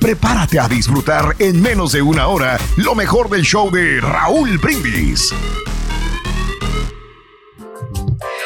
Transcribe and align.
Prepárate 0.00 0.60
a 0.60 0.68
disfrutar 0.68 1.34
en 1.40 1.60
menos 1.60 1.90
de 1.90 2.02
una 2.02 2.28
hora 2.28 2.56
lo 2.76 2.94
mejor 2.94 3.28
del 3.28 3.42
show 3.42 3.68
de 3.68 4.00
Raúl 4.00 4.58
Brindis. 4.58 5.34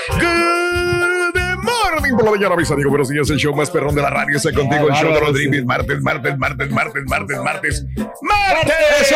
Good 0.08 1.62
morning 1.62 2.12
por 2.16 2.24
la 2.24 2.30
mañana, 2.30 2.56
mis 2.56 2.70
amigos. 2.70 2.90
Buenos 2.90 3.08
días, 3.10 3.28
el 3.28 3.36
show 3.36 3.54
más 3.54 3.68
perrón 3.68 3.94
de 3.94 4.00
la 4.00 4.08
radio. 4.08 4.38
Está 4.38 4.50
contigo 4.50 4.88
el 4.88 4.94
show 4.94 5.12
de 5.12 5.20
los 5.20 5.32
Brindis. 5.34 5.64
Martes, 5.66 6.00
martes, 6.00 6.38
martes, 6.38 6.70
martes, 6.70 7.04
martes, 7.06 7.38
martes. 7.38 7.84
¡Martes! 8.22 9.14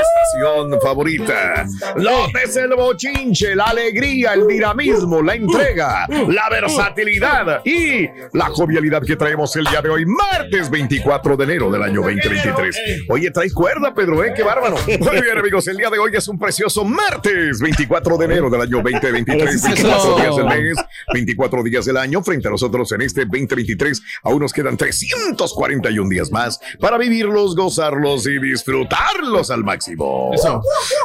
Estación 0.00 0.80
favorita. 0.80 1.66
Lo 1.96 2.26
es 2.42 2.56
el 2.56 2.70
bochinche, 2.74 3.54
la 3.54 3.64
alegría, 3.64 4.34
el 4.34 4.46
dinamismo, 4.46 5.22
la 5.22 5.34
entrega, 5.34 6.06
la 6.08 6.48
versatilidad 6.50 7.64
y 7.64 8.08
la 8.32 8.46
jovialidad 8.46 9.02
que 9.02 9.16
traemos 9.16 9.54
el 9.56 9.64
día 9.64 9.82
de 9.82 9.88
hoy, 9.88 10.06
martes 10.06 10.70
24 10.70 11.36
de 11.36 11.44
enero 11.44 11.70
del 11.70 11.82
año 11.82 12.02
2023. 12.02 13.06
Oye, 13.08 13.30
traes 13.30 13.52
cuerda, 13.52 13.94
Pedro, 13.94 14.24
¿eh? 14.24 14.32
Qué 14.34 14.42
bárbaro. 14.42 14.76
Muy 14.86 15.20
bien, 15.20 15.38
amigos, 15.38 15.66
el 15.68 15.76
día 15.76 15.90
de 15.90 15.98
hoy 15.98 16.12
es 16.14 16.28
un 16.28 16.38
precioso 16.38 16.84
martes 16.84 17.60
24 17.60 18.16
de 18.18 18.24
enero 18.24 18.50
del 18.50 18.60
año 18.62 18.82
2023. 18.82 19.62
24 19.62 20.16
días 20.16 20.36
del 20.36 20.46
mes, 20.46 20.76
24 21.12 21.62
días 21.62 21.84
del 21.84 21.96
año. 21.96 22.22
Frente 22.22 22.48
a 22.48 22.50
nosotros 22.50 22.90
en 22.92 23.02
este 23.02 23.22
2023, 23.22 24.02
aún 24.22 24.40
nos 24.40 24.52
quedan 24.52 24.76
341 24.76 26.08
días 26.08 26.30
más 26.30 26.60
para 26.80 26.98
vivirlos, 26.98 27.56
gozarlos 27.56 28.26
y 28.26 28.38
disfrutarlos 28.38 29.50
al 29.50 29.64
máximo. 29.64 29.87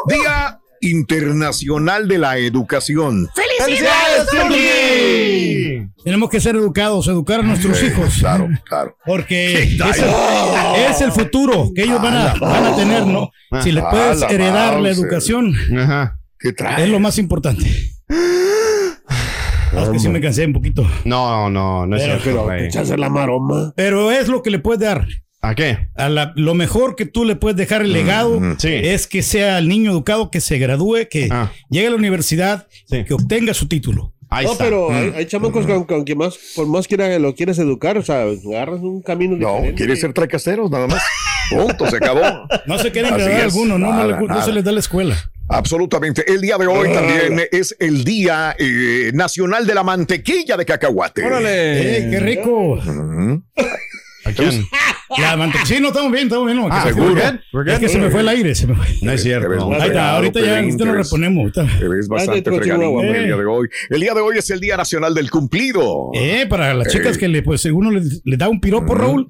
Día 0.08 0.60
Internacional 0.82 2.08
de 2.08 2.18
la 2.18 2.38
Educación. 2.38 3.30
¡Felicidades, 3.34 4.28
Turki! 4.30 5.88
Tenemos 6.04 6.30
que 6.30 6.40
ser 6.42 6.56
educados, 6.58 7.08
educar 7.08 7.40
a 7.40 7.44
nuestros 7.44 7.82
hijos. 7.84 8.16
Claro, 8.20 8.50
claro. 8.66 8.98
Porque 9.06 9.54
es 9.64 9.72
el, 10.00 10.10
es 10.90 11.02
el 11.02 11.12
futuro 11.14 11.70
que 11.74 11.84
ellos 11.84 12.02
van 12.02 12.16
a, 12.16 12.34
van 12.36 12.66
a 12.66 12.76
tener, 12.76 13.06
¿no? 13.08 13.32
Si 13.62 13.72
les 13.72 13.84
puedes 13.86 14.22
Ah, 14.24 14.28
la 14.28 14.34
heredar 14.34 14.80
la 14.82 14.90
educación, 14.90 15.54
¿Qué 16.40 16.52
trae? 16.52 16.84
es 16.84 16.90
lo 16.90 17.00
más 17.00 17.18
importante. 17.18 17.66
Es 19.76 19.90
que 19.92 20.00
sí 20.00 20.08
me 20.10 20.22
cansé 20.22 20.46
un 20.46 20.54
poquito. 20.54 20.86
No, 21.06 21.50
no, 21.50 21.86
no 21.88 21.96
es 21.96 22.04
Pero- 22.04 22.20
cierto, 22.20 22.44
güey. 22.44 22.66
Echarse 22.68 22.98
la 22.98 23.10
maroma. 23.10 23.74
Pero 23.76 24.12
es 24.12 24.28
lo 24.28 24.42
que 24.44 24.52
le 24.52 24.60
puedes 24.60 24.82
dar. 24.82 25.08
¿A 25.46 25.56
qué? 25.56 25.90
A 25.96 26.08
la- 26.08 26.32
lo 26.38 26.54
mejor 26.56 26.96
que 26.96 27.06
tú 27.06 27.26
le 27.26 27.36
puedes 27.36 27.58
dejar 27.58 27.82
el 27.82 27.92
legado 27.92 28.40
Sí. 28.58 28.70
es 28.72 29.08
que 29.08 29.22
sea 29.22 29.58
el 29.58 29.68
niño 29.68 29.92
educado, 29.92 30.32
que 30.32 30.40
se 30.40 30.58
gradúe, 30.58 31.08
que 31.12 31.28
Ah. 31.30 31.52
llegue 31.70 31.88
a 31.88 31.90
la 31.90 31.98
universidad, 31.98 32.68
Sí. 32.86 33.04
que 33.04 33.14
obtenga 33.14 33.54
su 33.54 33.68
título. 33.68 34.14
Ahí 34.30 34.46
no, 34.46 34.54
está. 34.54 34.64
pero 34.64 34.90
hay, 34.92 35.12
Mm. 35.12 35.14
hay 35.16 35.26
chamacos 35.28 35.68
con, 35.68 35.84
con 35.84 36.06
que 36.06 36.16
más, 36.16 36.36
por 36.56 36.66
más 36.68 36.88
que 36.88 36.96
lo 37.20 37.36
quieres 37.36 37.60
educar, 37.60 37.98
o 37.98 38.04
sea, 38.04 38.22
agarras 38.24 38.80
un 38.80 39.02
camino 39.02 39.36
No, 39.36 39.48
diferente. 39.58 39.76
quiere 39.76 39.96
ser 39.98 40.14
tracasteros, 40.14 40.72
nada 40.72 40.88
más. 40.88 41.04
Punto, 41.52 41.88
se 41.88 41.98
acabó. 41.98 42.22
No 42.66 42.80
se 42.80 42.92
quieren 42.92 43.14
es. 43.20 43.44
algunos, 43.44 43.78
no, 43.80 43.92
no, 43.92 44.08
Nada, 44.08 44.22
no 44.22 44.46
se 44.46 44.54
les 44.54 44.64
da 44.64 44.72
la 44.72 44.80
escuela. 44.80 45.16
Absolutamente. 45.50 46.24
El 46.26 46.40
día 46.40 46.58
de 46.58 46.68
hoy 46.68 46.88
también 46.94 47.42
es 47.52 47.76
el 47.80 48.06
Día 48.06 48.56
eh, 48.58 49.12
Nacional 49.14 49.68
de 49.68 49.76
la 49.76 49.84
Mantequilla 49.84 50.56
de 50.56 50.66
Cacahuate. 50.66 51.22
¡Ey, 51.22 52.10
qué 52.10 52.20
rico! 52.22 52.80
¿A 54.34 54.50
quién? 54.50 54.68
La 55.20 55.38
mantequilla. 55.38 55.66
Sí, 55.76 55.82
no, 55.82 55.90
estamos 55.90 56.12
bien, 56.12 56.24
estamos 56.26 56.46
bien. 56.48 56.58
No, 56.58 56.68
Ah, 56.72 56.84
que 56.88 56.94
se- 56.94 57.00
we're 57.00 57.14
good, 57.14 57.40
we're 57.54 57.74
Es 57.74 57.80
que 57.80 57.90
se 57.90 58.00
me 58.00 58.10
fue 58.10 58.22
el 58.22 58.28
aire. 58.30 58.56
Se 58.56 58.66
me 58.66 58.76
fue. 58.76 58.86
No 59.04 59.12
es 59.12 59.22
cierto. 59.22 59.72
Ahí 59.74 59.88
está, 59.90 60.16
ahorita 60.16 60.40
ya 60.40 60.62
lo 60.62 60.94
ves- 60.94 61.06
reponemos. 61.06 61.52
Te 61.52 61.88
ves 61.88 62.08
bastante 62.08 62.42
Chihuahua. 62.44 63.04
el 63.06 63.26
día 63.26 63.38
de 63.38 63.46
hoy. 63.46 63.70
El 63.90 64.02
día 64.02 64.14
de 64.16 64.22
hoy 64.22 64.38
es 64.40 64.50
el 64.50 64.60
Día 64.60 64.76
Nacional 64.78 65.14
del 65.14 65.30
Cumplido. 65.30 66.10
Eh, 66.16 66.48
para 66.50 66.74
las 66.74 66.88
chicas 66.88 67.18
Eh. 67.18 67.20
que 67.20 67.28
le, 67.28 67.44
pues, 67.44 67.64
uno 67.66 67.92
le, 67.92 68.02
le 68.24 68.38
da 68.38 68.50
un 68.50 68.60
piropo, 68.60 68.96
Raúl, 68.96 69.28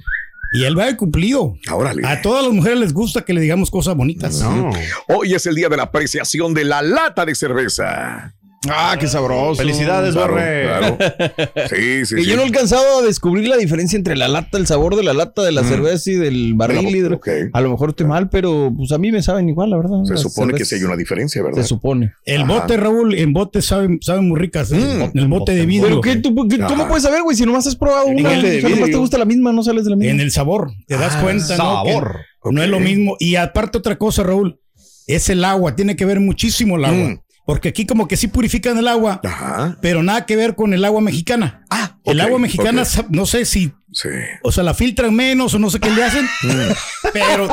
y 0.53 0.64
él 0.64 0.78
va 0.80 0.86
de 0.86 0.96
cumplido. 0.96 1.58
Órale. 1.72 2.06
A 2.08 2.22
todas 2.22 2.44
las 2.46 2.53
mujeres 2.53 2.80
les 2.80 2.94
gusta 2.94 3.24
que 3.24 3.34
le 3.34 3.41
digamos 3.41 3.70
cosas 3.70 3.96
bonitas. 3.96 4.40
No. 4.41 4.70
Hoy 5.09 5.34
es 5.34 5.46
el 5.47 5.56
día 5.56 5.68
de 5.68 5.75
la 5.78 5.84
apreciación 5.84 6.53
de 6.53 6.64
la 6.64 6.81
lata 6.81 7.25
de 7.25 7.35
cerveza. 7.35 8.34
Ah, 8.69 8.96
qué 9.00 9.07
sabroso. 9.07 9.56
Felicidades, 9.56 10.13
Claro, 10.13 10.34
Borre. 10.34 10.63
claro. 10.63 10.97
Sí, 11.69 12.06
sí, 12.06 12.16
Que 12.16 12.24
sí. 12.24 12.29
yo 12.29 12.35
no 12.35 12.41
he 12.44 12.46
alcanzado 12.46 13.00
a 13.00 13.01
descubrir 13.01 13.47
la 13.47 13.57
diferencia 13.57 13.97
entre 13.97 14.16
la 14.16 14.28
lata, 14.28 14.57
el 14.57 14.68
sabor 14.68 14.96
de 14.96 15.03
la 15.03 15.13
lata 15.13 15.41
de 15.44 15.51
la 15.51 15.63
cerveza 15.63 16.12
y 16.12 16.16
del 16.16 16.53
barril. 16.56 16.96
y 16.96 17.00
de- 17.02 17.13
ok. 17.16 17.28
A 17.53 17.62
lo 17.62 17.69
mejor 17.72 17.90
estoy 17.90 18.06
mal, 18.07 18.29
pero 18.29 18.72
pues 18.75 18.91
a 18.91 18.97
mí 18.97 19.12
me 19.12 19.22
saben 19.22 19.50
igual, 19.50 19.69
la 19.72 19.78
verdad. 19.78 20.03
Se 20.06 20.13
Las 20.13 20.22
supone 20.22 20.53
que 20.53 20.66
sí 20.66 20.75
hay 20.75 20.84
una 20.84 20.96
diferencia, 20.96 21.41
¿verdad? 21.44 21.62
Se 21.62 21.68
supone. 21.68 22.13
El 22.25 22.44
Ajá. 22.44 22.53
bote, 22.62 22.78
Raúl, 22.78 23.16
en 23.16 23.34
bote 23.34 23.62
saben, 23.62 24.00
saben 24.02 24.28
muy 24.28 24.40
ricas. 24.40 24.72
¿eh? 24.72 25.09
Mm. 25.13 25.18
El 25.18 25.28
bote 25.28 25.53
de 25.53 25.66
vidrio. 25.66 26.00
Pero 26.00 26.02
¿qué, 26.02 26.16
tú, 26.22 26.47
qué- 26.47 26.59
¿cómo 26.59 26.88
puedes 26.88 27.03
saber, 27.03 27.22
güey? 27.23 27.35
Si 27.35 27.46
nomás 27.46 27.68
has 27.68 27.75
probado 27.75 28.06
una, 28.07 28.29
bote 28.29 28.50
de 28.50 28.57
o 28.57 28.62
sea, 28.62 28.69
nomás 28.69 28.90
te 28.91 28.97
gusta 28.97 29.18
la 29.18 29.25
misma, 29.25 29.52
no 29.52 29.63
sales 29.63 29.84
de 29.84 29.90
la 29.91 29.96
misma. 29.96 30.12
En 30.13 30.19
el 30.22 30.31
sabor, 30.31 30.72
te 30.88 30.96
das 30.97 31.16
cuenta, 31.18 31.57
¿no? 31.57 31.84
Que 31.84 31.91
sabor. 31.91 32.18
No 32.52 32.62
es 32.63 32.69
lo 32.69 32.79
mismo. 32.79 33.16
Y 33.19 33.35
aparte 33.35 33.78
otra 33.78 33.97
cosa, 33.97 34.23
Raúl, 34.23 34.59
es 35.07 35.29
el 35.29 35.44
agua. 35.46 35.75
Tiene 35.75 35.96
que 35.96 36.06
ver 36.06 36.19
muchísimo 36.19 36.78
el 36.78 36.85
agua. 36.85 37.09
Mm. 37.09 37.19
Porque 37.45 37.69
aquí 37.69 37.85
como 37.85 38.07
que 38.07 38.15
sí 38.17 38.27
purifican 38.27 38.77
el 38.77 38.87
agua, 38.87 39.19
Ajá. 39.23 39.77
pero 39.81 40.01
nada 40.01 40.25
que 40.25 40.35
ver 40.35 40.55
con 40.55 40.73
el 40.73 40.85
agua 40.85 41.01
mexicana. 41.01 41.65
Ah, 41.69 41.97
el 42.05 42.21
agua 42.21 42.39
mexicana, 42.39 42.83
no 43.09 43.25
sé 43.25 43.45
si, 43.45 43.73
Sí. 43.93 44.09
o 44.41 44.51
sea, 44.51 44.63
la 44.63 44.73
filtran 44.73 45.13
menos 45.16 45.53
o 45.53 45.59
no 45.59 45.69
sé 45.69 45.79
qué 45.79 45.90
le 45.91 46.03
hacen, 46.03 46.28
pero 47.13 47.47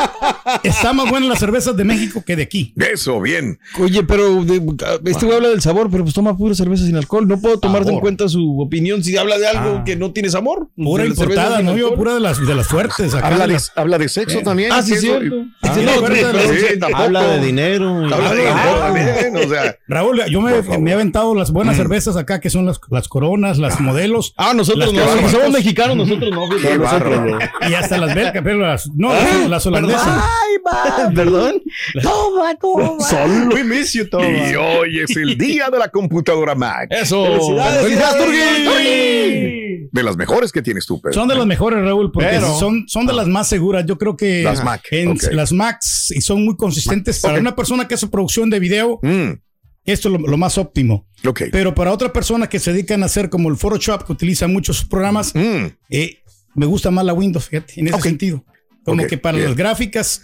está 0.63 0.93
más 0.93 1.09
buena 1.11 1.27
las 1.27 1.39
cervezas 1.39 1.77
de 1.77 1.85
México 1.85 2.23
que 2.27 2.37
de 2.37 2.43
aquí. 2.43 2.73
Eso, 2.77 3.21
bien. 3.21 3.59
Oye, 3.79 4.03
pero 4.05 4.45
de- 4.45 4.61
este 5.05 5.27
güey 5.27 5.37
habla 5.37 5.49
del 5.51 5.61
sabor, 5.61 5.89
pero 5.91 6.03
pues 6.05 6.15
toma 6.15 6.37
pura 6.37 6.55
cerveza 6.55 6.85
sin 6.87 6.97
alcohol. 6.97 7.27
No 7.29 7.41
puedo 7.41 7.59
tomar 7.59 7.87
en 7.89 8.01
cuenta 8.01 8.29
su 8.29 8.61
opinión 8.61 9.03
si 9.05 9.17
habla 9.17 9.39
de 9.39 9.47
algo 9.49 9.79
Ah. 9.81 9.85
que 9.85 9.97
no 9.97 10.13
tiene 10.13 10.31
sabor. 10.31 10.69
Pura 10.77 11.03
De 11.05 11.11
la 11.11 11.15
cerveza 11.15 11.41
importada, 11.43 11.63
¿no? 11.63 11.77
Yo, 11.77 11.95
pura 11.95 12.15
de 12.15 12.21
las, 12.21 12.45
de 12.45 12.55
las 12.55 12.67
fuertes. 12.69 13.15
Acá 13.15 13.27
Habla 13.29 13.41
de 13.41 13.47
de, 13.49 13.53
las- 13.55 13.73
habla 13.77 13.99
de 13.99 14.09
sexo 14.09 14.39
Eh. 14.39 14.43
también. 14.43 14.73
Ah, 14.73 14.83
sí, 14.83 14.97
cierto. 14.97 15.45
Ah, 15.63 15.75
Sí, 15.75 15.81
no, 15.85 15.93
Sí. 15.93 16.79
Habla 16.95 17.23
de 17.29 17.47
dinero. 17.47 17.89
Habla 18.13 18.35
de 18.35 18.49
Ah. 18.49 18.55
dinero 18.55 18.79
también, 18.81 19.37
o 19.37 19.49
sea. 19.49 19.77
Raúl, 19.89 20.21
yo 20.31 20.41
me, 20.41 20.53
he 20.53 20.95
aventado 20.95 21.35
las 21.35 21.51
buenas 21.53 21.77
cervezas 21.77 22.17
acá, 22.17 22.41
que 22.41 22.51
son 22.51 22.67
las, 22.67 22.81
las 22.91 23.09
coronas, 23.09 23.59
las 23.59 23.81
modelos. 23.81 24.35
Ah, 24.37 24.53
nosotros 24.55 24.93
Las 24.95 25.23
no, 25.23 25.29
somos 25.29 25.51
mexicanos, 25.53 25.97
nosotros 25.97 26.30
Qué. 26.31 27.69
Y 27.71 27.75
hasta 27.75 27.99
las 27.99 28.15
belgas, 28.15 28.43
pero 28.43 28.59
las, 28.59 28.89
no, 28.95 29.11
Ah, 29.13 29.47
las 29.49 29.67
holandesas. 29.67 30.23
Perdón. 31.15 31.63
Toma, 32.03 32.55
toma. 32.57 33.01
Solo. 33.05 33.55
We 33.55 33.65
miss 33.65 33.93
you, 33.93 34.09
Toma. 34.09 34.27
Y 34.27 34.55
hoy 34.55 35.01
es 35.01 35.17
el 35.17 35.37
día 35.37 35.69
de 35.71 35.79
la 35.79 35.89
computadora 35.89 36.55
Mac. 36.55 36.89
Eso. 36.91 37.25
Felicidades, 37.25 37.83
¡Felicidades, 37.83 38.25
Turgi! 38.25 39.89
De 39.93 40.03
las 40.03 40.17
mejores 40.17 40.53
que 40.53 40.63
tienes 40.63 40.87
tú, 40.87 41.01
Pedro. 41.01 41.15
Son 41.15 41.29
de 41.29 41.35
las 41.35 41.47
mejores, 41.47 41.83
Raúl, 41.83 42.13
porque 42.13 42.29
Pero- 42.31 42.55
son, 42.59 42.85
son 42.87 43.07
de 43.07 43.13
las 43.13 43.27
más 43.27 43.49
seguras. 43.49 43.85
Yo 43.87 43.99
creo 43.99 44.17
que 44.17 44.43
Las 44.43 44.63
Mac, 44.65 44.83
en- 44.93 45.17
las 45.33 45.53
Macs 45.53 46.13
y 46.15 46.21
son 46.21 46.45
muy 46.45 46.57
consistentes. 46.57 47.21
Para 47.21 47.39
una 47.41 47.57
persona 47.57 47.89
que 47.89 47.95
hace 47.95 48.07
producción 48.07 48.51
de 48.51 48.61
video, 48.61 48.99
Mm, 49.03 49.31
esto 49.85 50.09
es 50.09 50.21
lo, 50.21 50.27
lo 50.27 50.37
más 50.37 50.59
óptimo. 50.59 51.07
ok. 51.27 51.43
Pero 51.53 51.75
para 51.75 51.93
otra 51.93 52.13
persona 52.13 52.49
que 52.49 52.59
se 52.59 52.73
dedican 52.73 53.03
a 53.03 53.07
hacer 53.07 53.31
como 53.31 53.49
el 53.49 53.57
Photoshop, 53.57 54.05
que 54.05 54.13
utiliza 54.13 54.47
muchos 54.49 54.85
programas, 54.85 55.35
Mm, 55.35 55.67
eh, 55.91 56.19
me 56.55 56.67
gusta 56.67 56.91
más 56.91 57.05
la 57.05 57.13
Windows, 57.13 57.49
fíjate, 57.49 57.81
en 57.81 57.89
ese 57.89 58.01
sentido. 58.01 58.45
Como 58.85 59.07
que 59.07 59.19
para 59.19 59.39
las 59.39 59.55
gráficas 59.55 60.23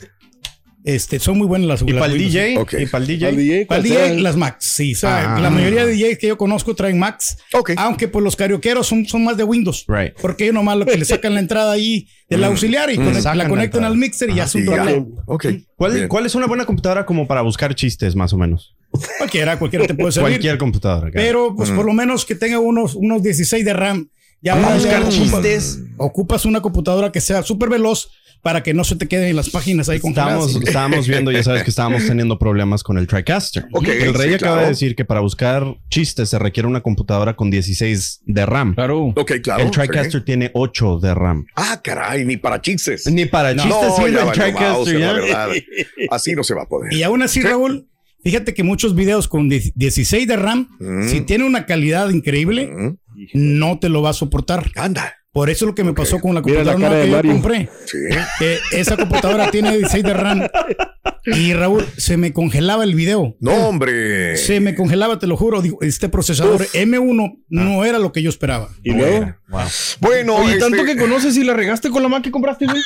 este, 0.87 1.19
son 1.19 1.37
muy 1.37 1.47
buenas 1.47 1.69
las 1.69 1.83
¿Y 1.83 1.93
para 1.93 2.07
el 2.07 2.13
Windows. 2.13 2.33
DJ? 2.33 2.83
¿Y 2.83 2.87
para 2.87 3.03
el 3.05 3.09
DJ? 3.09 3.27
Para 3.27 3.43
el 3.53 3.67
¿cuál 3.67 3.83
DJ, 3.83 4.21
las 4.23 4.37
Macs, 4.37 4.65
sí. 4.65 4.95
o 4.95 4.97
sea, 4.97 5.37
Ah. 5.37 5.41
la 5.41 5.51
mayoría 5.51 5.85
de 5.85 5.93
DJs 5.95 6.19
que 6.19 6.29
yo 6.29 6.39
conozco 6.39 6.75
traen 6.75 6.99
Macs. 6.99 7.37
Ok. 7.53 7.73
Aunque 7.77 8.09
pues 8.09 8.23
los 8.25 8.37
carioqueros 8.37 8.87
son, 8.87 9.05
son 9.05 9.25
más 9.25 9.37
de 9.37 9.45
Windows. 9.45 9.85
Right. 9.89 10.15
Porque 10.23 10.45
ellos 10.45 10.55
nomás 10.55 10.79
lo 10.79 10.87
que 10.87 10.97
le 10.97 11.05
sacan 11.05 11.35
la 11.35 11.41
entrada 11.41 11.73
ahí 11.73 12.09
del 12.31 12.43
auxiliar 12.45 12.91
y 12.91 12.97
conect- 12.97 13.21
Sacan 13.21 13.39
la 13.39 13.49
conectan 13.49 13.85
al 13.85 13.97
mixer 13.97 14.31
y 14.31 14.37
ya 14.37 14.45
es 14.45 14.55
un 14.55 14.63
y 14.63 14.67
ya. 14.67 14.73
problema. 14.75 15.07
Ok. 15.27 15.47
¿Cuál. 15.77 16.09
¿Cuál 16.09 16.25
es 16.27 16.35
una 16.35 16.47
buena 16.47 16.65
computadora 16.65 17.05
como 17.05 17.27
para 17.27 17.43
buscar 17.43 17.75
chistes, 17.75 18.15
más 18.17 18.33
o 18.33 18.39
menos? 18.39 18.75
Cualquiera, 19.19 19.59
cualquiera 19.59 19.87
te 19.87 19.95
puede 19.95 20.13
servir. 20.13 20.31
Cualquier 20.35 20.57
computadora. 20.59 21.11
claro. 21.11 21.27
Pero 21.27 21.55
pues 21.57 21.71
por 21.71 21.85
lo 21.85 21.93
menos 21.93 22.25
que 22.25 22.35
tenga 22.35 22.59
unos, 22.61 22.95
unos 22.95 23.23
16 23.23 23.65
de 23.65 23.73
RAM. 23.73 24.09
Ya 24.43 24.55
Para 24.55 24.69
vas 24.69 24.77
buscar 24.79 25.03
ocupas- 25.03 25.15
chistes. 25.15 25.79
Ocupas 25.97 26.45
una 26.45 26.61
computadora 26.61 27.11
que 27.11 27.21
sea 27.21 27.43
súper 27.43 27.71
veloz 27.71 28.11
para 28.47 28.63
que 28.63 28.73
no 28.75 28.85
se 28.85 28.95
te 28.95 29.09
queden 29.09 29.35
las 29.35 29.51
páginas 29.51 29.89
ahí 29.89 29.99
congeladas. 29.99 30.39
Estábamos, 30.47 30.69
estábamos 30.69 31.09
viendo, 31.09 31.33
ya 31.33 31.43
sabes 31.43 31.65
que 31.65 31.71
estábamos 31.71 32.07
teniendo 32.07 32.39
problemas 32.39 32.85
con 32.85 32.97
el 32.97 33.09
TriCaster. 33.09 33.67
El 33.85 34.15
Rey 34.15 34.29
sí, 34.29 34.35
acaba 34.37 34.39
claro. 34.39 34.61
de 34.61 34.69
decir 34.69 34.95
que 34.95 35.05
para 35.05 35.19
buscar 35.19 35.65
chistes 35.91 36.29
se 36.29 36.39
requiere 36.39 36.69
una 36.69 36.81
computadora 36.81 37.35
con 37.35 37.51
16 37.51 38.21
de 38.25 38.47
RAM. 38.47 38.77
Claro. 38.77 39.07
Ok, 39.17 39.33
claro. 39.43 39.65
el 39.65 39.73
TriCaster 39.73 40.21
sí. 40.21 40.25
tiene 40.25 40.53
8 40.55 41.01
de 41.01 41.13
RAM. 41.17 41.45
Ah, 41.57 41.81
caray, 41.83 42.25
ni 42.25 42.37
para 42.37 42.61
chistes. 42.61 43.11
Ni 43.11 43.27
para 43.27 43.53
No, 43.53 43.65
chistes 43.65 43.97
sirve 43.97 44.21
el 44.23 44.31
TriCaster, 44.31 45.01
la 45.01 45.13
verdad. 45.15 45.49
Así 46.13 46.35
no 46.35 46.45
se 46.45 46.55
va 46.55 46.63
a 46.63 46.67
poder. 46.69 46.93
Y 46.93 47.03
aún 47.03 47.23
así, 47.23 47.41
Raúl, 47.43 47.89
fíjate 48.23 48.55
que 48.55 48.63
muchos 48.63 48.95
videos 48.95 49.27
con 49.27 49.49
10 49.49 49.73
16 49.75 50.29
de 50.29 50.37
RAM, 50.37 50.69
Mm. 50.79 51.09
si 51.09 51.21
tiene 51.23 51.43
una 51.43 51.67
calidad 51.67 52.11
increíble, 52.11 52.69
Mm, 52.69 52.97
no 53.35 53.81
te 53.81 53.89
lo 53.89 54.03
va 54.03 54.11
a 54.11 54.13
soportar. 54.13 54.71
Anda. 54.77 55.15
Por 55.37 55.51
eso 55.51 55.67
es 55.67 55.69
lo 55.69 55.75
que 55.75 55.85
me 55.85 55.93
pasó 55.93 56.19
con 56.19 56.31
la 56.35 56.41
la 56.41 56.43
computadora 56.43 56.79
nueva 56.79 56.95
de 56.95 57.03
que 57.03 57.11
yo 57.11 57.17
Mario. 57.17 57.33
compré. 57.33 57.69
Sí. 57.85 57.99
Que 58.39 58.59
esa 58.71 58.97
computadora 58.97 59.51
tiene 59.51 59.77
16 59.77 60.03
de 60.03 60.15
RAM. 60.15 60.49
Y 61.27 61.53
Raúl, 61.53 61.85
se 61.99 62.17
me 62.17 62.33
congelaba 62.33 62.85
el 62.85 62.95
video. 62.95 63.37
No, 63.41 63.53
hombre. 63.69 64.37
Se 64.39 64.61
me 64.61 64.75
congelaba, 64.75 65.19
te 65.19 65.27
lo 65.27 65.37
juro. 65.37 65.61
Digo, 65.61 65.77
este 65.83 66.09
procesador 66.09 66.67
M1 66.69 67.43
no 67.49 67.85
era 67.85 67.99
lo 67.99 68.13
que 68.13 68.23
yo 68.23 68.31
esperaba. 68.31 68.71
Y 68.83 68.93
luego, 68.93 69.35
Bueno, 70.01 70.37
Oye, 70.37 70.53
este, 70.53 70.61
tanto 70.61 70.85
que 70.85 70.97
conoces 70.97 71.37
y 71.37 71.45
la 71.45 71.53
regaste 71.53 71.91
con 71.91 72.03
la 72.03 72.09
Mac 72.09 72.23
que 72.23 72.31
compraste, 72.31 72.65
güey. 72.67 72.81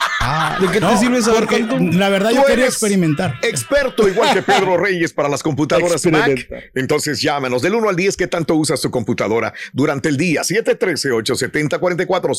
¿De 0.60 0.68
qué 0.72 0.80
te 0.80 0.96
sirve 0.96 1.22
saber 1.22 1.40
Porque 1.46 1.64
tanto? 1.64 1.98
la 1.98 2.08
verdad 2.08 2.30
yo 2.30 2.42
quería 2.44 2.64
eres 2.64 2.74
experimenter. 2.74 3.34
Experto 3.42 4.08
igual 4.08 4.34
que 4.34 4.42
Pedro 4.42 4.76
Reyes 4.76 5.12
para 5.12 5.28
las 5.28 5.42
computadoras 5.42 6.04
Mac. 6.06 6.48
Entonces 6.74 7.20
llámanos 7.20 7.62
del 7.62 7.74
1 7.74 7.90
al 7.90 7.96
10 7.96 8.16
qué 8.16 8.26
tanto 8.26 8.54
usas 8.56 8.80
tu 8.80 8.90
computadora 8.90 9.52
durante 9.72 10.08
el 10.08 10.16
día. 10.16 10.42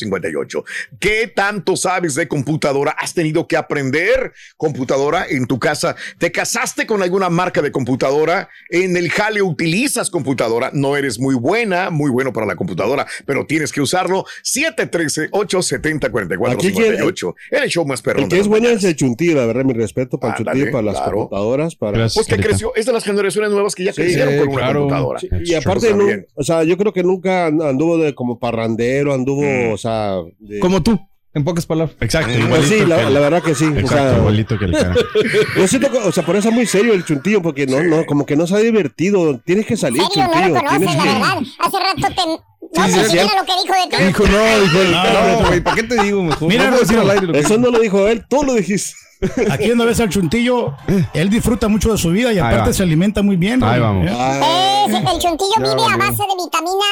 713-870-4458. 0.09 0.63
¿Qué 0.99 1.31
tanto 1.33 1.75
sabes 1.77 2.15
de 2.15 2.27
computadora? 2.27 2.91
¿Has 2.97 3.13
tenido 3.13 3.47
que 3.47 3.57
aprender 3.57 4.33
computadora 4.57 5.25
en 5.29 5.45
tu 5.47 5.59
casa? 5.59 5.95
¿Te 6.17 6.31
casaste 6.31 6.85
con 6.85 7.01
alguna 7.03 7.29
marca 7.29 7.61
de 7.61 7.71
computadora? 7.71 8.49
¿En 8.69 8.97
el 8.97 9.09
jale 9.11 9.41
utilizas 9.41 10.09
computadora? 10.09 10.71
No 10.73 10.97
eres 10.97 11.19
muy 11.19 11.35
buena, 11.35 11.89
muy 11.89 12.09
bueno 12.11 12.33
para 12.33 12.45
la 12.45 12.55
computadora, 12.55 13.05
pero 13.25 13.45
tienes 13.45 13.71
que 13.71 13.81
usarlo. 13.81 14.25
713-870-4458. 14.43 17.35
El 17.51 17.69
show 17.69 17.85
más 17.85 18.01
perrón. 18.01 18.23
el 18.23 18.29
que 18.29 18.39
es 18.39 18.47
mañanas. 18.47 18.77
es 18.79 18.83
el 18.85 18.95
chuntillo, 18.95 19.35
la 19.35 19.45
verdad, 19.45 19.63
mi 19.63 19.73
respeto 19.73 20.19
para 20.19 20.35
chuntillo, 20.35 20.71
para 20.71 20.83
las 20.83 20.95
claro. 20.97 21.11
computadoras, 21.17 21.75
para... 21.75 21.97
Gracias. 21.97 22.15
Pues 22.15 22.27
que 22.27 22.31
Carita. 22.31 22.49
creció, 22.49 22.73
es 22.75 22.85
de 22.85 22.93
las 22.93 23.03
generaciones 23.03 23.51
nuevas 23.51 23.75
que 23.75 23.83
ya 23.83 23.91
Sí, 23.93 24.01
crecieron 24.01 24.37
con 24.37 24.47
una 24.55 24.73
computadora. 24.73 25.19
Sí, 25.19 25.27
y 25.43 25.53
aparte, 25.53 25.93
no- 25.93 26.05
o 26.35 26.43
sea, 26.43 26.63
yo 26.63 26.77
creo 26.77 26.93
que 26.93 27.03
nunca 27.03 27.47
anduvo 27.47 27.97
de 27.97 28.15
como 28.15 28.39
parrandero, 28.39 29.13
anduvo, 29.13 29.41
Mm. 29.41 29.73
o 29.73 29.77
sea... 29.77 29.90
de- 30.39 30.59
Como 30.59 30.81
tú, 30.83 30.99
en 31.33 31.43
pocas 31.43 31.65
palabras. 31.65 31.95
Exacto, 32.01 32.33
Pues 32.49 32.67
sí, 32.67 32.85
la, 32.85 33.01
el- 33.03 33.13
la 33.13 33.19
verdad 33.19 33.41
que 33.41 33.55
sí. 33.55 33.65
o 33.65 33.69
Exacto, 33.77 34.09
sea, 34.09 34.17
igualito 34.17 34.57
que 34.59 34.65
el 34.65 34.71
cara. 34.73 34.95
yo 35.57 35.67
siento 35.67 35.91
que, 35.91 35.97
o 35.99 36.11
sea, 36.11 36.25
por 36.25 36.35
eso 36.35 36.49
es 36.49 36.53
muy 36.55 36.65
serio 36.65 36.93
el 36.93 37.05
chuntillo, 37.05 37.41
porque 37.41 37.65
no, 37.67 37.81
no, 37.83 38.05
como 38.05 38.25
que 38.25 38.35
no 38.35 38.45
se 38.47 38.55
ha 38.55 38.59
divertido. 38.59 39.39
Tienes 39.45 39.65
que 39.65 39.77
salir, 39.77 40.01
serio, 40.11 40.27
no 40.27 40.27
lo 40.27 40.33
chuntillo. 40.33 40.55
conoces, 40.55 40.77
Tienes 40.79 40.95
la 40.97 41.03
que... 41.03 41.09
verdad. 41.19 41.37
Hace 41.59 41.77
rato 41.79 42.15
te... 42.15 42.51
No 42.73 42.85
Sí, 42.87 42.91
sé 42.93 43.09
sí, 43.09 43.17
lo 43.17 43.45
que 43.45 43.51
dijo 43.63 43.73
de 43.89 43.97
ti. 43.97 44.03
Dijo, 44.05 44.23
no, 44.27 44.59
dijo, 44.61 44.83
No, 44.91 45.41
no, 45.41 45.47
güey, 45.47 45.61
¿para 45.61 45.75
qué 45.75 45.83
te 45.83 46.03
digo 46.03 46.23
mejor? 46.23 46.47
Mira, 46.47 46.69
no 46.71 46.79
decir 46.79 46.97
al 46.99 47.09
aire 47.09 47.27
lo 47.27 47.33
que 47.33 47.39
Eso 47.39 47.57
no 47.57 47.69
lo 47.69 47.79
dijo 47.79 48.07
él, 48.07 48.23
tú 48.29 48.43
lo 48.43 48.53
dijiste. 48.53 48.93
Aquí 49.51 49.69
donde 49.69 49.85
ves 49.85 49.99
al 49.99 50.09
chuntillo, 50.09 50.73
él 51.13 51.29
disfruta 51.29 51.67
mucho 51.67 51.91
de 51.91 51.97
su 51.99 52.09
vida 52.09 52.33
y 52.33 52.39
aparte 52.39 52.73
se 52.73 52.81
alimenta 52.83 53.21
muy 53.21 53.35
bien. 53.35 53.63
Ahí 53.63 53.79
vamos. 53.79 54.07
¿eh? 54.07 54.85
El 54.89 55.19
chuntillo 55.19 55.51
Ya 55.59 55.75
vive 55.75 55.83
a 55.93 55.97
base 55.97 56.23
de 56.23 56.43
vitamina 56.43 56.85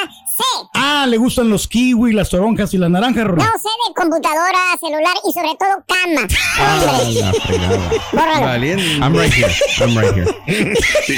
Ah, 0.74 1.06
le 1.08 1.18
gustan 1.18 1.50
los 1.50 1.68
kiwi, 1.68 2.14
las 2.14 2.30
toronjas 2.30 2.74
y 2.74 2.78
las 2.78 2.90
naranjas, 2.90 3.26
Raúl. 3.26 3.38
No 3.38 3.44
sé 3.44 3.70
de 3.88 3.94
computadora, 3.96 4.60
celular 4.80 5.16
y 5.28 5.34
sobre 5.34 5.50
todo 5.58 5.84
cama. 5.88 6.28
Ah, 6.58 7.02
la 7.14 7.34
fregada. 7.34 7.90
bórralo. 8.12 8.42
Valiente. 8.46 8.84
I'm 9.02 9.14
right 9.16 9.34
here. 9.34 9.52
I'm 9.80 9.98
right 9.98 10.14
here. 10.16 10.76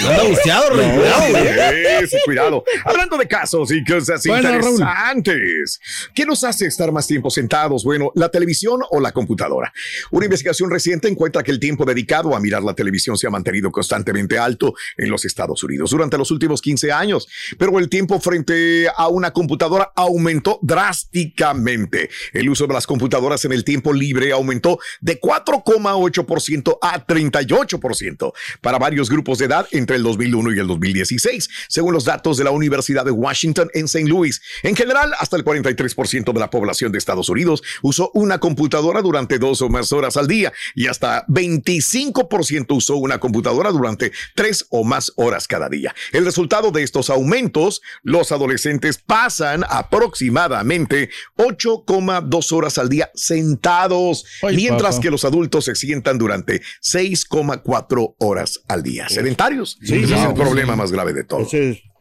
Anda 0.10 0.24
busteado, 0.24 0.70
Rey. 0.72 0.90
Cuidado. 0.92 2.08
Sí, 2.08 2.18
cuidado. 2.26 2.64
Hablando 2.86 3.18
de 3.18 3.28
casos 3.28 3.72
y 3.72 3.84
cosas 3.84 4.22
Bueno, 4.26 4.50
Raúl. 4.50 4.80
interesantes. 4.82 5.80
¿Qué 6.14 6.26
nos 6.26 6.44
hace 6.44 6.66
estar 6.66 6.92
más 6.92 7.08
tiempo 7.08 7.30
sentados? 7.30 7.84
Bueno, 7.84 8.12
la 8.16 8.30
televisión 8.30 8.82
o 8.90 9.00
la 9.00 9.12
computadora. 9.12 9.72
Una 10.12 10.26
investigación 10.26 10.70
reciente 10.70 11.08
encuentra 11.08 11.44
que 11.44 11.52
el 11.52 11.60
tiempo 11.60 11.86
dedicado 11.86 12.36
a 12.36 12.40
mirar 12.40 12.64
la 12.64 12.74
televisión 12.74 13.18
se 13.18 13.28
ha 13.28 13.30
mantenido 13.30 13.72
constantemente 13.72 14.38
alto 14.38 14.74
en 14.98 15.10
los 15.10 15.26
Estados 15.26 15.64
Unidos 15.64 15.92
durante 15.92 16.18
los 16.18 16.32
últimos 16.32 16.62
15 16.62 16.92
años, 16.92 17.28
pero 17.58 17.78
el 17.80 17.90
tiempo 17.90 18.20
frente 18.20 18.88
a 18.96 19.08
una 19.12 19.32
computadora 19.32 19.92
aumentó 19.96 20.60
drásticamente. 20.62 22.10
El 22.34 22.50
uso 22.50 22.68
de 22.68 22.74
las 22.74 22.88
computadoras 22.88 23.46
en 23.46 23.52
el 23.52 23.64
tiempo 23.64 23.94
libre 23.94 24.32
aumentó 24.32 24.80
de 25.00 25.20
4,8% 25.20 26.78
a 26.82 27.06
38% 27.06 28.34
para 28.62 28.80
varios 28.80 29.10
grupos 29.10 29.38
de 29.38 29.46
edad 29.46 29.68
entre 29.72 29.98
el 29.98 30.04
2001 30.04 30.54
y 30.54 30.60
el 30.60 30.68
2016, 30.68 31.50
según 31.68 31.94
los 31.94 32.06
datos 32.06 32.38
de 32.38 32.44
la 32.44 32.52
Universidad 32.52 33.06
de 33.06 33.12
Washington 33.12 33.70
en 33.74 33.86
St. 33.86 34.08
Louis. 34.08 34.42
En 34.64 34.76
general, 34.76 35.14
hasta 35.20 35.38
el 35.38 35.46
43% 35.46 36.34
de 36.34 36.40
la 36.40 36.50
población 36.50 36.92
de 36.92 36.98
Estados 36.98 37.30
Unidos 37.30 37.62
usó 37.82 38.12
una 38.14 38.40
computadora 38.40 39.02
durante 39.02 39.40
dos 39.40 39.62
o 39.62 39.70
más 39.70 39.92
horas 39.92 40.18
al 40.18 40.28
día 40.28 40.52
y 40.76 40.88
hasta 40.88 41.26
25% 41.28 42.76
usó 42.76 42.96
una 42.96 43.20
computadora 43.20 43.72
durante 43.72 44.12
tres 44.36 44.66
o 44.70 44.84
más 44.84 45.14
horas 45.16 45.48
cada 45.48 45.70
día. 45.70 45.94
El 46.12 46.26
resultado 46.26 46.72
de 46.72 46.84
estos 46.84 47.10
aumentos, 47.10 47.82
los 48.04 48.32
adolescentes 48.32 49.01
pasan 49.06 49.64
aproximadamente 49.70 51.10
8,2 51.38 52.52
horas 52.52 52.78
al 52.78 52.90
día 52.90 53.10
sentados, 53.14 54.26
Ay, 54.42 54.56
mientras 54.56 54.96
papá. 54.96 55.02
que 55.04 55.12
los 55.12 55.26
adultos 55.26 55.66
se 55.66 55.76
sientan 55.76 56.18
durante 56.18 56.62
6,4 56.82 58.16
horas 58.20 58.62
al 58.68 58.84
día. 58.84 59.08
Sedentarios. 59.10 59.78
Sí, 59.82 59.96
Ese 60.04 60.16
es 60.16 60.22
el 60.24 60.34
problema 60.34 60.76
más 60.76 60.92
grave 60.92 61.14
de 61.14 61.24
todo. 61.24 61.48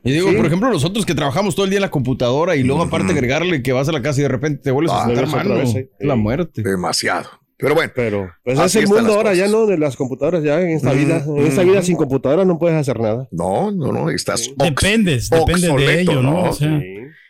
Y 0.03 0.13
digo, 0.13 0.31
Sí. 0.31 0.37
por 0.37 0.47
ejemplo, 0.47 0.71
nosotros 0.71 1.05
que 1.05 1.15
trabajamos 1.15 1.55
todo 1.55 1.65
el 1.65 1.71
día 1.71 1.77
en 1.79 1.83
la 1.83 1.91
computadora 1.91 2.57
y 2.57 2.63
luego 2.63 2.83
aparte 2.83 3.13
agregarle 3.13 3.63
que 3.63 3.73
vas 3.73 3.87
a 3.89 3.93
la 3.93 4.01
casa 4.01 4.21
y 4.21 4.23
de 4.23 4.29
repente 4.29 4.63
te 4.63 4.71
vuelves 4.71 4.93
Ah, 4.95 5.03
a 5.03 5.07
sentar, 5.07 5.25
otra 5.25 5.37
mano. 5.45 5.55
vez. 5.57 5.75
La 5.99 6.17
muerte. 6.17 6.63
Demasiado. 6.63 7.29
Pero 7.61 7.75
bueno, 7.75 7.93
Pero 7.95 8.31
pues 8.45 8.59
es 8.59 8.75
el 8.77 8.89
mundo 8.89 9.15
ahora 9.15 9.35
ya. 9.35 9.49
¿no? 9.49 9.67
De 9.67 9.77
las 9.79 9.97
computadoras 9.97 10.43
ya 10.43 10.61
en 10.61 10.71
esta 10.71 10.93
Mm, 10.93 10.97
vida. 10.99 11.25
En 11.27 11.47
esta 11.47 11.63
mm. 11.63 11.67
vida 11.67 11.83
sin 11.83 11.97
computadora 11.97 12.45
no 12.45 12.59
puedes 12.59 12.77
hacer 12.79 12.99
nada. 13.01 13.29
no, 13.31 13.71
no, 13.71 13.93
no, 13.93 14.11
estás 14.11 14.49
ox- 14.49 14.57
Dependes, 14.57 15.31
dependes 15.31 15.75
de 15.77 16.01
ello, 16.01 16.23
¿no? 16.23 16.33
¿no? 16.33 16.43
O 16.51 16.53
sea, 16.53 16.81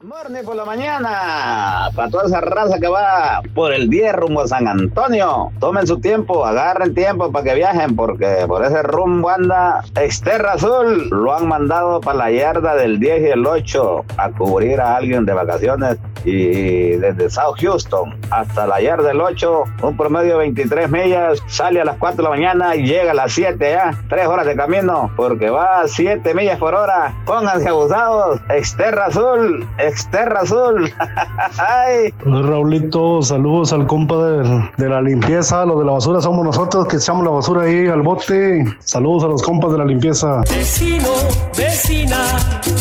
Morning 0.00 0.44
por 0.44 0.54
la 0.54 0.64
mañana, 0.64 1.90
para 1.96 2.08
toda 2.08 2.26
esa 2.26 2.40
raza 2.40 2.78
que 2.78 2.86
va 2.86 3.42
por 3.52 3.72
el 3.72 3.90
10 3.90 4.12
rumbo 4.14 4.42
a 4.42 4.46
San 4.46 4.68
Antonio. 4.68 5.50
Tomen 5.58 5.88
su 5.88 5.98
tiempo, 5.98 6.46
agarren 6.46 6.94
tiempo 6.94 7.32
para 7.32 7.44
que 7.44 7.54
viajen, 7.56 7.96
porque 7.96 8.44
por 8.46 8.64
ese 8.64 8.80
rumbo 8.84 9.28
anda 9.28 9.82
Exterra 10.00 10.52
Azul. 10.52 11.08
Lo 11.10 11.34
han 11.34 11.48
mandado 11.48 12.00
para 12.00 12.16
la 12.16 12.30
yarda 12.30 12.76
del 12.76 13.00
10 13.00 13.22
y 13.22 13.24
el 13.30 13.44
8 13.44 14.04
a 14.18 14.30
cubrir 14.30 14.80
a 14.80 14.94
alguien 14.94 15.26
de 15.26 15.32
vacaciones. 15.32 15.96
Y 16.24 16.90
desde 16.96 17.30
South 17.30 17.56
Houston 17.60 18.20
hasta 18.30 18.68
la 18.68 18.80
yarda 18.80 19.08
del 19.08 19.20
8, 19.20 19.64
un 19.82 19.96
promedio 19.96 20.34
de 20.34 20.38
23 20.38 20.90
millas, 20.90 21.42
sale 21.48 21.80
a 21.80 21.84
las 21.84 21.96
4 21.96 22.18
de 22.18 22.22
la 22.22 22.30
mañana 22.30 22.76
y 22.76 22.84
llega 22.84 23.10
a 23.10 23.14
las 23.14 23.32
7 23.32 23.56
ya. 23.68 23.98
3 24.08 24.28
horas 24.28 24.46
de 24.46 24.54
camino, 24.54 25.10
porque 25.16 25.50
va 25.50 25.80
a 25.80 25.88
7 25.88 26.34
millas 26.34 26.58
por 26.58 26.76
hora. 26.76 27.16
Pónganse 27.26 27.68
abusados. 27.68 28.40
Exterra 28.48 29.06
Azul, 29.06 29.68
Exterra 29.88 30.40
Azul. 30.40 30.92
Ay. 31.58 32.12
Raulito, 32.24 33.22
saludos 33.22 33.72
al 33.72 33.86
compa 33.86 34.16
de, 34.16 34.70
de 34.76 34.88
la 34.88 35.00
limpieza. 35.00 35.64
Los 35.64 35.78
de 35.78 35.84
la 35.84 35.92
basura 35.92 36.20
somos 36.20 36.44
nosotros 36.44 36.86
que 36.86 36.96
echamos 36.96 37.24
la 37.24 37.30
basura 37.30 37.62
ahí 37.62 37.86
al 37.86 38.02
bote. 38.02 38.64
Saludos 38.80 39.24
a 39.24 39.28
los 39.28 39.42
compas 39.42 39.72
de 39.72 39.78
la 39.78 39.84
limpieza. 39.84 40.42
Vecino, 40.50 41.08
vecina, 41.56 42.18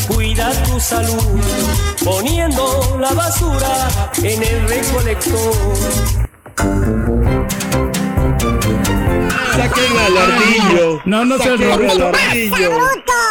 cuida 0.07 0.51
tu 0.63 0.79
salud, 0.79 1.39
poniendo 2.03 2.97
la 2.99 3.13
basura 3.13 3.87
en 4.23 4.43
el 4.43 4.67
recolector. 4.67 5.53
Saquen 9.55 9.97
al 10.05 10.17
ardillo. 10.17 11.01
No, 11.05 11.25
no 11.25 11.37
Saquen 11.37 11.89
al 11.89 12.01
ardillo. 12.01 12.71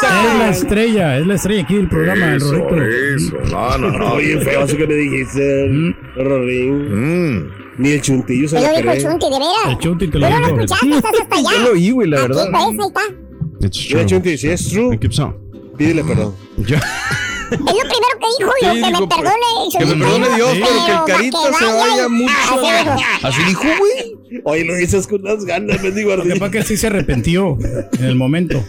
Es 0.03 0.39
la 0.39 0.49
estrella, 0.51 1.19
es 1.19 1.27
la 1.27 1.35
estrella 1.35 1.63
aquí 1.63 1.75
del 1.77 1.89
programa, 1.89 2.31
el 2.31 2.37
Eso, 2.37 2.53
Rorrito. 2.53 3.17
eso. 3.17 3.37
No, 3.51 3.79
no, 3.79 3.91
no. 3.99 4.13
Oye, 4.15 4.39
feo 4.41 4.65
eso 4.65 4.77
que 4.77 4.87
me 4.87 4.95
dijiste, 4.95 5.95
Rorín. 6.17 7.37
Mm. 7.39 7.51
Ni 7.79 7.91
el 7.91 8.01
chuntillo 8.03 8.49
se 8.49 8.57
Te 8.57 8.63
lo 8.63 8.69
lo 8.71 8.77
dijo 8.79 8.91
el. 8.93 9.03
Chunti, 9.03 9.27
de 9.27 9.39
veras. 9.39 9.69
El 9.69 9.79
Chunti 9.79 10.09
te 10.09 10.19
lo 10.19 10.31
no 10.31 10.39
lo 10.41 10.47
dijo. 10.47 10.61
escuchaste, 10.61 10.89
estás 10.97 11.13
hasta 11.21 11.37
allá. 11.37 11.51
Yo 11.53 11.59
lo 11.65 11.73
oí, 11.73 11.91
güey, 11.91 12.09
la 12.09 12.17
Aquí, 12.19 12.29
verdad. 12.29 12.49
pues, 12.51 12.63
ahí 12.65 12.77
está. 12.87 13.01
It's 13.67 13.89
true. 13.89 14.07
Chunti, 14.07 14.39
si 14.39 14.49
es 14.49 14.69
true, 14.71 14.99
pídele 15.77 16.05
perdón. 16.05 16.35
Ya. 16.67 16.81
Es 17.49 17.61
lo 17.61 17.65
primero 17.65 18.19
que 18.19 18.27
dijo, 18.39 18.53
Sí, 18.59 18.67
lo 18.67 18.73
que 18.73 18.77
dijo, 18.77 18.91
me 18.91 19.07
pues, 19.07 19.21
perdone. 19.21 19.79
Que 19.79 19.87
me 19.87 20.05
perdone 20.05 20.37
Dios, 20.37 20.51
pero 20.53 21.05
que 21.05 21.13
el 21.13 21.17
carita 21.17 21.39
que 21.47 21.55
se 21.55 21.65
vaya 21.73 22.09
mucho. 22.09 22.33
Dijo. 22.61 22.97
Así 23.23 23.43
dijo, 23.45 23.63
güey. 23.79 24.17
Oye, 24.45 24.65
lo 24.65 24.75
dices 24.75 25.07
con 25.07 25.21
unas 25.23 25.45
ganas, 25.45 25.83
bendigo 25.83 26.15
Lo 26.17 26.23
que 26.25 26.37
pasa 26.37 26.51
que 26.51 26.63
sí 26.63 26.77
se 26.77 26.87
arrepintió 26.89 27.57
en 27.99 28.05
el 28.05 28.15
momento. 28.17 28.63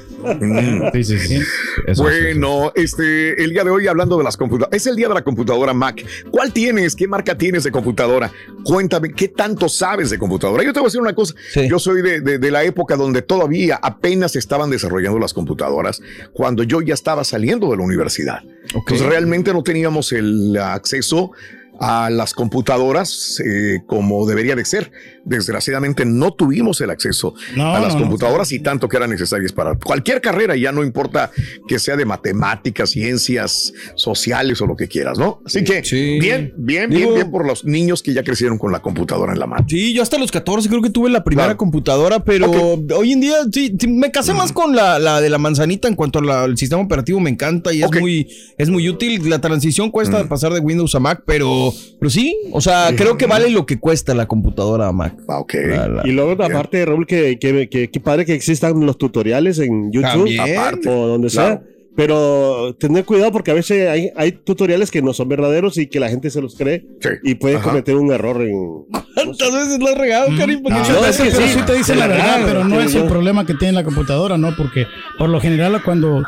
Sí, 0.93 1.03
sí, 1.03 1.17
sí. 1.19 1.39
Eso, 1.85 2.03
Bueno, 2.03 2.71
este, 2.75 3.41
el 3.43 3.51
día 3.51 3.63
de 3.63 3.69
hoy 3.69 3.87
hablando 3.87 4.17
de 4.17 4.23
las 4.23 4.35
computadoras, 4.35 4.75
es 4.75 4.87
el 4.87 4.95
día 4.95 5.07
de 5.07 5.13
la 5.13 5.21
computadora 5.23 5.73
Mac. 5.73 6.03
¿Cuál 6.31 6.51
tienes? 6.51 6.95
¿Qué 6.95 7.07
marca 7.07 7.37
tienes 7.37 7.63
de 7.63 7.71
computadora? 7.71 8.31
Cuéntame, 8.63 9.11
¿qué 9.13 9.27
tanto 9.27 9.69
sabes 9.69 10.09
de 10.09 10.17
computadora? 10.17 10.63
Yo 10.63 10.73
te 10.73 10.79
voy 10.79 10.87
a 10.87 10.89
decir 10.89 11.01
una 11.01 11.13
cosa, 11.13 11.33
Sí. 11.51 11.67
yo 11.69 11.79
soy 11.79 12.01
de, 12.01 12.21
de- 12.21 12.39
de 12.39 12.51
la 12.51 12.63
época 12.63 12.95
donde 12.95 13.21
todavía 13.21 13.79
apenas 13.81 14.35
estaban 14.35 14.69
desarrollando 14.69 15.19
las 15.19 15.33
computadoras, 15.33 16.01
cuando 16.33 16.63
yo 16.63 16.81
ya 16.81 16.93
estaba 16.93 17.23
saliendo 17.23 17.69
de 17.71 17.77
la 17.77 17.83
universidad. 17.83 18.39
Entonces 18.73 19.05
realmente 19.05 19.53
no 19.53 19.63
teníamos 19.63 20.11
el 20.11 20.57
acceso 20.57 21.31
a 21.79 22.09
las 22.09 22.33
computadoras 22.33 23.41
eh, 23.45 23.79
como 23.87 24.25
debería 24.27 24.55
de 24.55 24.65
ser. 24.65 24.91
Desgraciadamente 25.25 26.05
no 26.05 26.31
tuvimos 26.33 26.79
el 26.81 26.89
acceso 26.89 27.33
No, 27.55 27.75
a 27.75 27.79
las 27.79 27.93
no, 27.93 27.99
no. 27.99 28.05
computadoras 28.05 28.51
y 28.53 28.59
tanto 28.59 28.87
que 28.87 28.97
eran 28.97 29.09
necesarias 29.09 29.51
para 29.51 29.75
cualquier 29.75 30.21
carrera, 30.21 30.55
ya 30.55 30.71
no 30.71 30.83
importa 30.83 31.31
que 31.67 31.79
sea 31.79 31.95
de 31.97 32.05
matemáticas, 32.05 32.91
ciencias 32.91 33.73
sociales 33.95 34.61
o 34.61 34.65
lo 34.67 34.75
que 34.75 34.87
quieras, 34.87 35.17
¿no? 35.17 35.41
Así 35.45 35.63
que 35.63 35.83
Sí. 35.83 36.17
bien, 36.19 36.53
bien, 36.57 36.89
Digo- 36.89 37.01
bien, 37.09 37.13
bien 37.15 37.31
por 37.31 37.45
los 37.45 37.65
niños 37.65 38.01
que 38.01 38.13
ya 38.13 38.23
crecieron 38.23 38.57
con 38.57 38.71
la 38.71 38.79
computadora 38.81 39.33
en 39.33 39.39
la 39.39 39.47
mano. 39.47 39.65
Sí, 39.67 39.93
yo 39.93 40.01
hasta 40.01 40.17
los 40.17 40.31
14 40.31 40.69
creo 40.69 40.81
que 40.81 40.89
tuve 40.89 41.09
la 41.09 41.23
primera 41.23 41.47
Claro. 41.47 41.57
computadora, 41.57 42.23
pero 42.23 42.49
hoy 42.95 43.11
en 43.11 43.19
día 43.21 43.35
sí, 43.51 43.75
sí, 43.79 43.87
me 43.87 44.11
casé 44.11 44.33
más 44.33 44.51
con 44.51 44.75
la, 44.75 44.97
la 44.99 45.19
de 45.21 45.29
la 45.29 45.37
manzanita 45.37 45.87
en 45.87 45.95
cuanto 45.95 46.19
al 46.19 46.57
sistema 46.57 46.81
operativo, 46.81 47.19
me 47.19 47.29
encanta 47.29 47.73
y 47.73 47.83
es 47.83 47.91
muy 47.99 48.27
es 48.57 48.69
muy 48.69 48.87
útil. 48.89 49.29
La 49.29 49.39
transición 49.39 49.91
cuesta 49.91 50.27
pasar 50.27 50.53
de 50.53 50.59
Windows 50.59 50.95
a 50.95 50.99
Mac, 50.99 51.23
pero, 51.25 51.66
pero 51.99 52.09
sí, 52.09 52.35
o 52.51 52.61
sea, 52.61 52.89
creo 52.95 53.17
que 53.17 53.25
vale 53.25 53.49
lo 53.49 53.65
que 53.65 53.79
cuesta 53.79 54.13
la 54.13 54.27
computadora 54.27 54.91
Mac. 54.91 55.15
Ah, 55.27 55.39
ok. 55.39 55.53
La- 55.67 55.87
la- 55.87 56.07
Y 56.07 56.11
luego, 56.11 56.31
aparte, 56.43 56.85
Raúl, 56.85 57.05
que, 57.07 57.37
que, 57.39 57.69
que, 57.69 57.89
que 57.89 57.99
padre 57.99 58.25
que 58.25 58.33
existan 58.33 58.85
los 58.85 58.97
tutoriales 58.97 59.59
en 59.59 59.91
YouTube 59.91 60.09
También. 60.35 60.57
Aparte. 60.57 60.89
o 60.89 61.07
donde 61.07 61.29
Claro. 61.29 61.49
sea. 61.55 61.63
Pero 61.95 62.75
tener 62.79 63.05
cuidado 63.05 63.31
porque 63.31 63.49
a 63.49 63.55
veces 63.55 63.89
hay, 63.89 64.11
hay 64.15 64.31
tutoriales 64.31 64.91
que 64.91 65.01
no 65.01 65.13
son 65.13 65.29
verdaderos 65.29 65.79
y 65.79 65.87
que 65.87 65.99
la 65.99 66.09
gente 66.09 66.29
se 66.29 66.39
los 66.41 66.55
cree 66.55 66.85
Sí. 67.01 67.09
y 67.23 67.33
puede 67.33 67.55
Ajá. 67.55 67.69
cometer 67.69 67.95
un 67.95 68.11
error 68.11 68.39
en... 68.43 68.83
¿Cuántas 69.15 69.51
veces 69.51 69.79
lo 69.79 69.87
has 69.87 69.97
regado, 69.97 70.29
Karim? 70.37 70.61
Muchas 70.61 70.89
no, 70.91 71.01
veces, 71.01 71.19
es 71.21 71.33
que 71.33 71.35
pero 71.37 71.47
sí. 71.47 71.53
sí 71.59 71.65
te 71.65 71.73
dicen 71.73 71.97
la 71.97 72.05
verdad, 72.05 72.23
verdad, 72.37 72.45
pero 72.47 72.63
no 72.65 72.79
es 72.81 72.93
el 72.93 73.05
problema 73.07 73.47
que 73.47 73.55
tiene 73.55 73.71
la 73.73 73.83
computadora, 73.83 74.37
¿no? 74.37 74.55
Porque 74.55 74.85
por 75.17 75.29
lo 75.29 75.41
general 75.41 75.81
cuando 75.83 76.21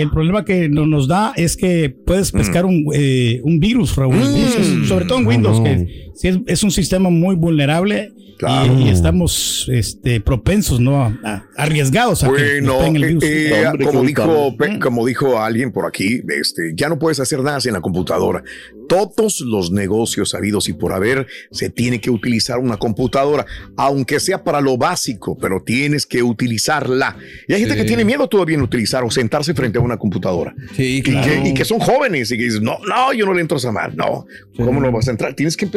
el 0.00 0.10
problema 0.10 0.44
que 0.44 0.68
no- 0.68 0.86
nos 0.86 1.08
da 1.08 1.32
es 1.36 1.56
que 1.56 1.88
puedes 1.90 2.32
pescar 2.32 2.64
un, 2.64 2.84
eh, 2.94 3.40
un 3.44 3.58
virus, 3.60 3.94
Raúl. 3.96 4.14
Entonces, 4.16 4.88
sobre 4.88 5.04
todo 5.06 5.18
en 5.18 5.26
Windows, 5.26 5.60
que 5.60 6.10
sí 6.14 6.28
es, 6.28 6.38
es 6.46 6.62
un 6.62 6.70
sistema 6.70 7.10
muy 7.10 7.34
vulnerable 7.36 8.10
Claro. 8.38 8.78
y, 8.78 8.88
estamos 8.88 9.68
este, 9.72 10.20
propensos, 10.20 10.80
¿no? 10.80 11.02
A, 11.02 11.18
a- 11.24 11.44
arriesgados 11.56 12.22
a 12.24 12.26
que 12.28 12.32
Bueno, 12.60 12.78
peguen 12.78 12.96
el 12.96 13.04
eh, 13.04 13.06
virus. 13.08 13.24
eh, 13.24 13.66
Hombre, 13.66 13.86
como, 13.86 14.02
dijo. 14.02 14.56
Pe- 14.56 14.78
como 14.78 15.06
dijo 15.06 15.38
alguien 15.40 15.72
por 15.72 15.86
aquí, 15.86 16.20
este, 16.40 16.72
ya 16.74 16.88
no 16.88 16.98
puedes 16.98 17.20
hacer 17.20 17.40
nada 17.40 17.60
sin 17.60 17.72
la 17.72 17.80
computadora. 17.80 18.42
Todos 18.88 19.40
los 19.40 19.70
negocios 19.70 20.34
habidos 20.34 20.68
y 20.68 20.72
por 20.74 20.92
haber 20.92 21.26
se 21.50 21.70
tiene 21.70 22.00
que 22.00 22.10
utilizar 22.10 22.58
una 22.58 22.76
computadora, 22.76 23.46
aunque 23.76 24.20
sea 24.20 24.44
para 24.44 24.60
lo 24.60 24.76
básico, 24.76 25.38
pero 25.38 25.62
tienes 25.64 26.04
que 26.06 26.22
utilizarla. 26.22 27.16
Y 27.48 27.54
hay 27.54 27.60
gente 27.60 27.74
Sí. 27.74 27.80
que 27.80 27.86
tiene 27.86 28.04
miedo 28.04 28.28
todavía 28.28 28.56
en 28.56 28.62
utilizar 28.62 29.02
o 29.04 29.10
sentarse 29.10 29.54
frente 29.54 29.78
a 29.78 29.80
una 29.80 29.96
computadora. 29.96 30.54
Sí, 30.76 30.98
Y, 30.98 31.02
claro. 31.02 31.26
que, 31.42 31.48
y 31.50 31.54
que 31.54 31.64
son 31.64 31.78
jóvenes 31.80 32.30
y 32.30 32.36
que 32.36 32.44
dices, 32.44 32.60
no, 32.60 32.78
no, 32.86 33.12
yo 33.14 33.24
no 33.26 33.32
le 33.32 33.40
entro 33.40 33.56
a 33.56 33.58
esa 33.58 33.72
mal. 33.72 33.96
No, 33.96 34.26
¿cómo 34.56 34.80
no 34.80 34.92
vas 34.92 35.08
a 35.08 35.12
entrar? 35.12 35.34
Tienes 35.34 35.56
que 35.56 35.64
eh, 35.66 35.70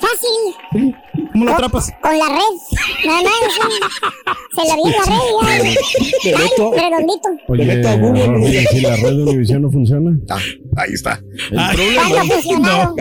Fácil. 0.00 0.94
¿Cómo 1.32 1.44
lo 1.46 1.52
atrapas? 1.52 1.90
Con 2.00 2.18
la 2.18 2.28
red. 2.28 3.06
Nada 3.06 3.22
más. 3.22 3.32
Se 4.52 4.68
la 4.68 4.76
vi 4.76 4.82
en 4.84 4.92
la 4.92 5.58
red 5.58 5.70
y 5.70 6.28
ya. 6.28 6.36
Redondito. 6.36 7.28
Meto 7.48 7.88
a 7.88 7.96
Google. 7.96 8.46
Oye, 8.46 8.66
si 8.70 8.80
la 8.82 8.96
red 8.96 9.16
de 9.16 9.22
Univision 9.22 9.62
no 9.62 9.70
funciona. 9.70 10.18
Ah, 10.28 10.38
ahí 10.76 10.92
está. 10.92 11.22
¿Cuándo 11.50 12.18
ha 12.18 12.24
funcionado? 12.24 12.96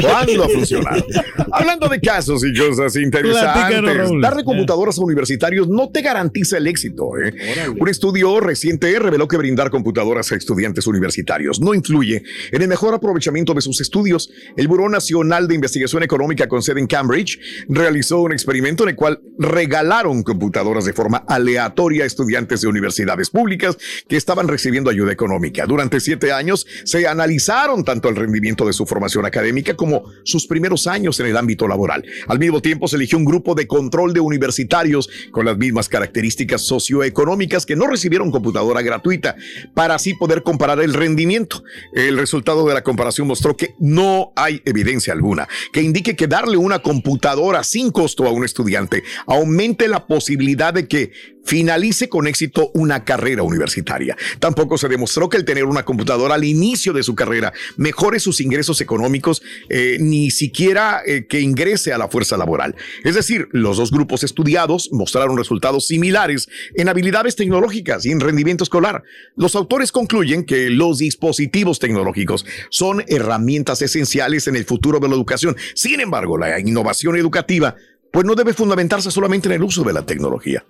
¿Cuándo 0.00 0.44
ha 0.44 0.48
funcionado? 0.48 1.06
Hablando 1.52 1.88
de 1.88 2.00
casos 2.00 2.44
y 2.44 2.56
cosas 2.56 2.94
interesantes, 2.96 4.10
darle 4.20 4.44
computadoras 4.44 4.98
a 4.98 5.02
universitarios 5.02 5.68
no 5.68 5.90
te 5.90 6.02
garantiza 6.02 6.58
el 6.58 6.66
éxito. 6.68 7.18
¿eh? 7.18 7.34
Un 7.78 7.88
estudio 7.88 8.38
reciente 8.40 8.96
reveló 8.98 9.26
que 9.26 9.36
brindar 9.36 9.70
computadoras 9.70 10.30
a 10.30 10.36
estudiantes 10.36 10.86
universitarios 10.86 11.60
no 11.60 11.74
influye 11.74 12.22
en 12.52 12.62
el 12.62 12.68
mejor 12.68 12.94
aprovechamiento 12.94 13.52
de 13.54 13.60
sus 13.60 13.80
estudios. 13.80 14.30
El 14.56 14.68
Buró 14.68 14.88
Nacional 14.88 15.48
de 15.48 15.56
Investigación 15.56 16.04
Económica 16.04 16.46
con 16.46 16.62
sede 16.62 16.80
en 16.80 16.86
Cambridge 16.86 17.38
realizó 17.68 18.20
un 18.20 18.32
experimento 18.32 18.84
en 18.84 18.90
el 18.90 18.96
cual 18.96 19.20
regalaron 19.38 20.22
computadoras 20.22 20.84
de 20.84 20.92
forma 20.92 21.24
aleatoria 21.28 22.04
a 22.04 22.06
estudiantes 22.06 22.60
de 22.60 22.68
universidades 22.68 23.30
públicas 23.30 23.76
que 24.08 24.16
estaban 24.16 24.48
recibiendo 24.48 24.90
ayuda 24.90 25.12
económica. 25.12 25.66
Durante 25.66 26.00
siete 26.00 26.32
años 26.32 26.66
se 26.84 27.06
analizaron 27.06 27.84
tanto 27.84 28.08
el 28.08 28.16
rendimiento 28.16 28.66
de 28.66 28.72
su 28.72 28.86
formación 28.86 29.26
académica 29.26 29.74
como 29.74 30.04
sus 30.24 30.46
primeros 30.46 30.86
años 30.86 31.18
en 31.20 31.26
el 31.26 31.36
ámbito 31.36 31.68
laboral. 31.68 32.04
Al 32.26 32.38
mismo 32.38 32.60
tiempo 32.60 32.88
se 32.88 32.96
eligió 32.96 33.18
un 33.18 33.24
grupo 33.24 33.54
de 33.54 33.66
control 33.66 34.12
de 34.12 34.20
universitarios 34.20 35.08
con 35.30 35.44
las 35.46 35.56
mismas 35.56 35.88
características 35.88 36.62
socioeconómicas 36.62 37.66
que 37.66 37.76
no 37.76 37.86
recibieron 37.86 38.30
computadora 38.30 38.82
gratuita 38.82 39.36
para 39.74 39.94
así 39.94 40.14
poder 40.14 40.42
comparar 40.42 40.80
el 40.80 40.94
rendimiento. 40.94 41.62
El 41.92 42.18
resultado 42.18 42.66
de 42.66 42.74
la 42.74 42.82
comparación 42.82 43.26
mostró 43.26 43.56
que 43.56 43.74
no 43.78 44.32
hay 44.36 44.62
evidencia 44.64 45.12
alguna 45.12 45.48
que 45.72 45.82
indique 45.82 46.16
que 46.16 46.26
darle 46.26 46.56
una 46.56 46.80
computadora 46.80 47.37
sin 47.62 47.90
costo 47.90 48.26
a 48.26 48.30
un 48.30 48.44
estudiante 48.44 49.02
aumente 49.26 49.88
la 49.88 50.06
posibilidad 50.06 50.72
de 50.74 50.86
que 50.86 51.12
finalice 51.48 52.10
con 52.10 52.26
éxito 52.26 52.70
una 52.74 53.04
carrera 53.04 53.42
universitaria. 53.42 54.16
Tampoco 54.38 54.76
se 54.76 54.86
demostró 54.86 55.30
que 55.30 55.38
el 55.38 55.46
tener 55.46 55.64
una 55.64 55.82
computadora 55.82 56.34
al 56.34 56.44
inicio 56.44 56.92
de 56.92 57.02
su 57.02 57.14
carrera 57.14 57.54
mejore 57.76 58.20
sus 58.20 58.42
ingresos 58.42 58.82
económicos, 58.82 59.42
eh, 59.70 59.96
ni 59.98 60.30
siquiera 60.30 61.00
eh, 61.06 61.26
que 61.26 61.40
ingrese 61.40 61.94
a 61.94 61.98
la 61.98 62.08
fuerza 62.08 62.36
laboral. 62.36 62.76
Es 63.02 63.14
decir, 63.14 63.48
los 63.52 63.78
dos 63.78 63.90
grupos 63.90 64.24
estudiados 64.24 64.90
mostraron 64.92 65.38
resultados 65.38 65.86
similares 65.86 66.48
en 66.74 66.90
habilidades 66.90 67.34
tecnológicas 67.34 68.04
y 68.04 68.10
en 68.10 68.20
rendimiento 68.20 68.64
escolar. 68.64 69.02
Los 69.34 69.56
autores 69.56 69.90
concluyen 69.90 70.44
que 70.44 70.68
los 70.68 70.98
dispositivos 70.98 71.78
tecnológicos 71.78 72.44
son 72.68 73.04
herramientas 73.08 73.80
esenciales 73.80 74.48
en 74.48 74.56
el 74.56 74.66
futuro 74.66 75.00
de 75.00 75.08
la 75.08 75.14
educación. 75.14 75.56
Sin 75.74 76.00
embargo, 76.00 76.36
la 76.36 76.60
innovación 76.60 77.16
educativa 77.16 77.27
educativa 77.28 77.76
pues 78.10 78.24
no 78.24 78.34
debe 78.34 78.52
fundamentarse 78.54 79.10
solamente 79.10 79.48
en 79.48 79.54
el 79.54 79.62
uso 79.62 79.82
de 79.84 79.92
la 79.92 80.02
tecnología. 80.06 80.64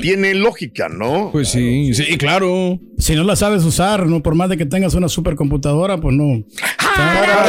Tiene 0.00 0.34
lógica, 0.34 0.88
¿no? 0.88 1.30
Pues 1.32 1.48
sí, 1.48 1.92
sí, 1.94 2.16
claro. 2.16 2.78
Si 2.98 3.14
no 3.14 3.24
la 3.24 3.36
sabes 3.36 3.64
usar, 3.64 4.06
no 4.06 4.22
por 4.22 4.34
más 4.34 4.48
de 4.48 4.56
que 4.56 4.66
tengas 4.66 4.94
una 4.94 5.08
supercomputadora, 5.08 6.00
pues 6.00 6.14
no. 6.16 6.44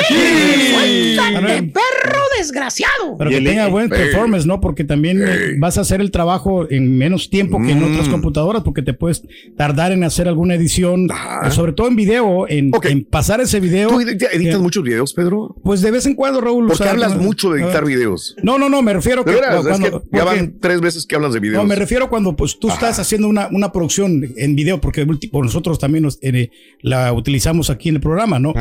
¡Suéltate, 0.07 1.63
perro 1.73 2.21
desgraciado! 2.37 3.17
Pero 3.17 3.29
que 3.29 3.41
tenga 3.41 3.67
buen 3.67 3.89
performance, 3.89 4.45
¿no? 4.45 4.59
Porque 4.59 4.83
también 4.83 5.21
eh, 5.25 5.55
vas 5.59 5.77
a 5.77 5.81
hacer 5.81 6.01
el 6.01 6.11
trabajo 6.11 6.69
en 6.69 6.97
menos 6.97 7.29
tiempo 7.29 7.59
que 7.61 7.71
en 7.71 7.79
Mm. 7.83 7.91
otras 7.93 8.09
computadoras, 8.09 8.63
porque 8.63 8.81
te 8.81 8.93
puedes 8.93 9.23
tardar 9.57 9.91
en 9.91 10.03
hacer 10.03 10.27
alguna 10.27 10.55
edición, 10.55 11.07
eh, 11.09 11.51
sobre 11.51 11.73
todo 11.73 11.87
en 11.87 11.95
video, 11.95 12.47
en, 12.47 12.71
en 12.83 13.03
pasar 13.05 13.41
ese 13.41 13.59
video. 13.59 13.89
¿Tú 13.89 13.99
ed- 14.01 14.21
editas 14.31 14.59
muchos 14.59 14.83
videos, 14.83 15.13
Pedro? 15.13 15.55
Pues 15.63 15.81
de 15.81 15.91
vez 15.91 16.05
en 16.05 16.15
cuando, 16.15 16.41
Raúl. 16.41 16.67
Porque 16.67 16.87
hablas 16.87 17.15
no- 17.15 17.21
mucho 17.23 17.51
de 17.51 17.61
editar 17.63 17.83
ah, 17.83 17.87
videos. 17.87 18.35
No, 18.41 18.57
no, 18.57 18.69
no, 18.69 18.81
me 18.81 18.93
refiero 18.93 19.12
De 19.22 19.32
que 19.32 19.39
veras, 19.39 19.60
es 19.60 19.67
cuando, 19.67 20.01
que 20.01 20.17
ya 20.17 20.24
van 20.24 20.55
tres 20.60 20.82
veces 20.82 21.05
que 21.05 21.15
hablas 21.15 21.34
de 21.34 21.39
videos. 21.39 21.62
no, 21.63 21.67
me 21.67 21.75
refiero 21.75 22.10
cuando 22.10 22.36
pues 22.36 22.58
tú 22.60 22.70
estás 22.70 22.98
haciendo 23.00 23.27
una, 23.27 23.48
una 23.51 23.72
producción 23.72 24.24
en 24.38 24.55
video, 24.55 24.82
porque 24.82 25.05
nosotros 25.34 25.77
también 25.79 26.03
nos- 26.03 26.17
eh, 26.22 26.50
la 26.82 27.13
utilizamos 27.13 27.70
aquí 27.70 27.89
en 27.89 27.96
el 27.96 28.01
programa, 28.01 28.39
¿no? 28.39 28.53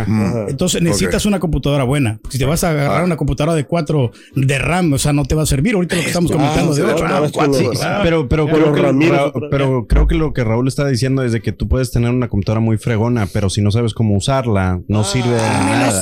Entonces 0.48 0.82
necesitas 0.82 1.24
Ok. 1.24 1.28
una 1.30 1.40
computadora 1.40 1.84
buena. 1.84 2.20
Si 2.28 2.38
te 2.38 2.44
vas 2.44 2.62
a 2.64 2.70
agarrar 2.70 3.04
una 3.04 3.16
computadora 3.16 3.54
de 3.54 3.64
4 3.64 4.10
de 4.34 4.58
RAM, 4.58 4.92
o 4.92 4.98
sea, 4.98 5.12
no 5.12 5.24
te 5.24 5.34
va 5.34 5.42
a 5.42 5.46
servir. 5.46 5.74
Ahorita 5.74 5.96
lo 5.96 6.02
que 6.02 6.08
estamos 6.08 6.30
comentando 6.30 6.74
de 6.74 6.82
8. 6.82 7.04
Sí, 7.52 7.66
pero, 8.02 8.28
pero, 8.28 8.46
creo 8.46 8.72
que, 8.72 8.82
Ra- 9.08 9.32
pero 9.50 9.86
creo 9.86 10.06
que 10.06 10.14
lo 10.16 10.32
que 10.32 10.44
Raúl 10.44 10.68
está 10.68 10.86
diciendo 10.86 11.22
es 11.24 11.32
de 11.32 11.40
que 11.40 11.52
tú 11.52 11.68
puedes 11.68 11.90
tener 11.90 12.10
una 12.10 12.28
computadora 12.28 12.60
muy 12.60 12.78
fregona, 12.78 13.26
pero 13.32 13.48
si 13.50 13.62
no 13.62 13.70
sabes 13.70 13.94
cómo 13.94 14.16
usarla, 14.16 14.80
no 14.88 15.04
sirve 15.04 15.30
de 15.30 15.36
nada. 15.36 16.00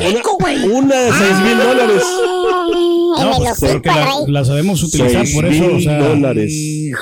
Una 0.72 0.94
de 0.96 1.10
seis 1.12 1.36
mil 1.44 1.58
dólares. 1.58 2.02
No, 3.18 3.36
pues, 3.38 3.60
porque 3.72 3.88
la, 3.88 4.06
la 4.28 4.44
sabemos 4.44 4.82
utilizar, 4.82 5.24
por 5.34 5.44
eso, 5.46 5.74
o 5.74 5.80
sea, 5.80 5.98
dólares. 5.98 6.52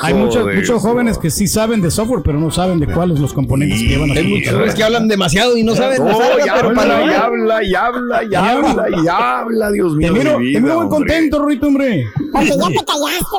hay 0.03 0.15
muchos, 0.15 0.47
muchos 0.55 0.81
jóvenes 0.83 1.19
que 1.19 1.31
sí 1.31 1.47
saben 1.47 1.81
de 1.83 1.91
software, 1.91 2.23
pero 2.25 2.41
no 2.41 2.51
saben 2.51 2.81
de 2.81 2.87
cuáles 2.87 3.19
los 3.21 3.33
componentes 3.33 3.81
que 3.83 3.89
llevan 3.89 4.11
a 4.11 4.15
Hay 4.15 4.25
muchos 4.25 4.45
computadora. 4.53 4.75
que 4.75 4.83
hablan 4.85 5.09
demasiado 5.09 5.57
y 5.57 5.63
no 5.65 5.75
saben 5.75 5.99
No, 6.05 6.11
y 6.11 6.15
pero 6.43 6.69
habla, 6.69 6.75
para 6.75 7.05
y 7.05 7.15
habla, 7.15 7.63
y 7.65 7.75
habla, 7.75 8.23
y 8.25 8.35
habla, 8.35 8.87
y 8.91 9.07
habla, 9.09 9.71
Dios 9.73 9.95
mío. 9.97 10.13
Te 10.13 10.19
miro, 10.19 10.39
mi 10.39 10.45
te 10.47 10.51
vida, 10.51 10.61
miro 10.61 10.81
muy 10.81 10.89
contento, 10.89 11.45
Rito, 11.45 11.67
hombre. 11.67 12.05
Porque 12.33 12.49
ya 12.49 12.69
te 12.69 12.85
callaste. 12.85 13.37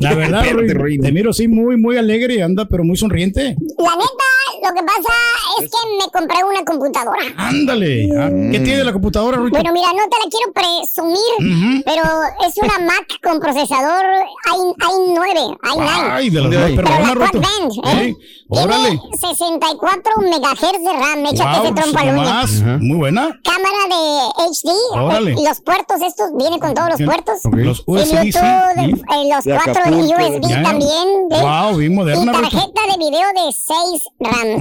La 0.00 0.14
verdad, 0.14 0.44
Espérate, 0.46 0.74
Rui, 0.74 0.98
te 0.98 1.12
miro 1.12 1.30
así 1.30 1.48
muy, 1.48 1.76
muy 1.76 1.96
alegre 1.96 2.34
y 2.36 2.40
anda, 2.40 2.66
pero 2.68 2.84
muy 2.84 2.96
sonriente. 2.96 3.56
La 3.78 3.90
neta, 3.96 4.24
lo 4.62 4.72
que 4.74 4.82
pasa 4.82 5.14
es 5.60 5.70
que 5.70 5.76
me 6.04 6.10
compré 6.12 6.44
una 6.44 6.64
computadora. 6.64 7.18
Ándale. 7.36 8.08
Ah, 8.18 8.28
¿Qué 8.52 8.60
tiene 8.60 8.84
la 8.84 8.92
computadora, 8.92 9.38
Rito? 9.38 9.50
Bueno, 9.50 9.72
mira, 9.72 9.88
no 9.88 10.08
te 10.08 10.16
la 10.22 10.30
quiero 10.30 10.52
presumir, 10.52 11.82
pero 11.84 12.02
es 12.46 12.54
una 12.58 12.78
Mac 12.86 13.06
con 13.22 13.40
procesador 13.40 14.04
i- 14.46 14.82
i9, 14.82 15.58
i9. 15.58 15.88
Ay, 16.12 16.30
de 16.30 16.40
las 16.40 16.50
¿Dónde 16.50 16.58
más 16.58 16.66
hay? 16.66 16.76
Pero 16.76 16.88
la. 16.88 17.14
Quad 17.14 17.40
Band, 17.40 17.72
¿eh? 17.86 18.14
Sí, 18.16 18.16
Órale. 18.48 18.98
Tiene 18.98 19.34
64 19.34 20.12
megahertz 20.20 20.84
de 20.84 20.92
RAM, 20.92 21.26
échate 21.26 21.50
ese 21.58 21.60
Wow, 21.62 21.74
trompo 21.74 21.98
al 21.98 22.08
uña. 22.08 22.22
más. 22.22 22.50
Muy 22.80 22.96
buena. 22.98 23.40
Cámara 23.42 23.78
de 23.88 24.42
HD, 24.52 24.70
Órale. 24.92 25.30
eh, 25.32 25.36
los 25.48 25.60
puertos 25.62 26.02
estos, 26.02 26.26
viene 26.36 26.58
con 26.60 26.74
todos 26.74 26.90
los 26.90 27.02
puertos. 27.02 27.38
Ok. 27.46 27.54
Los 27.56 27.78
Y 27.78 27.84
USB. 27.86 28.12
Bluetooth, 28.12 29.04
eh, 29.14 29.28
los 29.34 29.44
De 29.44 29.54
cuatro 29.54 29.72
Acapulco, 29.82 30.04
USB 30.04 30.48
ya. 30.48 30.62
también. 30.62 31.08
¿eh? 31.30 31.40
Wow, 31.40 31.76
bien 31.78 31.92
Y 31.92 31.94
moderna, 31.94 32.32
Rito. 32.32 32.42
tarjeta 32.50 32.80
de 32.92 32.98
video 32.98 33.28
de 33.46 33.52
6 33.52 34.02
RAM. 34.20 34.51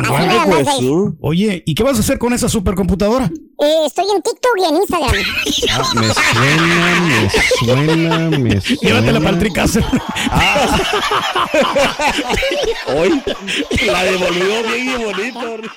Oye, 1.22 1.64
¿y 1.66 1.76
qué 1.76 1.84
vas 1.84 1.98
a 1.98 2.00
hacer 2.02 2.18
con 2.18 2.34
esa 2.34 2.50
supercomputadora? 2.50 3.26
Eh, 3.26 3.84
estoy 3.86 4.06
en 4.16 4.22
TikTok 4.22 4.58
y 4.58 4.64
en 4.64 4.76
Instagram. 4.76 5.12
Ah, 5.72 5.92
me 5.96 6.14
suena, 6.14 7.00
me 7.02 7.30
suena, 7.60 8.38
me 8.38 8.62
suena. 8.62 8.82
Llévatela 8.82 9.20
para 9.20 9.32
el. 9.32 9.86
Hoy 12.96 13.22
la 13.86 14.04
devolvió 14.04 14.64
bien 14.64 14.90
y 14.90 15.04
bonito. 15.04 15.70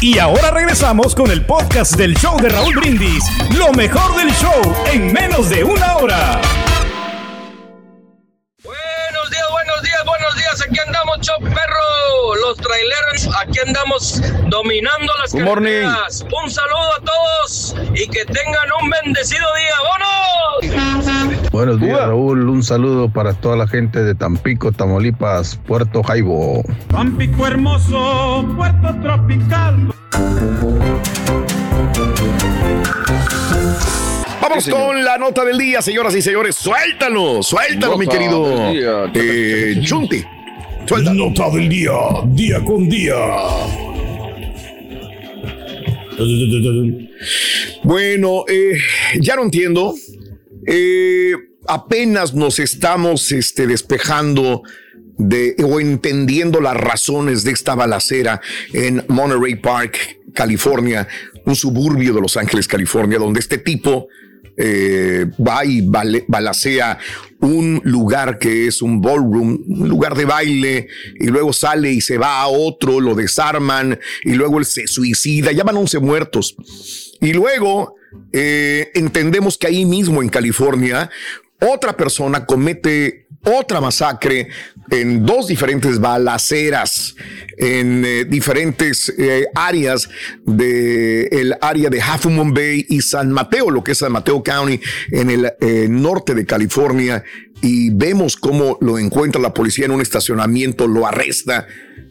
Y 0.00 0.18
ahora 0.18 0.50
regresamos 0.50 1.14
con 1.14 1.30
el 1.30 1.46
podcast 1.46 1.94
del 1.96 2.14
show 2.16 2.36
de 2.38 2.50
Raúl 2.50 2.74
Brindis. 2.74 3.24
Lo 3.56 3.72
mejor 3.72 4.14
del 4.16 4.30
show 4.34 4.74
en 4.92 5.12
menos 5.12 5.48
de 5.48 5.64
una 5.64 5.96
hora. 5.96 6.40
Chop 11.24 11.42
Perro. 11.42 12.34
Los 12.46 12.58
traileros, 12.58 13.34
aquí 13.40 13.58
andamos 13.66 14.20
dominando 14.50 15.10
las 15.22 15.32
Good 15.32 15.40
morning. 15.40 15.70
carreteras. 15.70 16.26
Un 16.44 16.50
saludo 16.50 16.94
a 16.98 17.00
todos 17.00 17.74
y 17.94 18.06
que 18.08 18.26
tengan 18.26 18.68
un 18.82 18.90
bendecido 18.90 19.46
día. 19.56 19.74
¡Vámonos! 20.60 21.50
Buenos 21.50 21.80
días, 21.80 21.98
Raúl. 21.98 22.46
Un 22.46 22.62
saludo 22.62 23.08
para 23.08 23.32
toda 23.32 23.56
la 23.56 23.66
gente 23.66 24.02
de 24.02 24.14
Tampico, 24.14 24.70
Tamaulipas, 24.70 25.56
Puerto 25.66 26.02
Jaibo. 26.02 26.62
Tampico 26.88 27.46
hermoso, 27.46 28.44
puerto 28.54 28.94
tropical. 29.00 29.94
Vamos 34.42 34.68
con 34.68 35.02
la 35.02 35.16
nota 35.16 35.42
del 35.46 35.56
día, 35.56 35.80
señoras 35.80 36.14
y 36.14 36.20
señores. 36.20 36.54
Suéltalo, 36.54 37.42
suéltalo, 37.42 37.96
mi 37.96 38.06
querido 38.06 38.44
eh, 39.14 39.78
Chunti. 39.80 40.22
Suéltalo. 40.86 41.30
Nota 41.30 41.50
del 41.50 41.68
día, 41.68 41.92
día 42.26 42.62
con 42.64 42.88
día. 42.88 43.14
Bueno, 47.82 48.44
eh, 48.48 48.78
ya 49.20 49.36
no 49.36 49.44
entiendo. 49.44 49.94
Eh, 50.66 51.32
apenas 51.66 52.34
nos 52.34 52.58
estamos 52.58 53.32
este, 53.32 53.66
despejando 53.66 54.62
de 55.16 55.56
o 55.64 55.80
entendiendo 55.80 56.60
las 56.60 56.76
razones 56.76 57.44
de 57.44 57.52
esta 57.52 57.74
balacera 57.74 58.40
en 58.72 59.04
Monterey 59.08 59.56
Park, 59.56 59.98
California, 60.34 61.06
un 61.46 61.54
suburbio 61.54 62.12
de 62.14 62.20
Los 62.20 62.36
Ángeles, 62.36 62.66
California, 62.66 63.18
donde 63.18 63.40
este 63.40 63.58
tipo 63.58 64.08
eh, 64.56 65.26
va 65.46 65.64
y 65.64 65.86
balacea 66.28 66.98
un 67.40 67.80
lugar 67.84 68.38
que 68.38 68.66
es 68.66 68.82
un 68.82 69.00
ballroom, 69.00 69.58
un 69.66 69.88
lugar 69.88 70.16
de 70.16 70.24
baile, 70.24 70.88
y 71.18 71.26
luego 71.26 71.52
sale 71.52 71.92
y 71.92 72.00
se 72.00 72.18
va 72.18 72.40
a 72.40 72.48
otro, 72.48 73.00
lo 73.00 73.14
desarman, 73.14 73.98
y 74.22 74.34
luego 74.34 74.58
él 74.58 74.64
se 74.64 74.86
suicida, 74.86 75.52
ya 75.52 75.64
van 75.64 75.76
11 75.76 75.98
muertos. 75.98 76.56
Y 77.20 77.32
luego 77.32 77.96
eh, 78.32 78.90
entendemos 78.94 79.58
que 79.58 79.66
ahí 79.66 79.84
mismo 79.84 80.22
en 80.22 80.28
California 80.28 81.10
otra 81.60 81.96
persona 81.96 82.46
comete 82.46 83.23
otra 83.44 83.80
masacre 83.80 84.48
en 84.90 85.24
dos 85.24 85.48
diferentes 85.48 85.98
balaceras 85.98 87.14
en 87.56 88.04
eh, 88.04 88.24
diferentes 88.24 89.12
eh, 89.18 89.46
áreas 89.54 90.08
del 90.44 91.28
el 91.30 91.56
área 91.60 91.88
de 91.88 92.00
Half 92.00 92.26
Moon 92.26 92.52
Bay 92.52 92.84
y 92.88 93.00
San 93.00 93.30
Mateo, 93.30 93.70
lo 93.70 93.82
que 93.82 93.92
es 93.92 93.98
San 93.98 94.12
Mateo 94.12 94.42
County 94.42 94.80
en 95.10 95.30
el 95.30 95.52
eh, 95.60 95.86
norte 95.88 96.34
de 96.34 96.44
California 96.44 97.24
y 97.62 97.90
vemos 97.90 98.36
cómo 98.36 98.78
lo 98.80 98.98
encuentra 98.98 99.40
la 99.40 99.54
policía 99.54 99.86
en 99.86 99.92
un 99.92 100.00
estacionamiento, 100.00 100.86
lo 100.86 101.06
arresta 101.06 101.66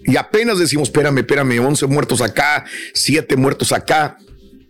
y 0.05 0.17
apenas 0.17 0.59
decimos, 0.59 0.89
espérame, 0.89 1.19
espérame, 1.19 1.59
11 1.59 1.87
muertos 1.87 2.21
acá, 2.21 2.65
7 2.93 3.37
muertos 3.37 3.71
acá. 3.71 4.17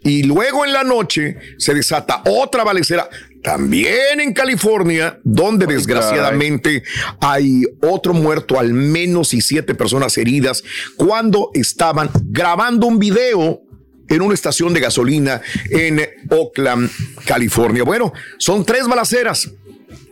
Y 0.04 0.24
luego 0.24 0.66
en 0.66 0.74
la 0.74 0.84
noche 0.84 1.38
se 1.58 1.74
desata 1.74 2.22
otra 2.26 2.64
balacera, 2.64 3.10
también 3.42 4.20
en 4.20 4.34
California, 4.34 5.20
donde 5.24 5.66
desgraciadamente 5.66 6.84
hay 7.20 7.64
otro 7.82 8.14
muerto, 8.14 8.60
al 8.60 8.74
menos 8.74 9.34
y 9.34 9.42
siete 9.42 9.76
personas 9.76 10.18
heridas, 10.18 10.64
cuando 10.96 11.52
estaban 11.54 12.10
grabando 12.26 12.88
un 12.88 13.00
video 13.00 13.62
en 14.10 14.22
una 14.22 14.34
estación 14.34 14.74
de 14.74 14.82
gasolina 14.82 15.42
en 15.70 16.02
Oakland, 16.30 16.90
California. 17.26 17.84
Bueno, 17.84 18.14
son 18.38 18.66
tres 18.66 18.88
balaceras 18.88 19.50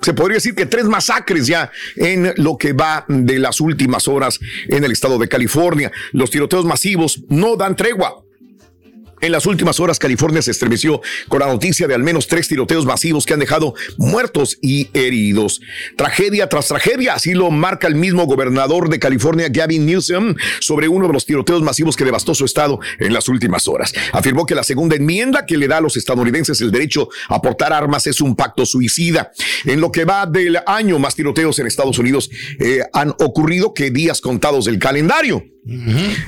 se 0.02 0.14
podría 0.14 0.36
decir 0.36 0.56
que 0.56 0.66
tres 0.66 0.86
masacres 0.86 1.48
ya 1.48 1.72
en 1.96 2.34
lo 2.38 2.58
que 2.58 2.74
va 2.74 3.06
de 3.08 3.40
las 3.40 3.62
últimas 3.62 4.08
horas 4.08 4.40
en 4.68 4.84
el 4.84 4.92
estado 4.92 5.20
de 5.20 5.28
California. 5.28 5.92
Los 6.12 6.32
tiroteos 6.32 6.66
masivos 6.66 7.22
no 7.30 7.56
dan 7.56 7.76
tregua. 7.76 8.21
En 9.22 9.32
las 9.32 9.46
últimas 9.46 9.80
horas, 9.80 10.00
California 10.00 10.42
se 10.42 10.50
estremeció 10.50 11.00
con 11.28 11.42
la 11.42 11.46
noticia 11.46 11.88
de 11.88 11.94
al 11.94 12.02
menos 12.02 12.28
tres 12.28 12.48
tiroteos 12.48 12.88
masivos 12.88 13.28
que 13.28 13.34
han 13.34 13.40
dejado 13.40 13.76
muertos 13.98 14.58
y 14.62 14.90
heridos. 14.94 15.62
Tragedia 15.96 16.50
tras 16.50 16.68
tragedia, 16.68 17.14
así 17.14 17.36
lo 17.36 17.52
marca 17.52 17.88
el 17.88 17.94
mismo 17.94 18.26
gobernador 18.26 18.90
de 18.90 18.98
California, 18.98 19.48
Gavin 19.50 19.86
Newsom, 19.86 20.36
sobre 20.60 20.88
uno 20.88 21.06
de 21.06 21.14
los 21.14 21.28
tiroteos 21.28 21.62
masivos 21.62 21.96
que 21.96 22.04
devastó 22.04 22.34
su 22.34 22.46
estado 22.46 22.80
en 22.98 23.14
las 23.14 23.30
últimas 23.30 23.68
horas. 23.68 23.94
Afirmó 24.12 24.48
que 24.48 24.56
la 24.56 24.64
segunda 24.64 24.96
enmienda 24.96 25.46
que 25.46 25.56
le 25.56 25.68
da 25.68 25.78
a 25.78 25.82
los 25.82 25.98
estadounidenses 25.98 26.60
el 26.62 26.72
derecho 26.72 27.08
a 27.30 27.40
portar 27.44 27.74
armas 27.74 28.08
es 28.08 28.22
un 28.22 28.36
pacto 28.36 28.66
suicida. 28.66 29.32
En 29.66 29.82
lo 29.82 29.92
que 29.92 30.04
va 30.04 30.26
del 30.26 30.58
año, 30.66 30.98
más 30.98 31.14
tiroteos 31.14 31.60
en 31.60 31.68
Estados 31.68 32.00
Unidos 32.00 32.32
eh, 32.60 32.80
han 32.92 33.10
ocurrido 33.20 33.76
que 33.76 33.92
días 33.92 34.20
contados 34.20 34.66
del 34.66 34.80
calendario. 34.80 35.44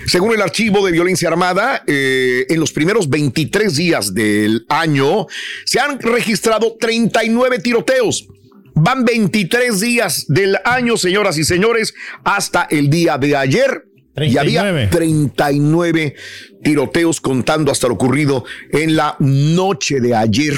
Según 0.05 0.35
el 0.35 0.41
archivo 0.43 0.85
de 0.85 0.91
violencia 0.91 1.27
armada, 1.27 1.83
eh, 1.87 2.45
en 2.49 2.59
los 2.59 2.71
primeros 2.71 2.82
23 3.09 3.75
días 3.75 4.13
del 4.13 4.65
año 4.69 5.27
se 5.65 5.79
han 5.79 5.99
registrado 5.99 6.77
39 6.79 7.59
tiroteos. 7.59 8.27
Van 8.75 9.05
23 9.05 9.79
días 9.79 10.25
del 10.27 10.57
año, 10.65 10.97
señoras 10.97 11.37
y 11.37 11.43
señores, 11.43 11.93
hasta 12.23 12.67
el 12.69 12.89
día 12.89 13.17
de 13.17 13.35
ayer. 13.35 13.85
Y 14.15 14.37
había 14.37 14.89
39 14.91 16.15
tiroteos 16.63 17.19
contando 17.19 17.71
hasta 17.71 17.87
lo 17.87 17.95
ocurrido 17.95 18.45
en 18.71 18.95
la 18.95 19.15
noche 19.19 19.99
de 19.99 20.15
ayer. 20.15 20.55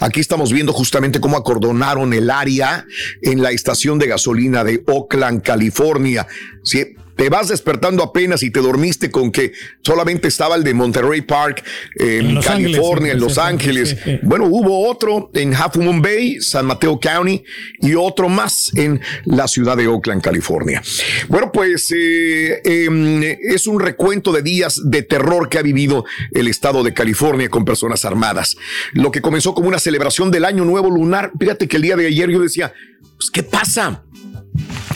Aquí 0.00 0.20
estamos 0.20 0.52
viendo 0.52 0.72
justamente 0.74 1.18
cómo 1.18 1.38
acordonaron 1.38 2.12
el 2.12 2.30
área 2.30 2.86
en 3.22 3.42
la 3.42 3.52
estación 3.52 3.98
de 3.98 4.06
gasolina 4.06 4.64
de 4.64 4.82
Oakland, 4.86 5.42
California. 5.42 6.26
Sí, 6.62 6.94
te 7.20 7.28
vas 7.28 7.48
despertando 7.48 8.02
apenas 8.02 8.42
y 8.42 8.50
te 8.50 8.60
dormiste 8.60 9.10
con 9.10 9.30
que 9.30 9.52
solamente 9.82 10.26
estaba 10.26 10.56
el 10.56 10.64
de 10.64 10.72
Monterey 10.72 11.20
Park 11.20 11.62
en, 11.96 12.40
California, 12.40 13.12
en 13.12 13.20
Los 13.20 13.36
Ángeles. 13.36 13.94
Bueno, 14.22 14.46
hubo 14.46 14.88
otro 14.88 15.30
en 15.34 15.52
Half 15.52 15.76
Moon 15.76 16.00
Bay, 16.00 16.40
San 16.40 16.64
Mateo 16.64 16.98
County 16.98 17.44
y 17.82 17.94
otro 17.94 18.30
más 18.30 18.74
en 18.74 19.02
la 19.26 19.48
ciudad 19.48 19.76
de 19.76 19.86
Oakland, 19.86 20.22
California. 20.22 20.82
Bueno, 21.28 21.52
pues 21.52 21.92
eh, 21.94 22.62
em, 22.64 23.22
es 23.22 23.66
un 23.66 23.80
recuento 23.80 24.32
de 24.32 24.40
días 24.40 24.80
de 24.82 25.02
terror 25.02 25.50
que 25.50 25.58
ha 25.58 25.62
vivido 25.62 26.06
el 26.32 26.48
estado 26.48 26.82
de 26.82 26.94
California 26.94 27.50
con 27.50 27.66
personas 27.66 28.06
armadas. 28.06 28.56
Lo 28.94 29.10
que 29.10 29.20
comenzó 29.20 29.52
como 29.52 29.68
una 29.68 29.78
celebración 29.78 30.30
del 30.30 30.46
año 30.46 30.64
nuevo 30.64 30.88
lunar. 30.88 31.32
Fíjate 31.38 31.68
que 31.68 31.76
el 31.76 31.82
día 31.82 31.96
de 31.96 32.06
ayer 32.06 32.30
yo 32.30 32.40
decía, 32.40 32.72
pues, 33.18 33.30
¿qué 33.30 33.42
pasa? 33.42 34.04